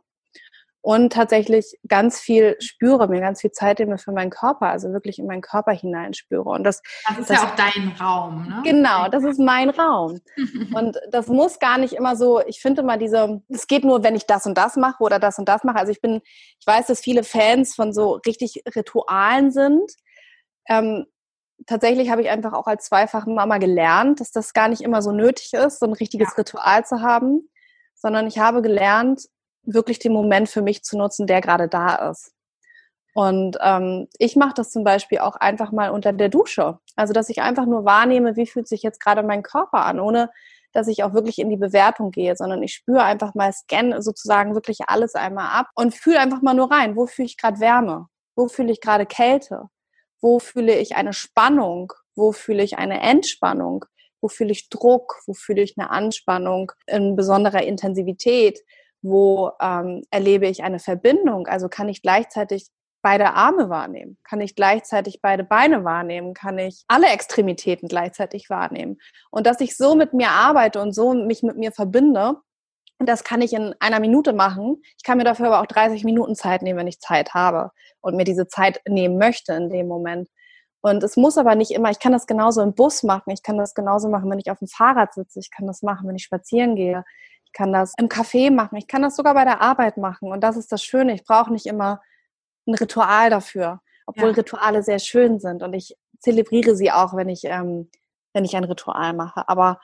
und 0.82 1.12
tatsächlich 1.12 1.78
ganz 1.88 2.22
viel 2.22 2.56
spüre, 2.62 3.08
mir 3.10 3.20
ganz 3.20 3.42
viel 3.42 3.52
Zeit 3.52 3.80
nehme 3.80 3.98
für 3.98 4.14
meinen 4.14 4.30
Körper, 4.30 4.68
also 4.68 4.94
wirklich 4.94 5.20
in 5.20 5.28
meinen 5.28 5.42
Körper 5.42 5.74
hineinspüre. 5.74 6.50
Und 6.50 6.64
das, 6.64 6.82
das 7.08 7.20
ist 7.20 7.30
das, 7.30 7.38
ja 7.38 7.48
auch 7.50 7.56
dein 7.56 7.90
Raum, 8.00 8.48
ne? 8.48 8.62
Genau, 8.64 9.10
das 9.10 9.26
ist 9.26 9.40
mein 9.40 9.70
Raum. 9.70 10.20
und 10.74 10.98
das 11.12 11.28
muss 11.28 11.60
gar 11.60 11.78
nicht 11.78 11.94
immer 11.94 12.16
so, 12.16 12.42
ich 12.46 12.62
finde 12.62 12.82
immer 12.82 12.98
diese, 12.98 13.42
es 13.50 13.68
geht 13.68 13.84
nur, 13.84 14.04
wenn 14.04 14.16
ich 14.16 14.26
das 14.26 14.46
und 14.46 14.58
das 14.58 14.78
mache 14.78 15.04
oder 15.04 15.20
das 15.20 15.38
und 15.38 15.50
das 15.50 15.66
mache. 15.66 15.78
Also 15.78 15.92
ich 15.92 16.02
bin, 16.02 16.22
ich 16.60 16.66
weiß, 16.66 16.88
dass 16.88 17.02
viele 17.02 17.24
Fans 17.24 17.76
von 17.76 17.94
so 17.94 18.20
richtig 18.26 18.64
Ritualen 18.74 19.52
sind. 19.52 19.92
Ähm, 20.70 21.06
tatsächlich 21.66 22.10
habe 22.10 22.22
ich 22.22 22.30
einfach 22.30 22.54
auch 22.54 22.68
als 22.68 22.86
zweifache 22.86 23.30
Mama 23.30 23.58
gelernt, 23.58 24.20
dass 24.20 24.32
das 24.32 24.54
gar 24.54 24.68
nicht 24.68 24.82
immer 24.82 25.02
so 25.02 25.12
nötig 25.12 25.54
ist, 25.54 25.80
so 25.80 25.86
ein 25.86 25.94
richtiges 25.94 26.30
ja. 26.30 26.36
Ritual 26.38 26.86
zu 26.86 27.02
haben, 27.02 27.50
sondern 27.96 28.28
ich 28.28 28.40
habe 28.40 28.62
gelernt, 28.62 29.28
wirklich 29.64 30.00
den 30.00 30.14
Moment 30.14 30.50
für 30.50 30.62
mich 30.62 30.84
zu 30.84 30.98
nutzen, 30.98 31.28
der 31.28 31.42
gerade 31.42 31.68
da 31.68 32.10
ist. 32.10 32.34
Und 33.14 33.58
ähm, 33.62 34.08
ich 34.18 34.36
mache 34.36 34.54
das 34.56 34.70
zum 34.70 34.84
Beispiel 34.84 35.20
auch 35.20 35.36
einfach 35.36 35.72
mal 35.72 35.90
unter 35.90 36.14
der 36.14 36.30
Dusche. 36.30 36.80
Also, 36.96 37.12
dass 37.12 37.30
ich 37.30 37.42
einfach 37.42 37.66
nur 37.66 37.84
wahrnehme, 37.84 38.36
wie 38.36 38.48
fühlt 38.48 38.68
sich 38.68 38.84
jetzt 38.84 39.02
gerade 39.02 39.24
mein 39.24 39.44
Körper 39.44 39.86
an, 39.86 40.00
ohne 40.00 40.30
dass 40.72 40.88
ich 40.88 41.04
auch 41.04 41.14
wirklich 41.14 41.40
in 41.40 41.50
die 41.50 41.58
Bewertung 41.58 42.12
gehe, 42.12 42.36
sondern 42.36 42.62
ich 42.62 42.74
spüre 42.74 43.04
einfach 43.04 43.34
mal, 43.34 43.52
scanne 43.52 44.02
sozusagen 44.04 44.54
wirklich 44.54 44.82
alles 44.88 45.16
einmal 45.16 45.50
ab 45.60 45.68
und 45.76 45.96
fühle 45.96 46.20
einfach 46.20 46.42
mal 46.44 46.54
nur 46.54 46.72
rein, 46.72 46.96
wo 46.96 47.08
fühle 47.08 47.26
ich 47.26 47.38
gerade 47.38 47.60
Wärme, 47.60 48.06
wo 48.36 48.48
fühle 48.48 48.72
ich 48.72 48.80
gerade 48.80 49.08
Kälte, 49.08 49.70
wo 50.22 50.40
fühle 50.40 50.78
ich 50.78 50.96
eine 50.96 51.14
Spannung, 51.14 51.94
wo 52.16 52.32
fühle 52.32 52.64
ich 52.64 52.78
eine 52.78 53.02
Entspannung, 53.02 53.86
wo 54.22 54.28
fühle 54.28 54.52
ich 54.52 54.70
Druck, 54.70 55.22
wo 55.26 55.34
fühle 55.34 55.62
ich 55.62 55.76
eine 55.78 55.90
Anspannung 55.90 56.72
in 56.88 57.16
besonderer 57.16 57.64
Intensivität, 57.64 58.60
wo 59.02 59.52
ähm, 59.62 60.04
erlebe 60.12 60.48
ich 60.48 60.64
eine 60.64 60.80
Verbindung? 60.80 61.48
Also 61.48 61.70
kann 61.70 61.90
ich 61.90 62.02
gleichzeitig 62.02 62.68
beide 63.02 63.34
Arme 63.34 63.70
wahrnehmen? 63.70 64.18
Kann 64.24 64.42
ich 64.42 64.56
gleichzeitig 64.56 65.22
beide 65.22 65.44
Beine 65.44 65.86
wahrnehmen? 65.86 66.34
Kann 66.34 66.58
ich 66.58 66.84
alle 66.88 67.08
Extremitäten 67.08 67.88
gleichzeitig 67.88 68.50
wahrnehmen? 68.50 69.00
Und 69.32 69.48
dass 69.48 69.62
ich 69.62 69.78
so 69.78 69.96
mit 69.96 70.14
mir 70.14 70.30
arbeite 70.30 70.82
und 70.82 70.94
so 70.94 71.14
mich 71.14 71.44
mit 71.44 71.58
mir 71.58 71.72
verbinde, 71.72 72.36
das 73.08 73.24
kann 73.24 73.42
ich 73.42 73.54
in 73.54 73.74
einer 73.80 74.00
Minute 74.00 74.34
machen. 74.34 74.82
Ich 74.98 75.04
kann 75.04 75.18
mir 75.18 75.24
dafür 75.24 75.48
aber 75.48 75.62
auch 75.62 75.66
30 75.66 76.04
Minuten 76.04 76.36
Zeit 76.36 76.62
nehmen, 76.62 76.80
wenn 76.80 76.88
ich 76.88 77.00
Zeit 77.00 77.34
habe 77.34 77.72
und 78.02 78.18
mir 78.18 78.26
diese 78.26 78.48
Zeit 78.48 78.82
nehmen 78.88 79.18
möchte 79.18 79.54
in 79.54 79.70
dem 79.70 79.88
Moment. 79.88 80.30
Und 80.82 81.04
es 81.04 81.18
muss 81.18 81.38
aber 81.38 81.56
nicht 81.56 81.72
immer, 81.72 81.92
ich 81.92 82.00
kann 82.00 82.14
das 82.14 82.28
genauso 82.28 82.62
im 82.62 82.74
Bus 82.74 83.04
machen, 83.04 83.32
ich 83.32 83.44
kann 83.44 83.58
das 83.58 83.74
genauso 83.74 84.10
machen, 84.10 84.30
wenn 84.30 84.40
ich 84.40 84.50
auf 84.50 84.60
dem 84.60 84.68
Fahrrad 84.68 85.14
sitze, 85.14 85.40
ich 85.40 85.52
kann 85.52 85.68
das 85.68 85.82
machen, 85.82 86.08
wenn 86.08 86.16
ich 86.16 86.24
spazieren 86.24 86.76
gehe, 86.76 87.04
ich 87.50 87.54
kann 87.54 87.74
das 87.74 87.94
im 87.98 88.10
Café 88.10 88.52
machen. 88.52 88.78
Ich 88.78 88.88
kann 88.88 89.02
das 89.02 89.16
sogar 89.16 89.34
bei 89.34 89.44
der 89.44 89.60
Arbeit 89.60 89.98
machen. 89.98 90.32
Und 90.32 90.42
das 90.42 90.56
ist 90.56 90.72
das 90.72 90.84
Schöne. 90.84 91.16
Ich 91.16 91.24
brauche 91.24 91.52
nicht 91.52 91.66
immer 91.66 92.00
ein 92.68 92.76
Ritual 92.76 93.32
dafür, 93.32 93.82
obwohl 94.06 94.30
ja. 94.30 94.36
Rituale 94.36 94.84
sehr 94.84 95.00
schön 95.00 95.40
sind. 95.40 95.64
Und 95.64 95.74
ich 95.74 95.98
zelebriere 96.20 96.76
sie 96.76 96.92
auch, 96.92 97.16
wenn 97.16 97.28
ich, 97.28 97.46
ähm, 97.46 97.90
wenn 98.34 98.46
ich 98.46 98.56
ein 98.56 98.66
Ritual 98.66 99.14
mache. 99.14 99.50
Aber 99.50 99.80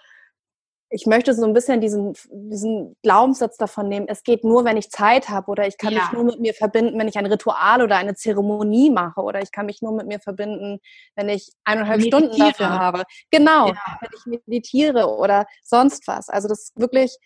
ich 0.95 1.05
möchte 1.05 1.33
so 1.33 1.43
ein 1.43 1.53
bisschen 1.53 1.81
diesen, 1.81 2.13
diesen 2.31 2.95
Glaubenssatz 3.03 3.57
davon 3.57 3.89
nehmen, 3.89 4.07
es 4.07 4.23
geht 4.23 4.45
nur, 4.45 4.63
wenn 4.63 4.77
ich 4.77 4.89
Zeit 4.89 5.27
habe 5.27 5.51
oder 5.51 5.67
ich 5.67 5.77
kann 5.77 5.91
ja. 5.91 5.99
mich 5.99 6.11
nur 6.13 6.23
mit 6.23 6.39
mir 6.39 6.53
verbinden, 6.53 6.97
wenn 6.97 7.09
ich 7.09 7.17
ein 7.17 7.25
Ritual 7.25 7.81
oder 7.81 7.97
eine 7.97 8.15
Zeremonie 8.15 8.89
mache 8.91 9.19
oder 9.19 9.41
ich 9.41 9.51
kann 9.51 9.65
mich 9.65 9.81
nur 9.81 9.91
mit 9.91 10.07
mir 10.07 10.21
verbinden, 10.21 10.79
wenn 11.15 11.27
ich 11.27 11.51
eineinhalb 11.65 11.99
meditiere. 11.99 12.21
Stunden 12.23 12.39
dafür 12.39 12.69
habe. 12.69 13.03
Genau, 13.29 13.67
ja. 13.67 13.97
wenn 13.99 14.09
ich 14.15 14.41
meditiere 14.45 15.09
oder 15.09 15.47
sonst 15.63 16.07
was. 16.07 16.29
Also 16.29 16.47
das 16.47 16.61
ist 16.61 16.79
wirklich 16.79 17.17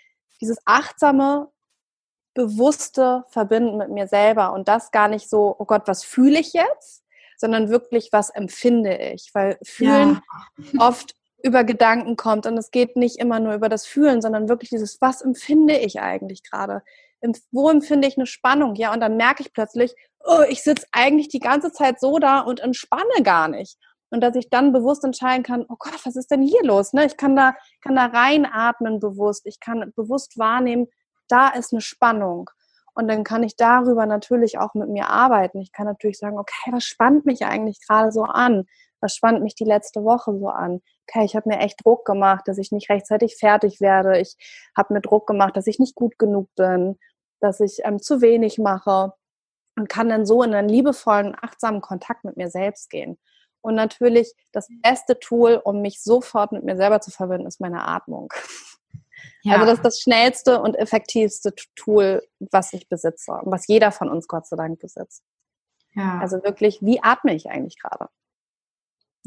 dieses 0.42 0.58
achtsame, 0.66 1.50
bewusste 2.34 3.24
Verbinden 3.28 3.78
mit 3.78 3.92
mir 3.92 4.08
selber 4.08 4.54
und 4.54 4.68
das 4.68 4.90
gar 4.90 5.10
nicht 5.10 5.30
so, 5.30 5.56
oh 5.60 5.66
Gott, 5.66 5.84
was 5.86 6.04
fühle 6.04 6.40
ich 6.40 6.54
jetzt, 6.54 7.04
sondern 7.38 7.70
wirklich, 7.70 8.10
was 8.12 8.32
empfinde 8.32 8.98
ich, 8.98 9.30
weil 9.34 9.60
Fühlen 9.64 10.22
ja. 10.58 10.88
oft 10.88 11.19
über 11.44 11.64
Gedanken 11.64 12.16
kommt 12.16 12.46
und 12.46 12.58
es 12.58 12.72
geht 12.72 12.96
nicht 12.96 13.18
immer 13.18 13.40
nur 13.40 13.54
über 13.54 13.70
das 13.70 13.86
Fühlen, 13.86 14.22
sondern 14.22 14.50
wirklich 14.50 14.70
dieses, 14.70 15.00
was 15.02 15.22
empfinde 15.22 15.78
ich 15.78 16.00
eigentlich 16.02 16.44
gerade? 16.44 16.84
Wo 17.52 17.70
empfinde 17.70 18.08
ich 18.08 18.18
eine 18.18 18.26
Spannung? 18.26 18.76
Ja, 18.76 18.94
und 18.94 19.02
dann 19.02 19.18
merke 19.18 19.44
ich 19.44 19.54
plötzlich, 19.54 19.94
oh, 20.24 20.42
ich 20.50 20.64
sitze 20.64 20.86
eigentlich 20.92 21.30
die 21.30 21.40
ganze 21.40 21.72
Zeit 21.72 22.00
so 22.00 22.20
da 22.20 22.40
und 22.40 22.60
entspanne 22.60 23.24
gar 23.24 23.48
nicht 23.48 23.78
und 24.12 24.22
dass 24.22 24.36
ich 24.36 24.50
dann 24.50 24.74
bewusst 24.74 25.04
entscheiden 25.04 25.44
kann, 25.44 25.66
oh 25.70 25.76
Gott, 25.78 26.06
was 26.06 26.16
ist 26.16 26.32
denn 26.32 26.42
hier 26.42 26.64
los? 26.64 26.94
Ne? 26.94 27.06
Ich 27.06 27.18
kann 27.18 27.36
da, 27.36 27.56
kann 27.82 27.96
da 27.96 28.06
reinatmen 28.08 29.00
bewusst, 29.00 29.46
ich 29.46 29.60
kann 29.60 29.92
bewusst 29.96 30.38
wahrnehmen, 30.38 30.88
da 31.28 31.50
ist 31.50 31.74
eine 31.74 31.82
Spannung. 31.82 32.50
Und 32.96 33.08
dann 33.08 33.24
kann 33.24 33.44
ich 33.44 33.56
darüber 33.56 34.06
natürlich 34.06 34.58
auch 34.58 34.74
mit 34.74 34.90
mir 34.90 35.10
arbeiten. 35.10 35.62
Ich 35.62 35.72
kann 35.72 35.86
natürlich 35.86 36.18
sagen, 36.18 36.38
okay, 36.38 36.72
was 36.72 36.84
spannt 36.84 37.26
mich 37.26 37.46
eigentlich 37.46 37.80
gerade 37.88 38.12
so 38.12 38.24
an? 38.24 38.66
Was 39.00 39.16
spannt 39.16 39.42
mich 39.42 39.56
die 39.56 39.64
letzte 39.64 40.04
Woche 40.04 40.38
so 40.38 40.50
an? 40.50 40.82
Okay, 41.10 41.26
ich 41.26 41.36
habe 41.36 41.50
mir 41.50 41.60
echt 41.60 41.84
Druck 41.84 42.06
gemacht, 42.06 42.48
dass 42.48 42.58
ich 42.58 42.72
nicht 42.72 42.90
rechtzeitig 42.90 43.38
fertig 43.38 43.82
werde. 43.82 44.20
Ich 44.20 44.36
habe 44.78 44.94
mir 44.94 45.02
Druck 45.02 45.28
gemacht, 45.28 45.58
dass 45.58 45.68
ich 45.68 45.80
nicht 45.80 45.96
gut 45.96 46.20
genug 46.20 46.50
bin, 46.56 46.98
dass 47.40 47.60
ich 47.60 47.80
ähm, 47.84 48.02
zu 48.02 48.22
wenig 48.22 48.60
mache 48.60 49.14
und 49.76 49.90
kann 49.90 50.10
dann 50.10 50.26
so 50.26 50.44
in 50.44 50.54
einen 50.54 50.70
liebevollen, 50.70 51.36
achtsamen 51.40 51.82
Kontakt 51.82 52.24
mit 52.26 52.38
mir 52.38 52.50
selbst 52.50 52.90
gehen. 52.90 53.18
Und 53.62 53.76
natürlich 53.76 54.34
das 54.52 54.68
beste 54.84 55.20
Tool, 55.20 55.60
um 55.64 55.82
mich 55.82 56.02
sofort 56.02 56.52
mit 56.52 56.64
mir 56.64 56.78
selber 56.78 57.02
zu 57.02 57.12
verbinden, 57.12 57.48
ist 57.48 57.60
meine 57.60 57.88
Atmung. 57.88 58.32
Ja. 59.42 59.56
Also 59.56 59.66
das 59.66 59.76
ist 59.76 59.86
das 59.86 60.00
schnellste 60.00 60.62
und 60.62 60.76
effektivste 60.76 61.54
Tool, 61.76 62.22
was 62.52 62.74
ich 62.74 62.88
besitze 62.88 63.32
und 63.32 63.52
was 63.52 63.68
jeder 63.68 63.92
von 63.92 64.10
uns 64.10 64.28
Gott 64.28 64.48
sei 64.48 64.56
Dank 64.56 64.80
besitzt. 64.80 65.24
Ja. 65.94 66.20
Also 66.20 66.44
wirklich, 66.44 66.80
wie 66.82 67.02
atme 67.02 67.34
ich 67.34 67.50
eigentlich 67.50 67.80
gerade? 67.80 68.10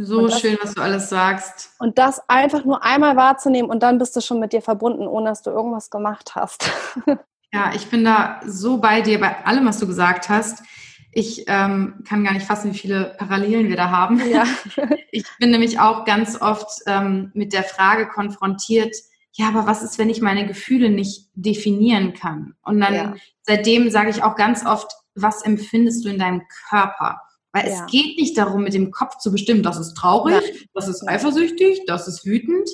So 0.05 0.27
das, 0.27 0.41
schön, 0.41 0.59
was 0.63 0.75
du 0.75 0.83
alles 0.83 1.09
sagst. 1.09 1.73
Und 1.79 1.99
das 1.99 2.21
einfach 2.29 2.65
nur 2.65 2.85
einmal 2.85 3.17
wahrzunehmen 3.17 3.71
und 3.71 3.83
dann 3.83 3.99
bist 3.99 4.15
du 4.17 4.21
schon 4.21 4.41
mit 4.41 4.53
dir 4.53 4.63
verbunden, 4.63 5.07
ohne 5.07 5.31
dass 5.31 5.43
du 5.43 5.51
irgendwas 5.51 5.91
gemacht 5.91 6.35
hast. 6.35 6.71
Ja, 7.55 7.73
ich 7.75 7.89
bin 7.89 8.03
da 8.03 8.41
so 8.47 8.79
bei 8.79 9.03
dir, 9.03 9.21
bei 9.21 9.45
allem, 9.45 9.67
was 9.67 9.79
du 9.79 9.87
gesagt 9.87 10.31
hast. 10.31 10.63
Ich 11.11 11.45
ähm, 11.49 12.03
kann 12.09 12.25
gar 12.25 12.33
nicht 12.33 12.47
fassen, 12.47 12.73
wie 12.73 12.79
viele 12.79 13.15
Parallelen 13.19 13.69
wir 13.69 13.77
da 13.77 13.91
haben. 13.91 14.27
Ja. 14.31 14.47
Ich 15.15 15.27
bin 15.39 15.51
nämlich 15.51 15.79
auch 15.79 16.07
ganz 16.07 16.41
oft 16.41 16.71
ähm, 16.87 17.31
mit 17.35 17.53
der 17.53 17.65
Frage 17.65 18.09
konfrontiert, 18.09 18.97
ja, 19.35 19.49
aber 19.49 19.67
was 19.67 19.83
ist, 19.83 19.99
wenn 19.99 20.09
ich 20.09 20.23
meine 20.23 20.47
Gefühle 20.47 20.89
nicht 20.89 21.29
definieren 21.35 22.15
kann? 22.15 22.55
Und 22.63 22.81
dann 22.81 22.95
ja. 22.95 23.15
seitdem 23.43 23.91
sage 23.91 24.09
ich 24.09 24.23
auch 24.23 24.37
ganz 24.37 24.65
oft, 24.65 24.91
was 25.15 25.43
empfindest 25.43 26.05
du 26.05 26.09
in 26.09 26.19
deinem 26.19 26.43
Körper? 26.69 27.21
Weil 27.53 27.69
ja. 27.69 27.85
es 27.85 27.91
geht 27.91 28.19
nicht 28.19 28.37
darum, 28.39 28.65
mit 28.65 28.75
dem 28.75 28.91
Kopf 28.91 29.19
zu 29.19 29.31
bestimmen, 29.31 29.63
das 29.63 29.79
ist 29.79 29.95
traurig, 29.95 30.35
Nein. 30.35 30.69
das 30.73 30.89
ist 30.89 31.07
eifersüchtig, 31.07 31.83
das 31.87 32.09
ist 32.09 32.25
wütend, 32.25 32.69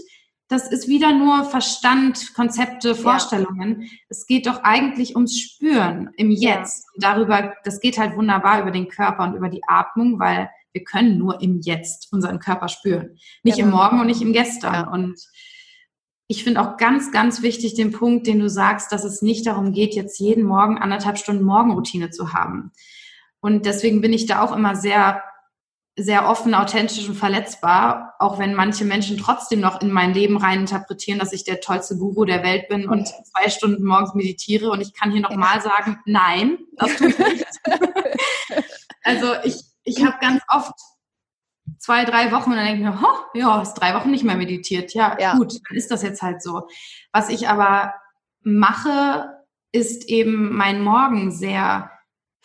das 0.48 0.70
ist 0.70 0.88
wieder 0.88 1.12
nur 1.12 1.44
Verstand, 1.44 2.34
Konzepte, 2.34 2.94
Vorstellungen. 2.94 3.82
Ja. 3.82 3.88
Es 4.08 4.26
geht 4.26 4.46
doch 4.46 4.62
eigentlich 4.62 5.14
ums 5.14 5.38
Spüren 5.38 6.10
im 6.16 6.30
Jetzt. 6.30 6.86
Ja. 6.94 7.12
Darüber, 7.12 7.54
das 7.64 7.80
geht 7.80 7.98
halt 7.98 8.16
wunderbar 8.16 8.62
über 8.62 8.70
den 8.70 8.88
Körper 8.88 9.24
und 9.24 9.34
über 9.34 9.50
die 9.50 9.62
Atmung, 9.66 10.18
weil 10.18 10.48
wir 10.72 10.84
können 10.84 11.18
nur 11.18 11.42
im 11.42 11.60
Jetzt 11.60 12.12
unseren 12.12 12.38
Körper 12.38 12.68
spüren. 12.68 13.18
Nicht 13.42 13.56
genau. 13.56 13.68
im 13.68 13.74
Morgen 13.74 14.00
und 14.00 14.06
nicht 14.06 14.22
im 14.22 14.32
Gestern. 14.32 14.74
Ja. 14.74 14.90
Und 14.90 15.20
ich 16.28 16.44
finde 16.44 16.62
auch 16.62 16.76
ganz, 16.76 17.10
ganz 17.10 17.42
wichtig 17.42 17.74
den 17.74 17.90
Punkt, 17.92 18.26
den 18.26 18.38
du 18.38 18.48
sagst, 18.48 18.92
dass 18.92 19.04
es 19.04 19.22
nicht 19.22 19.46
darum 19.46 19.72
geht, 19.72 19.94
jetzt 19.94 20.18
jeden 20.18 20.44
Morgen 20.44 20.78
anderthalb 20.78 21.18
Stunden 21.18 21.44
Morgenroutine 21.44 22.10
zu 22.10 22.32
haben. 22.32 22.72
Und 23.40 23.66
deswegen 23.66 24.00
bin 24.00 24.12
ich 24.12 24.26
da 24.26 24.42
auch 24.42 24.54
immer 24.54 24.74
sehr 24.76 25.22
sehr 26.00 26.28
offen, 26.28 26.54
authentisch 26.54 27.08
und 27.08 27.16
verletzbar, 27.16 28.14
auch 28.20 28.38
wenn 28.38 28.54
manche 28.54 28.84
Menschen 28.84 29.18
trotzdem 29.18 29.58
noch 29.58 29.80
in 29.80 29.90
mein 29.90 30.14
Leben 30.14 30.36
rein 30.36 30.60
interpretieren, 30.60 31.18
dass 31.18 31.32
ich 31.32 31.42
der 31.42 31.60
tollste 31.60 31.96
Guru 31.96 32.24
der 32.24 32.44
Welt 32.44 32.68
bin 32.68 32.88
und 32.88 33.08
zwei 33.08 33.50
Stunden 33.50 33.84
morgens 33.84 34.14
meditiere. 34.14 34.70
Und 34.70 34.80
ich 34.80 34.94
kann 34.94 35.10
hier 35.10 35.22
nochmal 35.22 35.60
sagen, 35.60 35.98
nein, 36.06 36.58
das 36.76 36.96
tue 36.96 37.08
ich 37.08 37.18
nicht. 37.18 37.46
also 39.02 39.26
ich, 39.42 39.60
ich 39.82 40.04
habe 40.04 40.16
ganz 40.20 40.40
oft 40.46 40.72
zwei, 41.78 42.04
drei 42.04 42.30
Wochen 42.30 42.50
und 42.50 42.56
dann 42.56 42.66
denke 42.66 42.80
ich 42.80 42.88
mir, 42.88 43.02
oh, 43.02 43.38
ja, 43.38 43.60
ist 43.60 43.74
drei 43.74 43.92
Wochen 43.94 44.12
nicht 44.12 44.24
mehr 44.24 44.36
meditiert. 44.36 44.94
Ja, 44.94 45.18
ja, 45.18 45.34
gut, 45.36 45.52
dann 45.68 45.76
ist 45.76 45.90
das 45.90 46.04
jetzt 46.04 46.22
halt 46.22 46.42
so. 46.42 46.68
Was 47.12 47.28
ich 47.28 47.48
aber 47.48 47.92
mache, 48.42 49.34
ist 49.72 50.08
eben 50.08 50.54
mein 50.56 50.80
Morgen 50.80 51.32
sehr 51.32 51.90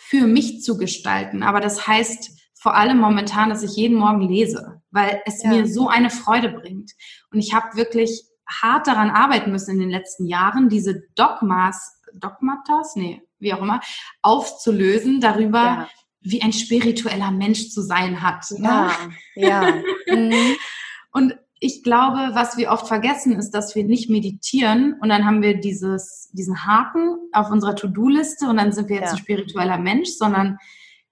für 0.06 0.28
mich 0.28 0.62
zu 0.62 0.78
gestalten. 0.78 1.44
Aber 1.44 1.60
das 1.60 1.88
heißt, 1.88 2.32
vor 2.54 2.76
allem 2.76 2.98
momentan, 2.98 3.50
dass 3.50 3.64
ich 3.64 3.76
jeden 3.76 3.98
Morgen 3.98 4.22
lese, 4.22 4.82
weil 4.92 5.22
es 5.26 5.44
ja. 5.44 5.50
mir 5.50 5.68
so 5.68 5.88
eine 5.88 6.10
Freude 6.10 6.50
bringt. 6.50 6.92
Und 7.32 7.40
ich 7.40 7.54
habe 7.54 7.76
wirklich 7.76 8.24
hart 8.48 8.88
daran 8.88 9.10
arbeiten 9.10 9.52
müssen 9.52 9.72
in 9.72 9.80
den 9.80 9.90
letzten 9.90 10.28
Jahren, 10.28 10.70
diese 10.70 11.04
Dogmas, 11.16 12.02
Dogmatas, 12.14 12.96
nee, 12.96 13.22
wie 13.40 13.54
auch 13.54 13.62
immer, 13.62 13.82
aufzulösen 14.22 15.20
darüber, 15.20 15.60
ja. 15.60 15.90
wie 16.22 16.42
ein 16.42 16.54
spiritueller 16.54 17.32
Mensch 17.32 17.70
zu 17.70 17.82
sein 17.82 18.22
hat. 18.22 18.46
Ja, 18.58 18.92
ja. 19.36 19.74
Mhm. 20.08 20.56
Und 21.12 21.36
ich 21.64 21.82
glaube, 21.82 22.32
was 22.34 22.58
wir 22.58 22.72
oft 22.72 22.90
vergessen, 22.90 23.38
ist, 23.38 23.52
dass 23.52 23.74
wir 23.74 23.86
nicht 23.86 24.10
meditieren 24.10 24.98
und 25.02 25.08
dann 25.08 25.26
haben 25.26 25.42
wir 25.42 25.58
dieses, 25.58 26.30
diesen 26.34 26.66
Haken 26.66 27.18
auf 27.32 27.50
unserer 27.50 27.76
To-Do-Liste 27.76 28.50
und 28.50 28.58
dann 28.58 28.74
sind 28.74 28.90
wir 28.90 28.98
jetzt 28.98 29.12
ja. 29.12 29.12
ein 29.14 29.18
spiritueller 29.18 29.78
Mensch, 29.78 30.10
sondern 30.10 30.58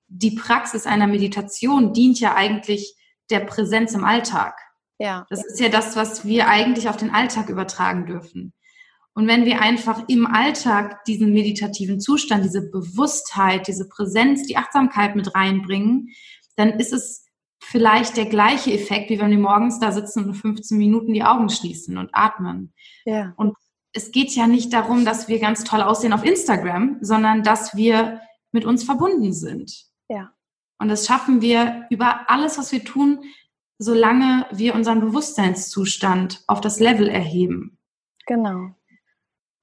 die 0.10 0.32
Praxis 0.32 0.86
einer 0.86 1.08
Meditation 1.08 1.93
dient 1.93 2.20
ja 2.20 2.36
eigentlich 2.36 2.95
der 3.30 3.39
Präsenz 3.39 3.93
im 3.93 4.04
Alltag. 4.04 4.58
Ja. 4.99 5.26
Das 5.30 5.45
ist 5.45 5.62
ja 5.62 5.70
das, 5.70 5.95
was 5.95 6.26
wir 6.26 6.49
eigentlich 6.49 6.89
auf 6.89 6.97
den 6.97 7.12
Alltag 7.12 7.47
übertragen 7.47 8.06
dürfen. 8.06 8.52
Und 9.14 9.28
wenn 9.28 9.45
wir 9.45 9.62
einfach 9.62 10.04
im 10.10 10.28
Alltag 10.28 11.06
diesen 11.06 11.32
meditativen 11.32 12.02
Zustand, 12.02 12.43
diese 12.43 12.70
Bewusstheit, 12.70 13.68
diese 13.68 13.88
Präsenz, 13.88 14.45
die 14.47 14.58
Achtsamkeit 14.58 15.16
mit 15.16 15.34
reinbringen, 15.34 16.10
dann 16.58 16.72
ist 16.72 16.91
es 16.91 17.24
vielleicht 17.62 18.18
der 18.18 18.26
gleiche 18.26 18.74
Effekt, 18.74 19.09
wie 19.09 19.20
wenn 19.20 19.32
wir 19.32 19.38
morgens 19.38 19.80
da 19.80 19.91
sitzen 19.91 20.26
und 20.26 20.34
15 20.34 20.78
Minuten 20.78 21.14
die 21.14 21.24
Augen 21.24 21.49
schließen 21.49 21.97
und 21.97 22.09
atmen. 22.14 22.74
Ja. 23.05 23.34
Und 23.38 23.55
es 23.93 24.12
geht 24.12 24.32
ja 24.32 24.47
nicht 24.47 24.74
darum, 24.74 25.05
dass 25.05 25.28
wir 25.28 25.39
ganz 25.39 25.64
toll 25.64 25.82
aussehen 25.82 26.14
auf 26.14 26.26
Instagram, 26.26 26.97
sondern 27.01 27.43
dass 27.43 27.76
wir 27.76 28.22
mit 28.51 28.66
uns 28.66 28.84
verbunden 28.84 29.32
sind. 29.34 29.86
Ja. 30.09 30.32
Und 30.80 30.89
das 30.89 31.05
schaffen 31.05 31.41
wir 31.41 31.86
über 31.89 32.30
alles, 32.30 32.57
was 32.57 32.72
wir 32.72 32.84
tun, 32.84 33.24
solange 33.78 34.45
wir 34.51 34.76
unseren 34.76 34.99
Bewusstseinszustand 34.99 36.43
auf 36.47 36.62
das 36.62 36.80
Level 36.80 37.07
erheben. 37.07 37.78
Genau. 38.26 38.76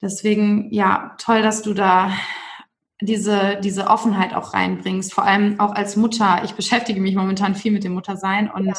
Deswegen, 0.01 0.73
ja, 0.73 1.17
toll, 1.19 1.43
dass 1.43 1.63
du 1.63 1.75
da 1.75 2.13
diese, 3.01 3.59
diese 3.63 3.87
Offenheit 3.87 4.35
auch 4.35 4.55
reinbringst, 4.55 5.13
vor 5.15 5.25
allem 5.25 5.61
auch 5.61 5.75
als 5.75 5.97
Mutter. 5.97 6.43
Ich 6.45 6.55
beschäftige 6.55 7.01
mich 7.01 7.15
momentan 7.15 7.55
viel 7.55 7.73
mit 7.73 7.85
dem 7.85 7.95
Muttersein 7.95 8.51
und 8.51 8.67
ja. 8.67 8.75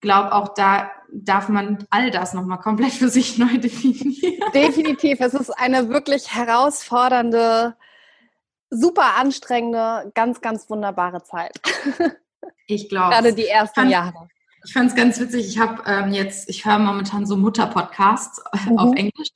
glaube 0.00 0.32
auch 0.32 0.54
da 0.54 0.90
darf 1.12 1.48
man 1.48 1.86
all 1.90 2.10
das 2.10 2.34
nochmal 2.34 2.58
komplett 2.58 2.92
für 2.92 3.08
sich 3.08 3.38
neu 3.38 3.58
definieren. 3.58 4.50
Definitiv. 4.54 5.20
Es 5.20 5.34
ist 5.34 5.50
eine 5.50 5.88
wirklich 5.88 6.34
herausfordernde, 6.34 7.76
super 8.70 9.16
anstrengende, 9.18 10.10
ganz, 10.14 10.40
ganz 10.40 10.68
wunderbare 10.68 11.22
Zeit. 11.22 11.60
Ich 12.66 12.88
glaube. 12.88 13.10
Gerade 13.10 13.34
die 13.34 13.46
ersten 13.46 13.88
Jahre. 13.88 14.28
Ich 14.64 14.72
fand 14.72 14.90
es 14.90 14.96
ganz 14.96 15.18
witzig. 15.20 15.46
Ich 15.46 15.58
habe 15.58 15.82
ähm, 15.86 16.12
jetzt, 16.12 16.48
ich 16.48 16.64
höre 16.64 16.78
momentan 16.78 17.26
so 17.26 17.36
Mutter-Podcasts 17.36 18.42
mhm. 18.66 18.78
auf 18.78 18.94
Englisch 18.94 19.30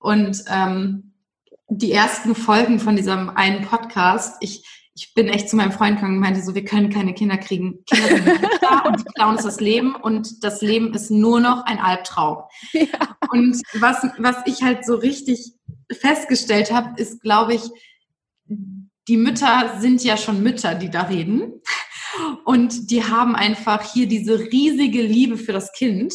und 0.00 0.42
ähm, 0.48 1.11
die 1.68 1.92
ersten 1.92 2.34
Folgen 2.34 2.80
von 2.80 2.96
diesem 2.96 3.30
einen 3.30 3.64
Podcast, 3.64 4.36
ich, 4.40 4.66
ich 4.94 5.14
bin 5.14 5.28
echt 5.28 5.48
zu 5.48 5.56
meinem 5.56 5.72
Freund 5.72 5.96
gegangen 5.96 6.16
und 6.16 6.20
meinte 6.20 6.42
so, 6.42 6.54
wir 6.54 6.64
können 6.64 6.90
keine 6.90 7.14
Kinder 7.14 7.38
kriegen. 7.38 7.84
Kinder 7.86 8.08
sind 8.08 8.26
nicht 8.26 8.58
da 8.62 8.80
und 8.80 9.00
die 9.00 9.04
klauen 9.14 9.36
uns 9.36 9.44
das 9.44 9.60
Leben 9.60 9.94
und 9.94 10.44
das 10.44 10.60
Leben 10.60 10.92
ist 10.94 11.10
nur 11.10 11.40
noch 11.40 11.64
ein 11.64 11.78
Albtraum. 11.78 12.44
Ja. 12.72 13.16
Und 13.30 13.62
was, 13.74 14.02
was 14.18 14.36
ich 14.44 14.62
halt 14.62 14.84
so 14.84 14.96
richtig 14.96 15.52
festgestellt 15.90 16.72
habe, 16.72 17.00
ist, 17.00 17.22
glaube 17.22 17.54
ich, 17.54 17.62
die 19.08 19.16
Mütter 19.16 19.78
sind 19.80 20.04
ja 20.04 20.16
schon 20.16 20.42
Mütter, 20.42 20.74
die 20.74 20.90
da 20.90 21.02
reden. 21.02 21.62
Und 22.44 22.90
die 22.90 23.04
haben 23.04 23.34
einfach 23.34 23.82
hier 23.92 24.06
diese 24.06 24.38
riesige 24.38 25.02
Liebe 25.02 25.38
für 25.38 25.52
das 25.52 25.72
Kind 25.72 26.14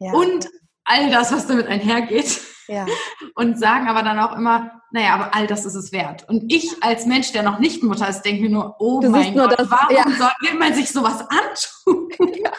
ja. 0.00 0.12
und 0.12 0.48
all 0.84 1.10
das, 1.10 1.32
was 1.32 1.46
damit 1.46 1.66
einhergeht. 1.66 2.40
Ja. 2.72 2.86
Und 3.34 3.58
sagen 3.58 3.88
aber 3.88 4.02
dann 4.02 4.18
auch 4.18 4.36
immer, 4.36 4.82
naja, 4.90 5.14
aber 5.14 5.34
all 5.34 5.46
das 5.46 5.64
ist 5.64 5.74
es 5.74 5.92
wert. 5.92 6.28
Und 6.28 6.52
ich 6.52 6.82
als 6.82 7.06
Mensch, 7.06 7.32
der 7.32 7.42
noch 7.42 7.58
nicht 7.58 7.82
Mutter 7.82 8.08
ist, 8.08 8.22
denke 8.22 8.42
mir 8.42 8.50
nur, 8.50 8.76
oh 8.78 9.00
du 9.00 9.10
mein 9.10 9.34
Gott, 9.34 9.58
das, 9.58 9.70
warum 9.70 9.94
ja. 9.94 10.04
soll, 10.04 10.30
will 10.40 10.58
man 10.58 10.74
sich 10.74 10.90
sowas 10.90 11.24
antun? 11.28 12.10
Ja. 12.34 12.52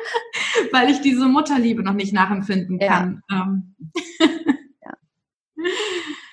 Weil 0.72 0.90
ich 0.90 1.00
diese 1.00 1.26
Mutterliebe 1.26 1.82
noch 1.82 1.92
nicht 1.92 2.12
nachempfinden 2.12 2.78
kann. 2.78 3.22
Ähm. 3.30 3.76
Ja. 4.82 4.92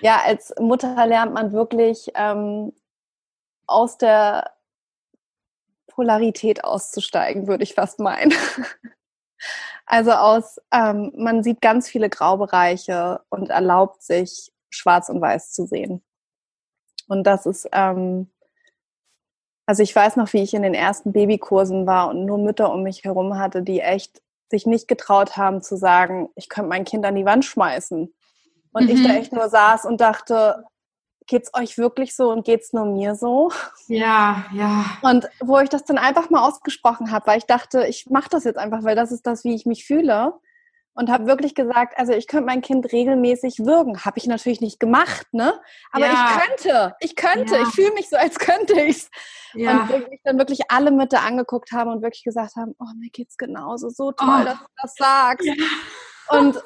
ja. 0.02 0.22
als 0.26 0.54
Mutter 0.60 1.06
lernt 1.06 1.34
man 1.34 1.54
wirklich 1.54 2.12
ähm, 2.16 2.74
aus 3.68 3.98
der 3.98 4.52
Polarität 5.88 6.64
auszusteigen, 6.64 7.48
würde 7.48 7.64
ich 7.64 7.74
fast 7.74 8.00
meinen. 8.00 8.34
Also 9.86 10.12
aus, 10.12 10.60
ähm, 10.72 11.12
man 11.16 11.44
sieht 11.44 11.62
ganz 11.62 11.90
viele 11.90 12.10
Graubereiche 12.10 13.22
und 13.30 13.50
erlaubt 13.50 14.02
sich, 14.02 14.52
schwarz 14.70 15.10
und 15.10 15.22
weiß 15.22 15.52
zu 15.52 15.66
sehen. 15.66 16.02
Und 17.08 17.26
das 17.26 17.46
ist, 17.46 17.68
ähm, 17.72 18.30
also 19.66 19.84
ich 19.84 19.96
weiß 19.96 20.16
noch, 20.16 20.32
wie 20.34 20.42
ich 20.42 20.54
in 20.54 20.64
den 20.64 20.74
ersten 20.74 21.12
Babykursen 21.12 21.86
war 21.86 22.10
und 22.10 22.26
nur 22.26 22.38
Mütter 22.38 22.72
um 22.72 22.84
mich 22.84 23.04
herum 23.04 23.38
hatte, 23.38 23.62
die 23.62 23.82
echt 23.82 24.22
sich 24.50 24.66
nicht 24.66 24.88
getraut 24.88 25.38
haben 25.38 25.62
zu 25.62 25.78
sagen, 25.78 26.30
ich 26.36 26.50
könnte 26.50 26.70
mein 26.70 26.86
Kind 26.86 27.06
an 27.06 27.16
die 27.16 27.26
Wand 27.26 27.46
schmeißen. 27.46 28.14
Und 28.72 28.84
mhm. 28.84 28.90
ich 28.90 29.04
da 29.04 29.10
mhm. 29.10 29.16
echt 29.16 29.34
nur 29.34 29.50
saß 29.50 29.86
und 29.86 30.02
dachte, 30.02 30.66
geht's 31.28 31.52
euch 31.54 31.78
wirklich 31.78 32.16
so 32.16 32.32
und 32.32 32.46
geht's 32.46 32.74
nur 32.74 32.86
mir 32.86 33.16
so? 33.16 33.52
Ja, 33.88 34.46
ja. 34.54 34.86
Und 35.02 35.30
wo 35.40 35.60
ich 35.60 35.70
das 35.70 35.86
dann 35.86 35.98
einfach 35.98 36.30
mal 36.30 36.48
ausgesprochen 36.48 37.12
habe, 37.12 37.28
weil 37.28 37.38
ich 37.38 37.46
dachte, 37.46 37.86
ich 37.88 38.10
mache 38.10 38.30
das 38.30 38.44
jetzt 38.44 38.58
einfach, 38.58 38.84
weil 38.84 38.96
das 38.96 39.12
ist 39.12 39.26
das, 39.28 39.44
wie 39.44 39.56
ich 39.56 39.66
mich 39.66 39.86
fühle. 39.86 40.34
Und 40.96 41.10
habe 41.10 41.26
wirklich 41.26 41.56
gesagt, 41.56 41.98
also 41.98 42.14
ich 42.14 42.28
könnte 42.28 42.46
mein 42.46 42.62
Kind 42.62 42.92
regelmäßig 42.92 43.66
würgen. 43.66 44.06
Habe 44.06 44.20
ich 44.20 44.28
natürlich 44.28 44.62
nicht 44.62 44.80
gemacht, 44.80 45.26
ne? 45.32 45.60
Aber 45.92 46.06
ja. 46.06 46.14
ich 46.14 46.48
könnte, 46.48 46.96
ich 47.00 47.16
könnte, 47.16 47.56
ja. 47.56 47.64
ich 47.64 47.70
fühle 47.70 47.94
mich 47.94 48.10
so, 48.10 48.16
als 48.16 48.38
könnte 48.38 48.80
ich's. 48.80 49.10
Ja. 49.56 49.82
Und 49.82 49.90
wirklich 49.90 50.22
dann 50.24 50.38
wirklich 50.38 50.60
alle 50.70 50.92
Mütter 50.92 51.22
angeguckt 51.22 51.72
haben 51.72 51.90
und 51.90 52.04
wirklich 52.04 52.24
gesagt 52.24 52.56
haben, 52.58 52.76
oh, 52.80 52.86
mir 53.00 53.10
geht's 53.10 53.38
genauso, 53.38 53.90
so 53.90 54.12
toll, 54.12 54.42
oh. 54.42 54.46
dass 54.46 54.60
du 54.60 54.66
das 54.82 54.94
sagst. 54.96 55.48
Ja. 55.48 55.54
Und 56.30 56.62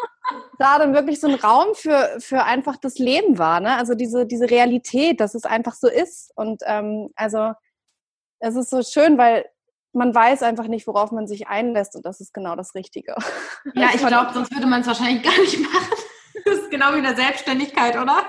da 0.60 0.80
dann 0.80 0.94
wirklich 0.94 1.20
so 1.20 1.28
ein 1.28 1.36
Raum 1.36 1.74
für, 1.74 2.18
für 2.20 2.44
einfach 2.44 2.78
das 2.78 2.98
Leben 2.98 3.38
war, 3.38 3.60
ne? 3.60 3.76
Also 3.78 3.96
diese, 3.96 4.26
diese 4.26 4.50
Realität, 4.50 5.20
dass 5.20 5.36
es 5.36 5.46
einfach 5.46 5.74
so 5.74 5.88
ist. 5.88 6.32
Und 6.36 6.62
ähm, 6.66 7.10
also 7.16 7.54
es 8.40 8.56
ist 8.56 8.70
so 8.70 8.82
schön, 8.84 9.18
weil 9.18 9.46
man 9.94 10.14
weiß 10.14 10.44
einfach 10.44 10.68
nicht, 10.68 10.86
worauf 10.88 11.12
man 11.12 11.28
sich 11.28 11.48
einlässt 11.48 11.96
und 11.96 12.06
das 12.06 12.20
ist 12.20 12.34
genau 12.34 12.56
das 12.56 12.76
Richtige. 12.76 13.16
Ja, 13.74 13.90
ich 13.94 14.06
glaube, 14.06 14.32
sonst 14.34 14.54
würde 14.54 14.68
man 14.68 14.82
es 14.82 14.88
wahrscheinlich 14.88 15.24
gar 15.24 15.38
nicht 15.40 15.60
machen. 15.60 15.94
Das 16.46 16.60
ist 16.60 16.70
genau 16.70 16.94
wie 16.94 17.00
in 17.00 17.04
der 17.04 17.16
Selbstständigkeit, 17.16 17.98
oder? 17.98 18.24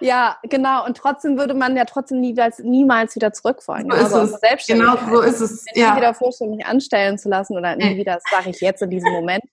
Ja, 0.00 0.38
genau. 0.44 0.84
Und 0.86 0.96
trotzdem 0.96 1.38
würde 1.38 1.54
man 1.54 1.76
ja 1.76 1.84
trotzdem 1.84 2.20
niemals, 2.20 2.58
niemals 2.58 3.14
wieder 3.14 3.32
zurückfallen. 3.32 3.90
So 3.90 3.96
ist 3.96 4.12
also 4.12 4.36
es. 4.40 4.66
Genau, 4.66 4.96
so 5.08 5.20
ist 5.20 5.40
es. 5.40 5.64
Ja. 5.74 5.90
Nie 5.90 5.98
wieder 5.98 6.14
vorstellen, 6.14 6.56
mich 6.56 6.66
anstellen 6.66 7.18
zu 7.18 7.28
lassen 7.28 7.56
oder 7.56 7.76
nie 7.76 7.96
wieder, 7.96 8.14
das 8.14 8.24
sage 8.30 8.50
ich 8.50 8.60
jetzt 8.60 8.82
in 8.82 8.90
diesem 8.90 9.12
Moment. 9.12 9.44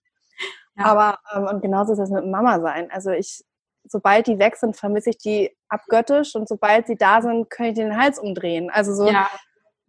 Ja. 0.78 0.86
Aber 0.86 1.20
ähm, 1.34 1.48
und 1.48 1.62
genauso 1.62 1.94
ist 1.94 2.00
es 2.00 2.10
mit 2.10 2.26
Mama 2.26 2.60
sein. 2.62 2.90
Also 2.92 3.12
ich, 3.12 3.44
sobald 3.84 4.28
die 4.28 4.40
weg 4.40 4.56
sind, 4.56 4.76
vermisse 4.76 5.10
ich 5.10 5.18
die 5.18 5.56
abgöttisch 5.70 6.36
und 6.36 6.48
sobald 6.48 6.88
sie 6.88 6.96
da 6.96 7.22
sind, 7.22 7.50
kann 7.50 7.68
ich 7.68 7.76
den 7.76 7.98
Hals 7.98 8.20
umdrehen. 8.20 8.70
Also 8.70 8.94
so, 8.94 9.10
ja. 9.10 9.30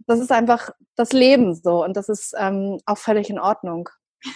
das 0.07 0.21
ist 0.21 0.33
einfach 0.33 0.71
das 0.97 1.13
Leben 1.13 1.55
so 1.55 1.85
und 1.85 1.97
das 1.97 2.09
ist 2.09 2.35
ähm, 2.39 2.81
auch 2.87 2.99
völlig 2.99 3.31
in 3.31 3.39
Ordnung. 3.39 3.89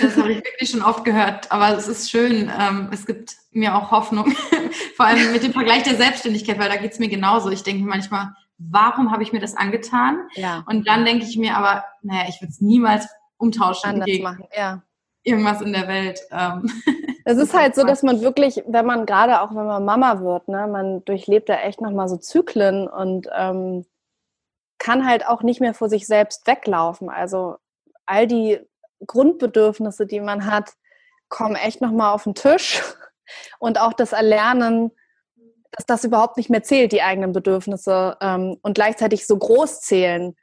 Das 0.00 0.16
habe 0.16 0.32
ich 0.32 0.44
wirklich 0.44 0.70
schon 0.70 0.82
oft 0.82 1.04
gehört, 1.04 1.52
aber 1.52 1.76
es 1.78 1.86
ist 1.86 2.10
schön. 2.10 2.50
Ähm, 2.58 2.90
es 2.92 3.06
gibt 3.06 3.36
mir 3.52 3.76
auch 3.76 3.92
Hoffnung, 3.92 4.32
vor 4.96 5.06
allem 5.06 5.30
mit 5.30 5.44
dem 5.44 5.52
Vergleich 5.52 5.84
der 5.84 5.94
Selbstständigkeit, 5.94 6.58
weil 6.58 6.68
da 6.68 6.76
geht 6.76 6.92
es 6.92 6.98
mir 6.98 7.08
genauso. 7.08 7.48
Ich 7.50 7.62
denke 7.62 7.84
manchmal, 7.84 8.34
warum 8.58 9.12
habe 9.12 9.22
ich 9.22 9.32
mir 9.32 9.38
das 9.38 9.56
angetan? 9.56 10.18
Ja. 10.34 10.64
Und 10.66 10.88
dann 10.88 11.04
denke 11.04 11.24
ich 11.26 11.36
mir 11.36 11.56
aber, 11.56 11.84
naja, 12.02 12.24
ich 12.28 12.40
würde 12.40 12.50
es 12.50 12.60
niemals 12.60 13.06
umtauschen. 13.36 13.88
Anders 13.88 14.06
gegen, 14.06 14.24
machen, 14.24 14.48
ja 14.54 14.82
irgendwas 15.24 15.60
in 15.60 15.72
der 15.72 15.88
Welt. 15.88 16.20
Ähm. 16.30 16.70
Es 17.26 17.38
ist 17.38 17.54
halt 17.54 17.74
so, 17.74 17.84
dass 17.84 18.02
man 18.02 18.20
wirklich, 18.20 18.62
wenn 18.66 18.84
man 18.84 19.06
gerade 19.06 19.40
auch 19.40 19.48
wenn 19.48 19.64
man 19.64 19.82
Mama 19.82 20.20
wird, 20.20 20.46
ne, 20.46 20.66
man 20.66 21.02
durchlebt 21.06 21.48
da 21.48 21.54
echt 21.54 21.80
nochmal 21.80 22.06
so 22.06 22.18
Zyklen 22.18 22.86
und 22.86 23.30
ähm, 23.34 23.86
kann 24.78 25.08
halt 25.08 25.26
auch 25.26 25.42
nicht 25.42 25.58
mehr 25.58 25.72
vor 25.72 25.88
sich 25.88 26.06
selbst 26.06 26.46
weglaufen. 26.46 27.08
Also 27.08 27.56
all 28.04 28.26
die 28.26 28.60
Grundbedürfnisse, 29.06 30.06
die 30.06 30.20
man 30.20 30.44
hat, 30.44 30.74
kommen 31.30 31.56
echt 31.56 31.80
nochmal 31.80 32.12
auf 32.12 32.24
den 32.24 32.34
Tisch. 32.34 32.82
Und 33.58 33.80
auch 33.80 33.94
das 33.94 34.12
Erlernen, 34.12 34.90
dass 35.70 35.86
das 35.86 36.04
überhaupt 36.04 36.36
nicht 36.36 36.50
mehr 36.50 36.62
zählt, 36.62 36.92
die 36.92 37.02
eigenen 37.02 37.32
Bedürfnisse 37.32 38.16
ähm, 38.20 38.58
und 38.60 38.74
gleichzeitig 38.74 39.26
so 39.26 39.36
groß 39.36 39.80
zählen. 39.80 40.36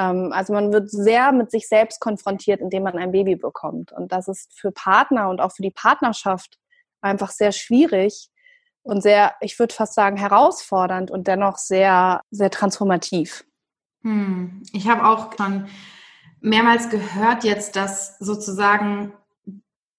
Ähm, 0.00 0.32
also 0.32 0.52
man 0.52 0.72
wird 0.72 0.90
sehr 0.90 1.32
mit 1.32 1.50
sich 1.50 1.68
selbst 1.68 2.00
konfrontiert, 2.00 2.60
indem 2.60 2.84
man 2.84 2.96
ein 2.96 3.12
Baby 3.12 3.36
bekommt. 3.36 3.92
Und 3.92 4.12
das 4.12 4.28
ist 4.28 4.58
für 4.58 4.72
Partner 4.72 5.28
und 5.28 5.40
auch 5.40 5.52
für 5.52 5.62
die 5.62 5.70
Partnerschaft 5.70 6.58
einfach 7.02 7.30
sehr 7.30 7.52
schwierig 7.52 8.28
und 8.82 9.02
sehr, 9.02 9.34
ich 9.40 9.58
würde 9.58 9.74
fast 9.74 9.94
sagen, 9.94 10.16
herausfordernd 10.16 11.10
und 11.10 11.26
dennoch 11.26 11.58
sehr, 11.58 12.22
sehr 12.30 12.50
transformativ. 12.50 13.44
Hm. 14.02 14.62
Ich 14.72 14.88
habe 14.88 15.06
auch 15.06 15.36
schon 15.36 15.66
mehrmals 16.40 16.88
gehört 16.88 17.44
jetzt, 17.44 17.76
dass 17.76 18.18
sozusagen, 18.18 19.12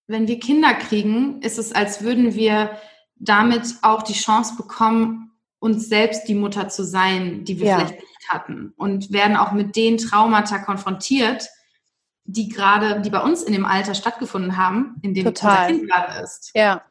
wenn 0.07 0.27
wir 0.27 0.39
Kinder 0.39 0.73
kriegen, 0.73 1.41
ist 1.41 1.59
es, 1.59 1.71
als 1.73 2.01
würden 2.01 2.33
wir 2.33 2.71
damit 3.15 3.75
auch 3.83 4.01
die 4.01 4.13
Chance 4.13 4.55
bekommen, 4.57 5.31
uns 5.59 5.87
selbst 5.87 6.27
die 6.27 6.33
Mutter 6.33 6.69
zu 6.69 6.83
sein, 6.83 7.45
die 7.45 7.59
wir 7.59 7.67
ja. 7.67 7.77
vielleicht 7.77 8.10
hatten 8.31 8.73
und 8.77 9.11
werden 9.11 9.37
auch 9.37 9.51
mit 9.51 9.75
den 9.75 9.97
Traumata 9.97 10.59
konfrontiert, 10.59 11.47
die 12.23 12.49
gerade, 12.49 13.01
die 13.01 13.09
bei 13.09 13.21
uns 13.21 13.43
in 13.43 13.53
dem 13.53 13.65
Alter 13.65 13.93
stattgefunden 13.93 14.57
haben, 14.57 14.95
in 15.01 15.13
dem 15.13 15.25
Total. 15.25 15.67
unser 15.67 15.67
Kind 15.67 15.91
gerade 15.91 16.23
ist. 16.23 16.51
Ja. 16.55 16.83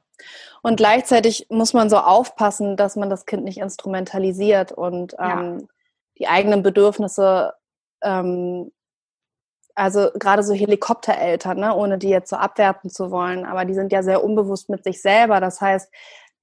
Und 0.62 0.76
gleichzeitig 0.76 1.46
muss 1.48 1.72
man 1.72 1.88
so 1.88 1.96
aufpassen, 1.98 2.76
dass 2.76 2.96
man 2.96 3.08
das 3.08 3.24
Kind 3.24 3.44
nicht 3.44 3.58
instrumentalisiert 3.58 4.72
und 4.72 5.14
ähm, 5.18 5.68
die 6.18 6.28
eigenen 6.28 6.62
Bedürfnisse, 6.62 7.54
ähm, 8.02 8.70
also 9.74 10.10
gerade 10.14 10.42
so 10.42 10.52
Helikoptereltern, 10.52 11.58
ne, 11.58 11.74
ohne 11.74 11.96
die 11.96 12.10
jetzt 12.10 12.28
so 12.28 12.36
abwerten 12.36 12.90
zu 12.90 13.10
wollen, 13.10 13.46
aber 13.46 13.64
die 13.64 13.72
sind 13.72 13.90
ja 13.92 14.02
sehr 14.02 14.22
unbewusst 14.22 14.68
mit 14.68 14.84
sich 14.84 15.00
selber. 15.00 15.40
Das 15.40 15.62
heißt, 15.62 15.90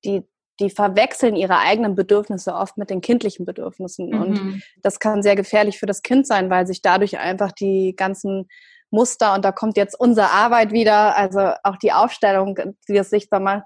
die, 0.04 0.28
die 0.60 0.70
verwechseln 0.70 1.36
ihre 1.36 1.60
eigenen 1.60 1.96
Bedürfnisse 1.96 2.54
oft 2.54 2.78
mit 2.78 2.90
den 2.90 3.02
kindlichen 3.02 3.46
Bedürfnissen. 3.46 4.10
Mhm. 4.10 4.22
Und 4.22 4.64
das 4.82 5.00
kann 5.00 5.24
sehr 5.24 5.36
gefährlich 5.36 5.80
für 5.80 5.86
das 5.86 6.02
Kind 6.02 6.28
sein, 6.28 6.50
weil 6.50 6.68
sich 6.68 6.82
dadurch 6.82 7.18
einfach 7.18 7.52
die 7.52 7.96
ganzen 7.96 8.48
Muster, 8.90 9.34
und 9.34 9.44
da 9.44 9.52
kommt 9.52 9.78
jetzt 9.78 10.00
unsere 10.00 10.32
Arbeit 10.32 10.72
wieder, 10.72 11.18
also 11.18 11.52
auch 11.64 11.78
die 11.78 11.92
Aufstellung, 11.92 12.58
die 12.88 12.94
das 12.94 13.10
sichtbar 13.10 13.40
macht, 13.40 13.66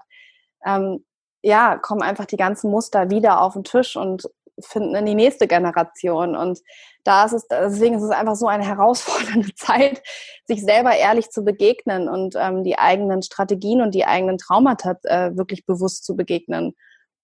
ähm, 0.64 1.04
ja, 1.42 1.76
kommen 1.76 2.02
einfach 2.02 2.26
die 2.26 2.36
ganzen 2.36 2.70
Muster 2.70 3.10
wieder 3.10 3.40
auf 3.40 3.54
den 3.54 3.64
Tisch 3.64 3.96
und 3.96 4.28
finden 4.60 4.94
in 4.94 5.06
die 5.06 5.14
nächste 5.14 5.46
Generation. 5.46 6.36
Und 6.36 6.60
da 7.04 7.24
ist 7.24 7.32
es, 7.32 7.46
deswegen 7.48 7.96
ist 7.96 8.02
es 8.02 8.10
einfach 8.10 8.36
so 8.36 8.46
eine 8.46 8.64
herausfordernde 8.66 9.54
Zeit, 9.54 10.02
sich 10.46 10.62
selber 10.62 10.94
ehrlich 10.94 11.30
zu 11.30 11.44
begegnen 11.44 12.08
und 12.08 12.34
ähm, 12.36 12.64
die 12.64 12.78
eigenen 12.78 13.22
Strategien 13.22 13.80
und 13.80 13.94
die 13.94 14.04
eigenen 14.04 14.38
Traumata 14.38 14.96
äh, 15.04 15.36
wirklich 15.36 15.66
bewusst 15.66 16.04
zu 16.04 16.16
begegnen 16.16 16.74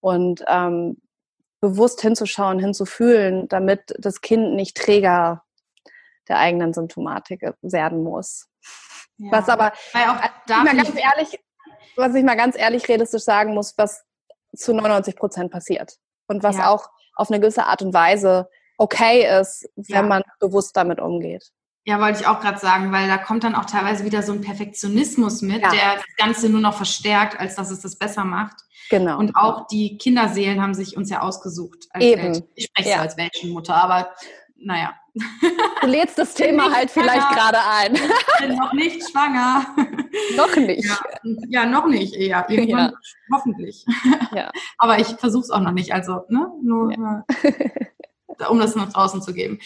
und 0.01 0.45
ähm, 0.47 1.01
bewusst 1.61 2.01
hinzuschauen, 2.01 2.59
hinzufühlen, 2.59 3.49
damit 3.49 3.95
das 3.99 4.21
Kind 4.21 4.55
nicht 4.55 4.77
Träger 4.77 5.43
der 6.29 6.39
eigenen 6.39 6.73
Symptomatik 6.73 7.43
werden 7.63 8.03
muss. 8.03 8.49
Ja. 9.17 9.33
Was 9.33 9.49
aber, 9.49 9.73
Weil 9.93 10.05
auch 10.05 10.21
da 10.47 10.63
mal 10.63 10.77
ganz 10.77 10.95
ehrlich, 10.95 11.41
was 11.97 12.15
ich 12.15 12.23
mal 12.23 12.37
ganz 12.37 12.57
ehrlich 12.57 12.89
realistisch 12.89 13.25
sagen 13.25 13.55
muss, 13.55 13.75
was 13.77 14.05
zu 14.55 14.73
99 14.73 15.17
Prozent 15.17 15.51
passiert 15.51 15.97
und 16.29 16.43
was 16.43 16.59
ja. 16.59 16.71
auch 16.71 16.89
auf 17.19 17.31
eine 17.31 17.41
gewisse 17.41 17.67
Art 17.67 17.83
und 17.83 17.93
Weise 17.93 18.49
okay 18.79 19.41
ist, 19.41 19.69
wenn 19.77 19.95
ja. 19.95 20.03
man 20.03 20.23
bewusst 20.41 20.77
damit 20.77 21.01
umgeht. 21.01 21.51
Ja, 21.85 22.01
wollte 22.01 22.21
ich 22.21 22.27
auch 22.27 22.41
gerade 22.41 22.59
sagen, 22.59 22.93
weil 22.93 23.09
da 23.09 23.19
kommt 23.19 23.45
dann 23.45 23.55
auch 23.55 23.65
teilweise 23.65 24.05
wieder 24.05 24.23
so 24.23 24.33
ein 24.33 24.41
Perfektionismus 24.41 25.43
mit, 25.43 25.63
ja. 25.63 25.71
der 25.71 25.95
das 25.95 26.17
Ganze 26.17 26.49
nur 26.49 26.61
noch 26.61 26.77
verstärkt, 26.77 27.41
als 27.41 27.55
dass 27.57 27.71
es 27.71 27.81
das 27.81 27.97
besser 27.97 28.25
macht. 28.25 28.57
Genau. 28.91 29.19
Und 29.19 29.37
auch 29.37 29.67
die 29.67 29.99
Kinderseelen 29.99 30.63
haben 30.63 30.75
sich 30.75 30.97
uns 30.97 31.11
ja 31.11 31.21
ausgesucht. 31.21 31.87
Als 31.91 32.05
Eben. 32.05 32.23
Welt. 32.23 32.45
Ich 32.55 32.67
spreche 32.67 32.91
ja. 32.91 32.97
so 32.97 33.03
als 33.03 33.17
Welchenmutter, 33.17 33.75
aber 33.75 34.11
naja. 34.59 34.95
Du 35.81 35.87
lädst 35.87 36.19
das 36.19 36.35
Thema 36.35 36.73
halt 36.73 36.91
vielleicht 36.91 37.29
gerade 37.31 37.59
ein. 37.59 37.95
Ich 37.95 38.47
bin 38.47 38.57
noch 38.57 38.73
nicht 38.73 39.11
schwanger. 39.11 39.67
noch 40.37 40.57
nicht. 40.57 40.85
Ja, 40.85 40.99
ja 41.49 41.67
noch 41.67 41.87
nicht 41.87 42.15
eher. 42.15 42.47
Ja. 42.51 42.93
hoffentlich. 43.33 43.85
Ja. 44.33 44.51
Aber 44.79 44.99
ich 44.99 45.09
versuche 45.09 45.43
es 45.43 45.51
auch 45.51 45.61
noch 45.61 45.73
nicht. 45.73 45.93
Also, 45.93 46.25
ne? 46.29 46.51
Nur, 46.63 46.93
ja. 46.93 47.25
um 48.49 48.59
das 48.59 48.77
nach 48.77 48.93
draußen 48.93 49.23
zu 49.23 49.33
geben. 49.33 49.59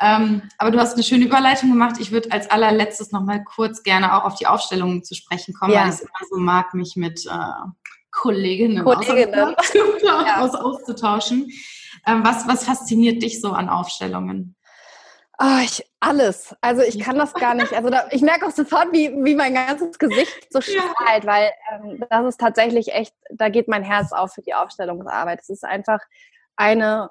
Ähm, 0.00 0.42
aber 0.58 0.70
du 0.70 0.78
hast 0.78 0.94
eine 0.94 1.02
schöne 1.02 1.24
Überleitung 1.24 1.70
gemacht. 1.70 1.96
Ich 1.98 2.12
würde 2.12 2.30
als 2.30 2.50
allerletztes 2.50 3.10
noch 3.10 3.22
mal 3.22 3.42
kurz 3.42 3.82
gerne 3.82 4.14
auch 4.14 4.24
auf 4.24 4.36
die 4.36 4.46
Aufstellungen 4.46 5.02
zu 5.02 5.14
sprechen 5.14 5.54
kommen, 5.54 5.74
weil 5.74 5.88
ich 5.88 5.94
es 5.94 6.00
immer 6.00 6.10
so 6.30 6.38
mag, 6.38 6.74
mich 6.74 6.94
mit 6.94 7.26
äh, 7.26 7.30
Kolleginnen, 8.12 8.84
Kolleginnen. 8.84 9.56
Aus, 10.36 10.54
auszutauschen. 10.54 11.50
Ähm, 12.06 12.24
was, 12.24 12.46
was 12.48 12.64
fasziniert 12.64 13.22
dich 13.22 13.40
so 13.40 13.52
an 13.52 13.68
Aufstellungen? 13.68 14.56
Oh, 15.38 15.58
ich, 15.64 15.84
alles. 15.98 16.54
Also 16.60 16.82
ich 16.82 17.00
kann 17.00 17.16
das 17.16 17.32
gar 17.34 17.54
nicht. 17.54 17.72
Also 17.72 17.90
da, 17.90 18.06
ich 18.10 18.22
merke 18.22 18.46
auch 18.46 18.52
sofort, 18.52 18.92
wie, 18.92 19.10
wie 19.24 19.34
mein 19.34 19.54
ganzes 19.54 19.98
Gesicht 19.98 20.48
so 20.50 20.60
strahlt, 20.60 21.26
weil 21.26 21.50
ähm, 21.72 22.04
das 22.10 22.26
ist 22.26 22.40
tatsächlich 22.40 22.92
echt, 22.92 23.14
da 23.30 23.48
geht 23.48 23.66
mein 23.66 23.82
Herz 23.82 24.12
auf 24.12 24.34
für 24.34 24.42
die 24.42 24.54
Aufstellungsarbeit. 24.54 25.40
Es 25.40 25.48
ist 25.48 25.64
einfach 25.64 26.00
eine 26.54 27.10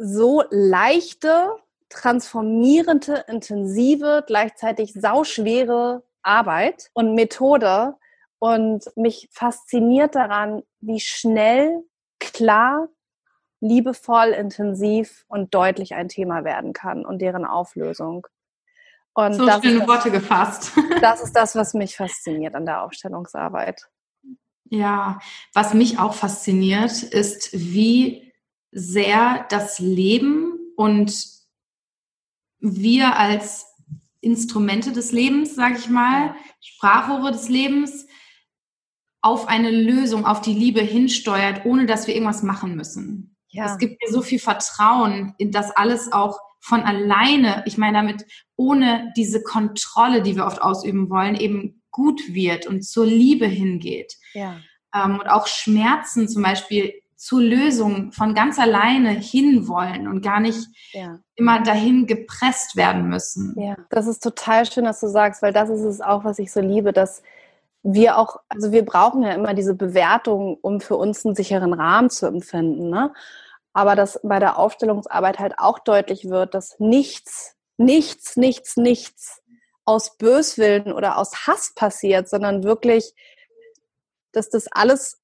so 0.00 0.42
leichte, 0.50 1.56
transformierende, 1.90 3.24
intensive, 3.28 4.24
gleichzeitig 4.26 4.94
sauschwere 4.94 6.02
Arbeit 6.22 6.90
und 6.94 7.14
Methode. 7.14 7.94
Und 8.40 8.84
mich 8.96 9.28
fasziniert 9.32 10.16
daran, 10.16 10.62
wie 10.80 11.00
schnell, 11.00 11.84
klar 12.18 12.88
liebevoll, 13.64 14.28
intensiv 14.28 15.24
und 15.26 15.54
deutlich 15.54 15.94
ein 15.94 16.08
Thema 16.08 16.44
werden 16.44 16.74
kann 16.74 17.06
und 17.06 17.20
deren 17.20 17.46
Auflösung. 17.46 18.26
Und 19.14 19.34
so 19.34 19.48
schöne 19.62 19.80
das, 19.80 19.88
Worte 19.88 20.10
gefasst. 20.10 20.72
Das 21.00 21.22
ist 21.22 21.32
das, 21.32 21.54
was 21.54 21.74
mich 21.74 21.96
fasziniert 21.96 22.54
an 22.54 22.66
der 22.66 22.82
Aufstellungsarbeit. 22.82 23.88
Ja, 24.64 25.18
was 25.52 25.74
mich 25.74 25.98
auch 25.98 26.14
fasziniert, 26.14 27.02
ist, 27.02 27.50
wie 27.52 28.32
sehr 28.70 29.46
das 29.50 29.78
Leben 29.78 30.58
und 30.76 31.26
wir 32.58 33.16
als 33.16 33.66
Instrumente 34.20 34.92
des 34.92 35.12
Lebens, 35.12 35.54
sage 35.54 35.76
ich 35.78 35.88
mal, 35.88 36.34
Sprachrohre 36.60 37.30
des 37.32 37.48
Lebens, 37.48 38.06
auf 39.20 39.48
eine 39.48 39.70
Lösung, 39.70 40.26
auf 40.26 40.40
die 40.40 40.54
Liebe 40.54 40.80
hinsteuert, 40.80 41.64
ohne 41.64 41.86
dass 41.86 42.06
wir 42.06 42.14
irgendwas 42.14 42.42
machen 42.42 42.74
müssen. 42.76 43.33
Ja. 43.54 43.66
Es 43.66 43.78
gibt 43.78 44.02
mir 44.02 44.12
so 44.12 44.20
viel 44.20 44.40
Vertrauen, 44.40 45.34
in 45.38 45.52
das 45.52 45.70
alles 45.70 46.12
auch 46.12 46.38
von 46.60 46.82
alleine, 46.82 47.62
ich 47.66 47.78
meine 47.78 47.98
damit 47.98 48.24
ohne 48.56 49.12
diese 49.16 49.42
Kontrolle, 49.42 50.22
die 50.22 50.34
wir 50.34 50.46
oft 50.46 50.60
ausüben 50.60 51.08
wollen, 51.10 51.36
eben 51.36 51.82
gut 51.90 52.20
wird 52.28 52.66
und 52.66 52.82
zur 52.84 53.06
Liebe 53.06 53.46
hingeht. 53.46 54.14
Ja. 54.32 54.56
Ähm, 54.94 55.20
und 55.20 55.28
auch 55.28 55.46
Schmerzen 55.46 56.28
zum 56.28 56.42
Beispiel 56.42 56.94
zur 57.16 57.40
Lösung 57.40 58.12
von 58.12 58.34
ganz 58.34 58.58
alleine 58.58 59.10
hinwollen 59.10 60.08
und 60.08 60.20
gar 60.22 60.40
nicht 60.40 60.66
ja. 60.92 61.20
immer 61.36 61.62
dahin 61.62 62.06
gepresst 62.06 62.76
werden 62.76 63.08
müssen. 63.08 63.54
Ja, 63.56 63.76
das 63.90 64.06
ist 64.08 64.22
total 64.22 64.66
schön, 64.66 64.84
dass 64.84 65.00
du 65.00 65.08
sagst, 65.08 65.42
weil 65.42 65.52
das 65.52 65.70
ist 65.70 65.82
es 65.82 66.00
auch, 66.00 66.24
was 66.24 66.38
ich 66.38 66.50
so 66.52 66.60
liebe, 66.60 66.92
dass 66.92 67.22
wir 67.82 68.18
auch, 68.18 68.40
also 68.48 68.72
wir 68.72 68.84
brauchen 68.84 69.22
ja 69.22 69.32
immer 69.32 69.54
diese 69.54 69.74
Bewertung, 69.74 70.58
um 70.60 70.80
für 70.80 70.96
uns 70.96 71.24
einen 71.24 71.34
sicheren 71.34 71.72
Rahmen 71.72 72.10
zu 72.10 72.26
empfinden. 72.26 72.90
Ne? 72.90 73.12
Aber 73.74 73.96
dass 73.96 74.20
bei 74.22 74.38
der 74.38 74.58
Aufstellungsarbeit 74.58 75.38
halt 75.40 75.58
auch 75.58 75.80
deutlich 75.80 76.30
wird, 76.30 76.54
dass 76.54 76.78
nichts, 76.78 77.56
nichts, 77.76 78.36
nichts, 78.36 78.76
nichts 78.76 79.42
aus 79.84 80.16
Böswillen 80.16 80.92
oder 80.92 81.18
aus 81.18 81.46
Hass 81.46 81.74
passiert, 81.74 82.28
sondern 82.28 82.62
wirklich, 82.62 83.12
dass 84.32 84.48
das 84.48 84.68
alles 84.70 85.20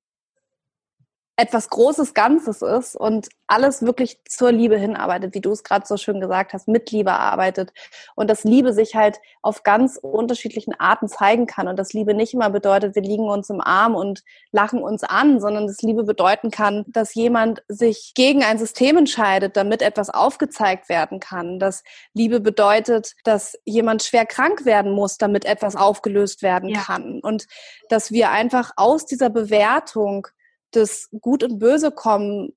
etwas 1.41 1.70
Großes 1.70 2.12
Ganzes 2.12 2.61
ist 2.61 2.97
und 2.97 3.30
alles 3.47 3.82
wirklich 3.82 4.18
zur 4.28 4.53
Liebe 4.53 4.76
hinarbeitet, 4.76 5.34
wie 5.34 5.41
du 5.41 5.51
es 5.53 5.64
gerade 5.64 5.86
so 5.86 5.97
schön 5.97 6.20
gesagt 6.20 6.53
hast, 6.53 6.68
mit 6.68 6.91
Liebe 6.91 7.12
arbeitet 7.12 7.72
und 8.14 8.28
dass 8.28 8.45
Liebe 8.45 8.74
sich 8.74 8.95
halt 8.95 9.20
auf 9.41 9.62
ganz 9.62 9.97
unterschiedlichen 9.97 10.78
Arten 10.78 11.09
zeigen 11.09 11.47
kann 11.47 11.66
und 11.66 11.78
dass 11.78 11.95
Liebe 11.95 12.12
nicht 12.12 12.34
immer 12.34 12.51
bedeutet, 12.51 12.95
wir 12.95 13.03
liegen 13.03 13.28
uns 13.28 13.49
im 13.49 13.62
Arm 13.62 13.95
und 13.95 14.22
lachen 14.53 14.82
uns 14.82 15.03
an, 15.03 15.41
sondern 15.41 15.66
dass 15.66 15.80
Liebe 15.80 16.05
bedeuten 16.05 16.51
kann, 16.51 16.84
dass 16.88 17.14
jemand 17.14 17.62
sich 17.68 18.12
gegen 18.14 18.45
ein 18.45 18.59
System 18.59 18.99
entscheidet, 18.99 19.57
damit 19.57 19.80
etwas 19.80 20.11
aufgezeigt 20.11 20.91
werden 20.91 21.20
kann, 21.20 21.59
dass 21.59 21.82
Liebe 22.12 22.41
bedeutet, 22.41 23.14
dass 23.24 23.59
jemand 23.64 24.03
schwer 24.03 24.26
krank 24.26 24.66
werden 24.66 24.93
muss, 24.93 25.16
damit 25.16 25.47
etwas 25.47 25.74
aufgelöst 25.74 26.43
werden 26.43 26.68
ja. 26.68 26.80
kann 26.80 27.20
und 27.20 27.47
dass 27.88 28.12
wir 28.12 28.30
einfach 28.30 28.72
aus 28.76 29.07
dieser 29.07 29.30
Bewertung 29.30 30.28
das 30.73 31.09
Gut 31.21 31.43
und 31.43 31.59
Böse 31.59 31.91
kommen, 31.91 32.53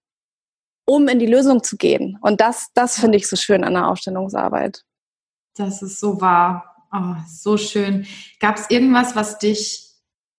um 0.86 1.08
in 1.08 1.20
die 1.20 1.28
Lösung 1.28 1.64
zu 1.64 1.78
gehen. 1.78 2.18
Und 2.22 2.42
das, 2.42 2.68
das 2.74 3.00
finde 3.00 3.18
ich 3.18 3.28
so 3.28 3.36
schön 3.36 3.64
an 3.64 3.74
der 3.74 3.88
Aufstellungsarbeit. 3.88 4.84
Das 5.56 5.82
ist 5.82 6.00
so 6.00 6.20
wahr. 6.20 6.88
Oh, 6.92 7.16
so 7.28 7.58
schön. 7.58 8.06
Gab 8.40 8.58
es 8.58 8.70
irgendwas, 8.70 9.16
was 9.16 9.40
dich 9.40 9.90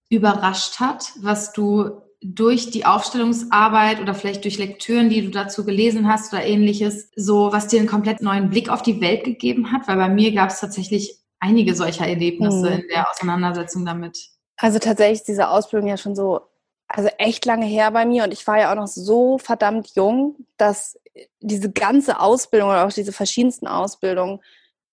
überrascht 0.08 0.80
hat, 0.80 1.12
was 1.20 1.52
du 1.52 2.02
durch 2.22 2.70
die 2.70 2.86
Aufstellungsarbeit 2.86 4.00
oder 4.00 4.14
vielleicht 4.14 4.44
durch 4.44 4.56
Lektüren, 4.56 5.10
die 5.10 5.22
du 5.22 5.30
dazu 5.30 5.64
gelesen 5.64 6.08
hast 6.08 6.32
oder 6.32 6.44
ähnliches, 6.44 7.10
so 7.16 7.52
was 7.52 7.68
dir 7.68 7.80
einen 7.80 7.88
komplett 7.88 8.22
neuen 8.22 8.48
Blick 8.48 8.70
auf 8.70 8.82
die 8.82 9.00
Welt 9.00 9.24
gegeben 9.24 9.72
hat? 9.72 9.88
Weil 9.88 9.96
bei 9.96 10.08
mir 10.08 10.32
gab 10.32 10.50
es 10.50 10.60
tatsächlich 10.60 11.18
einige 11.38 11.74
solcher 11.74 12.06
Erlebnisse 12.06 12.72
hm. 12.72 12.80
in 12.80 12.88
der 12.88 13.10
Auseinandersetzung 13.10 13.84
damit. 13.84 14.30
Also 14.56 14.78
tatsächlich 14.78 15.20
ist 15.20 15.28
diese 15.28 15.48
Ausbildung 15.48 15.88
ja 15.88 15.96
schon 15.96 16.14
so 16.14 16.40
also 16.96 17.10
echt 17.18 17.44
lange 17.44 17.66
her 17.66 17.90
bei 17.90 18.06
mir 18.06 18.22
und 18.22 18.32
ich 18.32 18.46
war 18.46 18.58
ja 18.58 18.70
auch 18.70 18.76
noch 18.76 18.86
so 18.86 19.38
verdammt 19.38 19.96
jung, 19.96 20.36
dass 20.56 20.96
diese 21.40 21.72
ganze 21.72 22.20
Ausbildung 22.20 22.70
oder 22.70 22.86
auch 22.86 22.92
diese 22.92 23.12
verschiedensten 23.12 23.66
Ausbildungen 23.66 24.40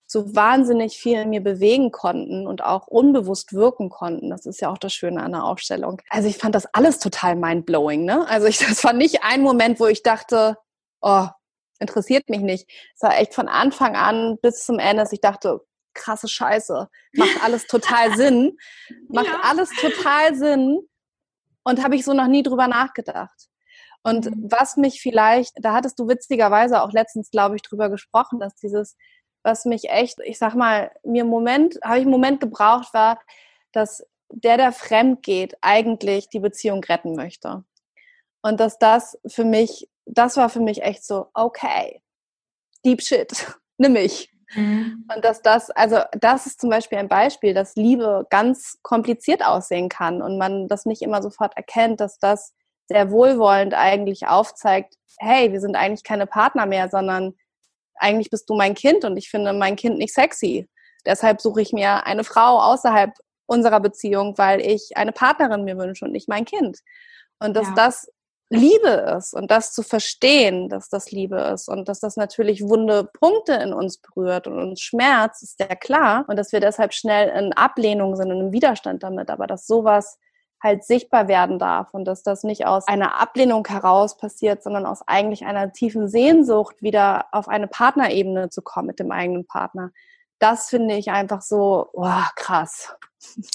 so 0.08 0.36
wahnsinnig 0.36 0.98
viel 0.98 1.20
in 1.20 1.30
mir 1.30 1.42
bewegen 1.42 1.92
konnten 1.92 2.48
und 2.48 2.64
auch 2.64 2.88
unbewusst 2.88 3.54
wirken 3.54 3.90
konnten. 3.90 4.32
Das 4.32 4.46
ist 4.48 4.62
ja 4.62 4.70
auch 4.70 4.80
das 4.80 4.94
Schöne 4.94 5.22
an 5.22 5.32
der 5.32 5.44
Aufstellung. 5.44 6.02
Also 6.10 6.28
ich 6.28 6.38
fand 6.38 6.56
das 6.56 6.66
alles 6.74 6.98
total 6.98 7.36
mindblowing. 7.36 8.04
Ne? 8.04 8.28
Also 8.28 8.48
ich, 8.48 8.58
das 8.68 8.84
war 8.84 8.94
nicht 8.94 9.24
ein 9.24 9.42
Moment, 9.42 9.80
wo 9.80 9.86
ich 9.86 10.02
dachte, 10.02 10.58
oh, 11.02 11.28
interessiert 11.80 12.30
mich 12.30 12.42
nicht. 12.42 12.68
Es 12.96 13.04
war 13.04 13.18
echt 13.20 13.36
von 13.36 13.48
Anfang 13.48 13.96
an 13.96 14.38
bis 14.42 14.66
zum 14.66 14.80
Ende, 14.80 15.04
dass 15.04 15.14
ich 15.14 15.22
dachte, 15.22 15.62
krasse 15.94 16.28
Scheiße. 16.28 16.90
Macht 17.14 17.44
alles 17.44 17.68
total 17.68 18.14
Sinn. 18.18 18.58
Macht 19.08 19.28
ja. 19.28 19.42
alles 19.44 19.70
total 19.80 20.36
Sinn. 20.36 20.82
Und 21.64 21.84
habe 21.84 21.96
ich 21.96 22.06
so 22.06 22.14
noch 22.14 22.28
nie 22.28 22.44
drüber 22.44 22.68
nachgedacht. 22.68 23.50
Und 24.04 24.26
mhm. 24.26 24.52
was 24.52 24.78
mich 24.78 25.02
vielleicht, 25.02 25.54
da 25.56 25.74
hattest 25.74 26.00
du 26.00 26.08
witzigerweise 26.08 26.82
auch 26.82 26.92
letztens, 26.92 27.30
glaube 27.30 27.56
ich, 27.56 27.62
drüber 27.62 27.90
gesprochen, 27.90 28.40
dass 28.40 28.56
dieses, 28.56 28.98
was 29.44 29.66
mich 29.66 29.90
echt, 29.90 30.20
ich 30.24 30.38
sag 30.38 30.56
mal, 30.56 30.92
mir 31.04 31.22
im 31.22 31.30
Moment, 31.30 31.80
habe 31.84 31.98
ich 31.98 32.04
einen 32.04 32.12
Moment 32.12 32.40
gebraucht, 32.40 32.94
war, 32.94 33.20
dass 33.72 34.04
der, 34.30 34.58
der 34.58 34.72
fremd 34.72 35.24
geht, 35.24 35.56
eigentlich 35.62 36.30
die 36.30 36.40
Beziehung 36.40 36.84
retten 36.84 37.16
möchte. 37.16 37.64
Und 38.42 38.60
dass 38.60 38.80
das 38.80 39.20
für 39.28 39.46
mich, 39.46 39.90
das 40.06 40.38
war 40.38 40.50
für 40.50 40.62
mich 40.62 40.82
echt 40.82 41.06
so, 41.06 41.28
okay, 41.34 42.02
deep 42.84 43.02
shit, 43.02 43.32
nimm 43.78 43.94
mich. 43.94 44.31
Mhm. 44.56 45.06
Und 45.14 45.24
dass 45.24 45.42
das, 45.42 45.70
also 45.72 46.00
das 46.20 46.46
ist 46.46 46.62
zum 46.62 46.70
Beispiel 46.70 46.98
ein 46.98 47.08
Beispiel, 47.08 47.54
dass 47.54 47.76
Liebe 47.76 48.26
ganz 48.30 48.80
kompliziert 48.82 49.46
aussehen 49.46 49.90
kann 49.90 50.22
und 50.22 50.38
man 50.38 50.68
das 50.68 50.86
nicht 50.86 51.02
immer 51.02 51.22
sofort 51.22 51.56
erkennt, 51.56 52.00
dass 52.00 52.20
das 52.20 52.54
sehr 52.88 53.12
wohlwollend 53.12 53.74
eigentlich 53.74 54.28
aufzeigt, 54.28 54.96
hey, 55.20 55.52
wir 55.52 55.62
sind 55.62 55.76
eigentlich 55.76 56.04
keine 56.04 56.28
Partner 56.28 56.66
mehr, 56.66 56.90
sondern 56.90 57.34
eigentlich 57.96 58.30
bist 58.30 58.50
du 58.50 58.56
mein 58.56 58.74
Kind 58.74 59.06
und 59.06 59.18
ich 59.18 59.30
finde 59.30 59.54
mein 59.54 59.76
Kind 59.76 59.98
nicht 59.98 60.14
sexy. 60.14 60.68
Deshalb 61.06 61.42
suche 61.42 61.62
ich 61.62 61.72
mir 61.72 62.06
eine 62.06 62.24
Frau 62.24 62.60
außerhalb 62.60 63.12
unserer 63.46 63.80
Beziehung, 63.80 64.38
weil 64.38 64.62
ich 64.62 64.92
eine 64.96 65.12
Partnerin 65.12 65.64
mir 65.64 65.78
wünsche 65.78 66.06
und 66.06 66.12
nicht 66.12 66.30
mein 66.30 66.46
Kind. 66.46 66.80
Und 67.40 67.56
dass 67.56 67.68
ja. 67.68 67.74
das 67.76 68.12
Liebe 68.52 69.16
ist 69.18 69.34
und 69.34 69.50
das 69.50 69.74
zu 69.74 69.82
verstehen, 69.82 70.70
dass 70.70 70.90
das 70.90 71.12
Liebe 71.12 71.40
ist 71.40 71.70
und 71.70 71.88
dass 71.88 72.00
das 72.00 72.18
natürlich 72.18 72.62
wunde 72.68 73.06
Punkte 73.06 73.54
in 73.54 73.74
uns 73.74 73.98
berührt 73.98 74.46
und 74.48 74.60
uns 74.60 74.82
schmerzt, 74.82 75.42
ist 75.42 75.60
ja 75.60 75.74
klar. 75.76 76.26
Und 76.28 76.38
dass 76.38 76.52
wir 76.52 76.60
deshalb 76.60 76.94
schnell 76.94 77.30
in 77.30 77.54
Ablehnung 77.54 78.16
sind 78.16 78.32
und 78.32 78.40
im 78.40 78.52
Widerstand 78.52 79.04
damit, 79.04 79.30
aber 79.30 79.48
dass 79.48 79.66
sowas 79.66 80.18
halt 80.62 80.84
sichtbar 80.84 81.28
werden 81.28 81.60
darf 81.60 81.94
und 81.94 82.06
dass 82.06 82.24
das 82.24 82.44
nicht 82.44 82.66
aus 82.68 82.88
einer 82.88 83.20
Ablehnung 83.20 83.66
heraus 83.68 84.18
passiert, 84.18 84.62
sondern 84.62 84.86
aus 84.86 85.02
eigentlich 85.08 85.46
einer 85.46 85.74
tiefen 85.74 86.08
Sehnsucht, 86.08 86.76
wieder 86.82 87.26
auf 87.32 87.48
eine 87.48 87.68
Partnerebene 87.68 88.50
zu 88.50 88.62
kommen 88.62 88.88
mit 88.88 89.00
dem 89.00 89.12
eigenen 89.12 89.46
Partner. 89.48 89.92
Das 90.40 90.70
finde 90.70 90.96
ich 90.96 91.10
einfach 91.10 91.42
so 91.42 91.90
oh, 91.94 92.24
krass. 92.36 92.94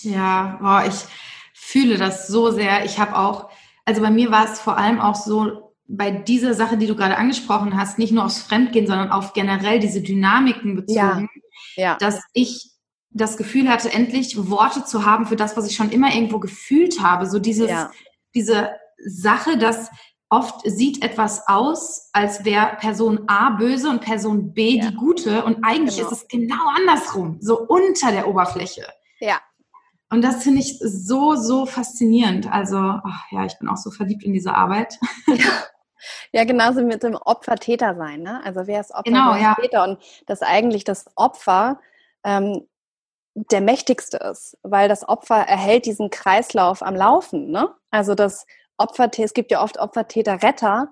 Ja, 0.00 0.58
oh, 0.62 0.88
ich 0.88 1.04
fühle 1.52 1.96
das 1.96 2.26
so 2.26 2.50
sehr. 2.50 2.84
Ich 2.84 2.98
habe 2.98 3.16
auch, 3.16 3.50
also 3.86 4.02
bei 4.02 4.10
mir 4.10 4.30
war 4.30 4.44
es 4.44 4.60
vor 4.60 4.76
allem 4.76 5.00
auch 5.00 5.14
so, 5.14 5.72
bei 5.88 6.10
dieser 6.10 6.54
Sache, 6.54 6.76
die 6.76 6.88
du 6.88 6.96
gerade 6.96 7.16
angesprochen 7.16 7.76
hast, 7.76 7.98
nicht 7.98 8.12
nur 8.12 8.24
aufs 8.24 8.40
Fremdgehen, 8.40 8.86
sondern 8.86 9.12
auf 9.12 9.32
generell 9.32 9.78
diese 9.78 10.02
Dynamiken 10.02 10.74
bezogen, 10.74 11.28
ja. 11.76 11.92
Ja. 11.92 11.96
dass 11.98 12.22
ich 12.32 12.72
das 13.10 13.36
Gefühl 13.36 13.68
hatte, 13.68 13.92
endlich 13.92 14.50
Worte 14.50 14.84
zu 14.84 15.06
haben 15.06 15.26
für 15.26 15.36
das, 15.36 15.56
was 15.56 15.66
ich 15.70 15.76
schon 15.76 15.90
immer 15.90 16.12
irgendwo 16.12 16.38
gefühlt 16.38 17.00
habe. 17.00 17.26
So 17.26 17.38
dieses, 17.38 17.70
ja. 17.70 17.90
diese 18.34 18.72
Sache, 18.98 19.56
dass 19.56 19.90
oft 20.28 20.68
sieht 20.68 21.04
etwas 21.04 21.46
aus, 21.46 22.10
als 22.12 22.44
wäre 22.44 22.76
Person 22.80 23.20
A 23.28 23.50
böse 23.50 23.88
und 23.88 24.00
Person 24.00 24.52
B 24.52 24.80
die 24.80 24.94
gute 24.94 25.44
und 25.44 25.62
eigentlich 25.62 25.96
genau. 25.96 26.10
ist 26.10 26.22
es 26.22 26.28
genau 26.28 26.68
andersrum, 26.76 27.38
so 27.40 27.60
unter 27.60 28.10
der 28.10 28.26
Oberfläche. 28.28 28.86
Ja. 29.20 29.40
Und 30.10 30.22
das 30.22 30.42
finde 30.42 30.60
ich 30.60 30.78
so, 30.78 31.34
so 31.34 31.66
faszinierend. 31.66 32.50
Also, 32.50 32.76
ach, 32.78 33.24
ja, 33.30 33.44
ich 33.44 33.58
bin 33.58 33.68
auch 33.68 33.76
so 33.76 33.90
verliebt 33.90 34.22
in 34.22 34.32
diese 34.32 34.54
Arbeit. 34.54 34.98
Ja. 35.26 35.34
Ja, 36.32 36.44
genauso 36.44 36.82
mit 36.82 37.02
dem 37.02 37.16
Opfer-Täter 37.16 37.96
sein. 37.96 38.22
Ne? 38.22 38.40
Also 38.44 38.66
wer 38.66 38.80
ist 38.80 38.92
Opfer, 38.92 39.02
genau, 39.04 39.30
wer 39.30 39.36
ist 39.36 39.42
ja. 39.42 39.54
Täter? 39.54 39.84
Und 39.84 39.98
dass 40.26 40.42
eigentlich 40.42 40.84
das 40.84 41.06
Opfer 41.16 41.80
ähm, 42.22 42.68
der 43.34 43.60
mächtigste 43.60 44.18
ist, 44.18 44.56
weil 44.62 44.88
das 44.88 45.08
Opfer 45.08 45.36
erhält 45.36 45.86
diesen 45.86 46.10
Kreislauf 46.10 46.82
am 46.82 46.94
Laufen. 46.94 47.50
Ne? 47.50 47.74
Also 47.90 48.14
das 48.14 48.46
Opfer, 48.76 49.10
es 49.18 49.34
gibt 49.34 49.50
ja 49.50 49.62
oft 49.62 49.78
Opfertäter, 49.78 50.42
Retter 50.42 50.90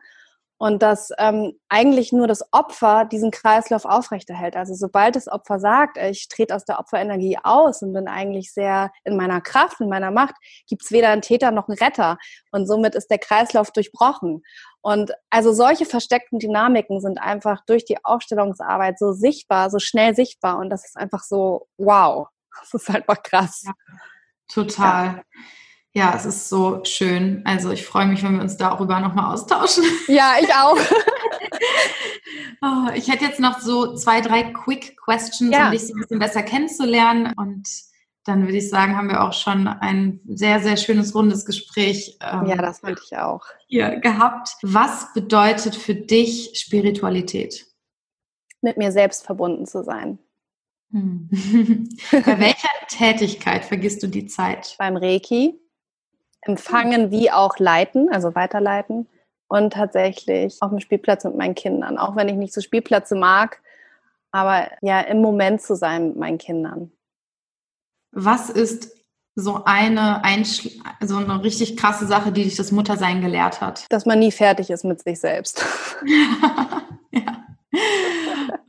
und 0.58 0.82
dass 0.82 1.10
ähm, 1.18 1.58
eigentlich 1.68 2.12
nur 2.12 2.26
das 2.28 2.44
Opfer 2.52 3.04
diesen 3.04 3.30
Kreislauf 3.30 3.84
aufrechterhält. 3.84 4.56
Also 4.56 4.74
sobald 4.74 5.16
das 5.16 5.28
Opfer 5.28 5.58
sagt, 5.58 5.98
ich 5.98 6.28
trete 6.28 6.54
aus 6.54 6.64
der 6.64 6.78
Opferenergie 6.78 7.38
aus 7.42 7.82
und 7.82 7.92
bin 7.92 8.06
eigentlich 8.06 8.52
sehr 8.52 8.92
in 9.02 9.16
meiner 9.16 9.40
Kraft, 9.40 9.80
in 9.80 9.88
meiner 9.88 10.10
Macht, 10.10 10.34
gibt 10.68 10.84
es 10.84 10.92
weder 10.92 11.10
einen 11.10 11.22
Täter 11.22 11.50
noch 11.50 11.68
einen 11.68 11.78
Retter. 11.78 12.18
Und 12.52 12.66
somit 12.66 12.94
ist 12.94 13.10
der 13.10 13.18
Kreislauf 13.18 13.72
durchbrochen. 13.72 14.42
Und 14.80 15.12
also 15.28 15.52
solche 15.52 15.86
versteckten 15.86 16.38
Dynamiken 16.38 17.00
sind 17.00 17.18
einfach 17.18 17.64
durch 17.66 17.84
die 17.84 18.04
Aufstellungsarbeit 18.04 18.98
so 18.98 19.12
sichtbar, 19.12 19.70
so 19.70 19.78
schnell 19.80 20.14
sichtbar. 20.14 20.58
Und 20.58 20.70
das 20.70 20.84
ist 20.84 20.96
einfach 20.96 21.22
so, 21.22 21.66
wow. 21.78 22.28
Das 22.60 22.82
ist 22.82 22.88
einfach 22.88 23.20
krass. 23.24 23.64
Ja, 23.66 23.72
total. 24.48 25.06
Ja. 25.06 25.22
Ja. 25.94 26.14
es 26.16 26.24
ist 26.24 26.48
so 26.48 26.82
schön. 26.84 27.42
Also 27.44 27.70
ich 27.70 27.86
freue 27.86 28.06
mich, 28.06 28.22
wenn 28.22 28.34
wir 28.36 28.42
uns 28.42 28.56
darüber 28.56 29.00
nochmal 29.00 29.32
austauschen. 29.32 29.84
Ja, 30.08 30.34
ich 30.40 30.52
auch. 30.54 30.76
oh, 32.62 32.90
ich 32.94 33.10
hätte 33.10 33.24
jetzt 33.24 33.40
noch 33.40 33.60
so 33.60 33.94
zwei, 33.94 34.20
drei 34.20 34.44
Quick 34.44 34.96
Questions, 34.96 35.54
ja. 35.54 35.66
um 35.66 35.72
dich 35.72 35.86
so 35.86 35.94
ein 35.94 36.00
bisschen 36.00 36.18
besser 36.18 36.42
kennenzulernen. 36.42 37.32
Und 37.36 37.68
dann 38.24 38.42
würde 38.42 38.56
ich 38.56 38.70
sagen, 38.70 38.96
haben 38.96 39.08
wir 39.08 39.22
auch 39.22 39.32
schon 39.32 39.66
ein 39.68 40.20
sehr, 40.26 40.60
sehr 40.60 40.76
schönes, 40.76 41.14
rundes 41.14 41.44
Gespräch. 41.44 42.18
Ähm, 42.20 42.46
ja, 42.46 42.56
das 42.56 42.82
wollte 42.82 43.02
ich 43.04 43.16
auch. 43.16 43.44
Hier 43.66 43.96
gehabt. 44.00 44.56
Was 44.62 45.12
bedeutet 45.12 45.76
für 45.76 45.94
dich 45.94 46.52
Spiritualität? 46.54 47.66
Mit 48.62 48.78
mir 48.78 48.92
selbst 48.92 49.26
verbunden 49.26 49.66
zu 49.66 49.84
sein. 49.84 50.18
Hm. 50.90 51.28
Bei 52.12 52.38
welcher 52.38 52.68
Tätigkeit 52.88 53.64
vergisst 53.64 54.02
du 54.02 54.06
die 54.06 54.26
Zeit? 54.26 54.74
Beim 54.78 54.96
Reiki. 54.96 55.60
Empfangen 56.46 57.10
wie 57.10 57.30
auch 57.30 57.58
leiten, 57.58 58.08
also 58.12 58.34
weiterleiten. 58.34 59.08
Und 59.46 59.74
tatsächlich 59.74 60.56
auf 60.60 60.70
dem 60.70 60.80
Spielplatz 60.80 61.24
mit 61.24 61.36
meinen 61.36 61.54
Kindern. 61.54 61.98
Auch 61.98 62.16
wenn 62.16 62.28
ich 62.28 62.34
nicht 62.34 62.52
so 62.52 62.60
Spielplätze 62.60 63.14
mag, 63.14 63.60
aber 64.32 64.68
ja, 64.80 65.00
im 65.00 65.20
Moment 65.20 65.62
zu 65.62 65.76
sein 65.76 66.08
mit 66.08 66.16
meinen 66.16 66.38
Kindern. 66.38 66.90
Was 68.10 68.50
ist 68.50 68.90
so 69.36 69.62
eine, 69.64 70.22
so 71.00 71.16
eine 71.16 71.44
richtig 71.44 71.76
krasse 71.76 72.06
Sache, 72.06 72.32
die 72.32 72.44
dich 72.44 72.56
das 72.56 72.72
Muttersein 72.72 73.20
gelehrt 73.20 73.60
hat? 73.60 73.86
Dass 73.90 74.06
man 74.06 74.18
nie 74.18 74.32
fertig 74.32 74.70
ist 74.70 74.84
mit 74.84 75.02
sich 75.02 75.20
selbst. 75.20 75.64
ja. 77.12 77.44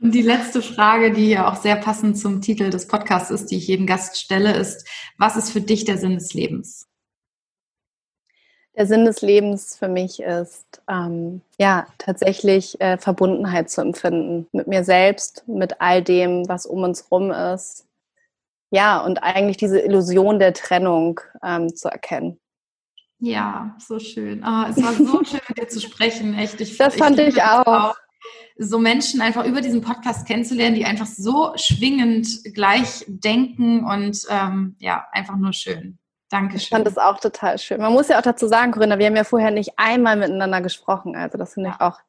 Und 0.00 0.12
die 0.12 0.22
letzte 0.22 0.62
Frage, 0.62 1.12
die 1.12 1.30
ja 1.30 1.50
auch 1.50 1.56
sehr 1.56 1.74
passend 1.74 2.16
zum 2.16 2.40
Titel 2.40 2.70
des 2.70 2.86
Podcasts 2.86 3.30
ist, 3.30 3.50
die 3.50 3.56
ich 3.56 3.66
jedem 3.66 3.86
Gast 3.86 4.20
stelle, 4.20 4.54
ist, 4.54 4.86
was 5.18 5.36
ist 5.36 5.50
für 5.50 5.60
dich 5.60 5.84
der 5.84 5.98
Sinn 5.98 6.14
des 6.14 6.32
Lebens? 6.32 6.85
Der 8.76 8.86
Sinn 8.86 9.06
des 9.06 9.22
Lebens 9.22 9.76
für 9.76 9.88
mich 9.88 10.20
ist, 10.20 10.82
ähm, 10.88 11.40
ja, 11.58 11.86
tatsächlich 11.96 12.78
äh, 12.80 12.98
Verbundenheit 12.98 13.70
zu 13.70 13.80
empfinden 13.80 14.46
mit 14.52 14.66
mir 14.66 14.84
selbst, 14.84 15.44
mit 15.48 15.80
all 15.80 16.02
dem, 16.02 16.46
was 16.48 16.66
um 16.66 16.82
uns 16.82 17.10
rum 17.10 17.30
ist. 17.30 17.86
Ja, 18.70 19.00
und 19.00 19.22
eigentlich 19.22 19.56
diese 19.56 19.80
Illusion 19.80 20.38
der 20.38 20.52
Trennung 20.52 21.20
ähm, 21.42 21.74
zu 21.74 21.88
erkennen. 21.88 22.38
Ja, 23.18 23.74
so 23.78 23.98
schön. 23.98 24.44
Oh, 24.44 24.64
es 24.68 24.82
war 24.82 24.92
so 24.92 25.24
schön, 25.24 25.40
mit 25.48 25.58
dir 25.58 25.68
zu 25.68 25.80
sprechen, 25.80 26.34
echt. 26.34 26.60
Ich, 26.60 26.76
das 26.76 26.96
fand 26.96 27.18
ich, 27.18 27.28
ich 27.28 27.42
auch. 27.42 27.66
auch 27.66 27.96
so 28.58 28.78
Menschen 28.78 29.20
einfach 29.20 29.46
über 29.46 29.60
diesen 29.60 29.80
Podcast 29.80 30.26
kennenzulernen, 30.26 30.74
die 30.74 30.84
einfach 30.84 31.06
so 31.06 31.52
schwingend 31.56 32.54
gleich 32.54 33.04
denken 33.06 33.84
und 33.84 34.20
ähm, 34.28 34.76
ja, 34.80 35.06
einfach 35.12 35.36
nur 35.36 35.52
schön. 35.52 35.98
Dankeschön. 36.28 36.58
Ich 36.58 36.68
fand 36.70 36.86
das 36.86 36.98
auch 36.98 37.20
total 37.20 37.58
schön. 37.58 37.80
Man 37.80 37.92
muss 37.92 38.08
ja 38.08 38.18
auch 38.18 38.22
dazu 38.22 38.48
sagen, 38.48 38.72
Corinna, 38.72 38.98
wir 38.98 39.06
haben 39.06 39.16
ja 39.16 39.24
vorher 39.24 39.50
nicht 39.50 39.72
einmal 39.76 40.16
miteinander 40.16 40.60
gesprochen. 40.60 41.14
Also 41.14 41.38
das 41.38 41.54
finde 41.54 41.70
ich 41.70 41.80
auch, 41.80 42.00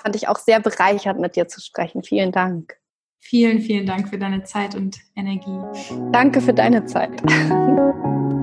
fand 0.00 0.14
ich 0.14 0.28
auch 0.28 0.38
sehr 0.38 0.60
bereichert, 0.60 1.18
mit 1.18 1.34
dir 1.34 1.48
zu 1.48 1.60
sprechen. 1.60 2.02
Vielen 2.02 2.30
Dank. 2.30 2.76
Vielen, 3.20 3.60
vielen 3.60 3.84
Dank 3.84 4.08
für 4.08 4.18
deine 4.18 4.44
Zeit 4.44 4.76
und 4.76 4.96
Energie. 5.16 5.58
Danke 6.12 6.40
für 6.40 6.54
deine 6.54 6.84
Zeit. 6.86 7.20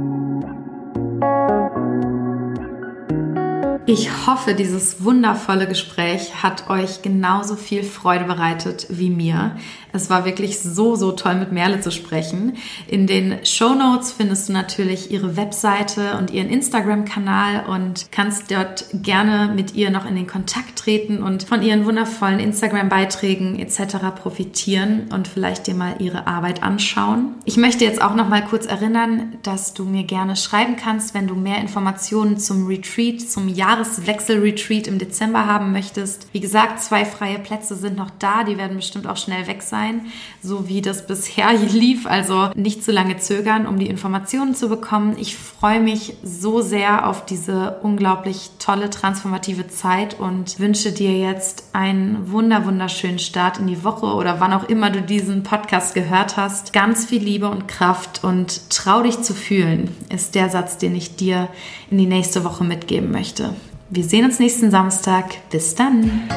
Ich 3.87 4.09
hoffe, 4.25 4.55
dieses 4.55 5.03
wundervolle 5.03 5.67
Gespräch 5.67 6.41
hat 6.41 6.71
euch 6.71 7.03
genauso 7.03 7.55
viel 7.55 7.83
Freude 7.83 8.25
bereitet 8.25 8.87
wie 8.89 9.11
mir. 9.11 9.57
Es 9.93 10.09
war 10.09 10.25
wirklich 10.25 10.59
so, 10.59 10.95
so 10.95 11.11
toll, 11.11 11.35
mit 11.35 11.51
Merle 11.51 11.79
zu 11.81 11.91
sprechen. 11.91 12.57
In 12.87 13.05
den 13.05 13.45
Show 13.45 13.75
Notes 13.75 14.11
findest 14.11 14.49
du 14.49 14.53
natürlich 14.53 15.11
ihre 15.11 15.37
Webseite 15.37 16.17
und 16.17 16.31
ihren 16.31 16.49
Instagram-Kanal 16.49 17.67
und 17.67 18.07
kannst 18.11 18.49
dort 18.49 18.87
gerne 18.91 19.53
mit 19.53 19.75
ihr 19.75 19.91
noch 19.91 20.05
in 20.09 20.15
den 20.15 20.27
Kontakt 20.27 20.79
treten 20.79 21.21
und 21.21 21.43
von 21.43 21.61
ihren 21.61 21.85
wundervollen 21.85 22.39
Instagram-Beiträgen 22.39 23.59
etc. 23.59 23.97
profitieren 24.19 25.09
und 25.13 25.27
vielleicht 25.27 25.67
dir 25.67 25.75
mal 25.75 25.95
ihre 25.99 26.25
Arbeit 26.25 26.63
anschauen. 26.63 27.35
Ich 27.45 27.57
möchte 27.57 27.85
jetzt 27.85 28.01
auch 28.01 28.15
noch 28.15 28.27
mal 28.27 28.43
kurz 28.43 28.65
erinnern, 28.65 29.37
dass 29.43 29.75
du 29.75 29.85
mir 29.85 30.03
gerne 30.03 30.35
schreiben 30.35 30.75
kannst, 30.75 31.13
wenn 31.13 31.27
du 31.27 31.35
mehr 31.35 31.61
Informationen 31.61 32.37
zum 32.37 32.67
Retreat, 32.67 33.21
zum 33.21 33.47
Jahr 33.47 33.74
Jahreswechsel-Retreat 33.75 34.87
im 34.87 34.99
Dezember 34.99 35.45
haben 35.45 35.71
möchtest. 35.71 36.27
Wie 36.31 36.39
gesagt, 36.39 36.81
zwei 36.81 37.03
freie 37.05 37.39
Plätze 37.39 37.75
sind 37.75 37.97
noch 37.97 38.09
da, 38.19 38.43
die 38.43 38.57
werden 38.57 38.77
bestimmt 38.77 39.07
auch 39.07 39.17
schnell 39.17 39.47
weg 39.47 39.61
sein, 39.61 40.05
so 40.41 40.69
wie 40.69 40.81
das 40.81 41.07
bisher 41.07 41.53
lief. 41.71 42.07
Also 42.07 42.51
nicht 42.55 42.83
zu 42.83 42.91
lange 42.91 43.17
zögern, 43.17 43.67
um 43.67 43.77
die 43.77 43.87
Informationen 43.87 44.55
zu 44.55 44.69
bekommen. 44.69 45.15
Ich 45.19 45.35
freue 45.35 45.81
mich 45.81 46.13
so 46.23 46.61
sehr 46.61 47.07
auf 47.07 47.25
diese 47.25 47.79
unglaublich 47.83 48.51
tolle 48.59 48.89
transformative 48.89 49.67
Zeit 49.67 50.19
und 50.19 50.57
wünsche 50.59 50.91
dir 50.91 51.17
jetzt 51.17 51.69
einen 51.73 52.31
wunder 52.31 52.65
wunderschönen 52.65 53.19
Start 53.19 53.59
in 53.59 53.67
die 53.67 53.83
Woche 53.83 54.05
oder 54.05 54.39
wann 54.39 54.53
auch 54.53 54.69
immer 54.69 54.89
du 54.89 55.01
diesen 55.01 55.43
Podcast 55.43 55.93
gehört 55.93 56.37
hast. 56.37 56.71
Ganz 56.71 57.05
viel 57.05 57.21
Liebe 57.21 57.49
und 57.49 57.67
Kraft 57.67 58.23
und 58.23 58.69
trau 58.69 59.01
dich 59.01 59.21
zu 59.21 59.33
fühlen, 59.33 59.95
ist 60.09 60.35
der 60.35 60.49
Satz, 60.49 60.77
den 60.77 60.95
ich 60.95 61.15
dir 61.15 61.49
in 61.89 61.97
die 61.97 62.05
nächste 62.05 62.43
Woche 62.43 62.63
mitgeben 62.63 63.11
möchte. 63.11 63.53
Wir 63.89 64.03
sehen 64.03 64.25
uns 64.25 64.39
nächsten 64.39 64.71
Samstag. 64.71 65.25
Bis 65.51 65.75
dann. 65.75 66.27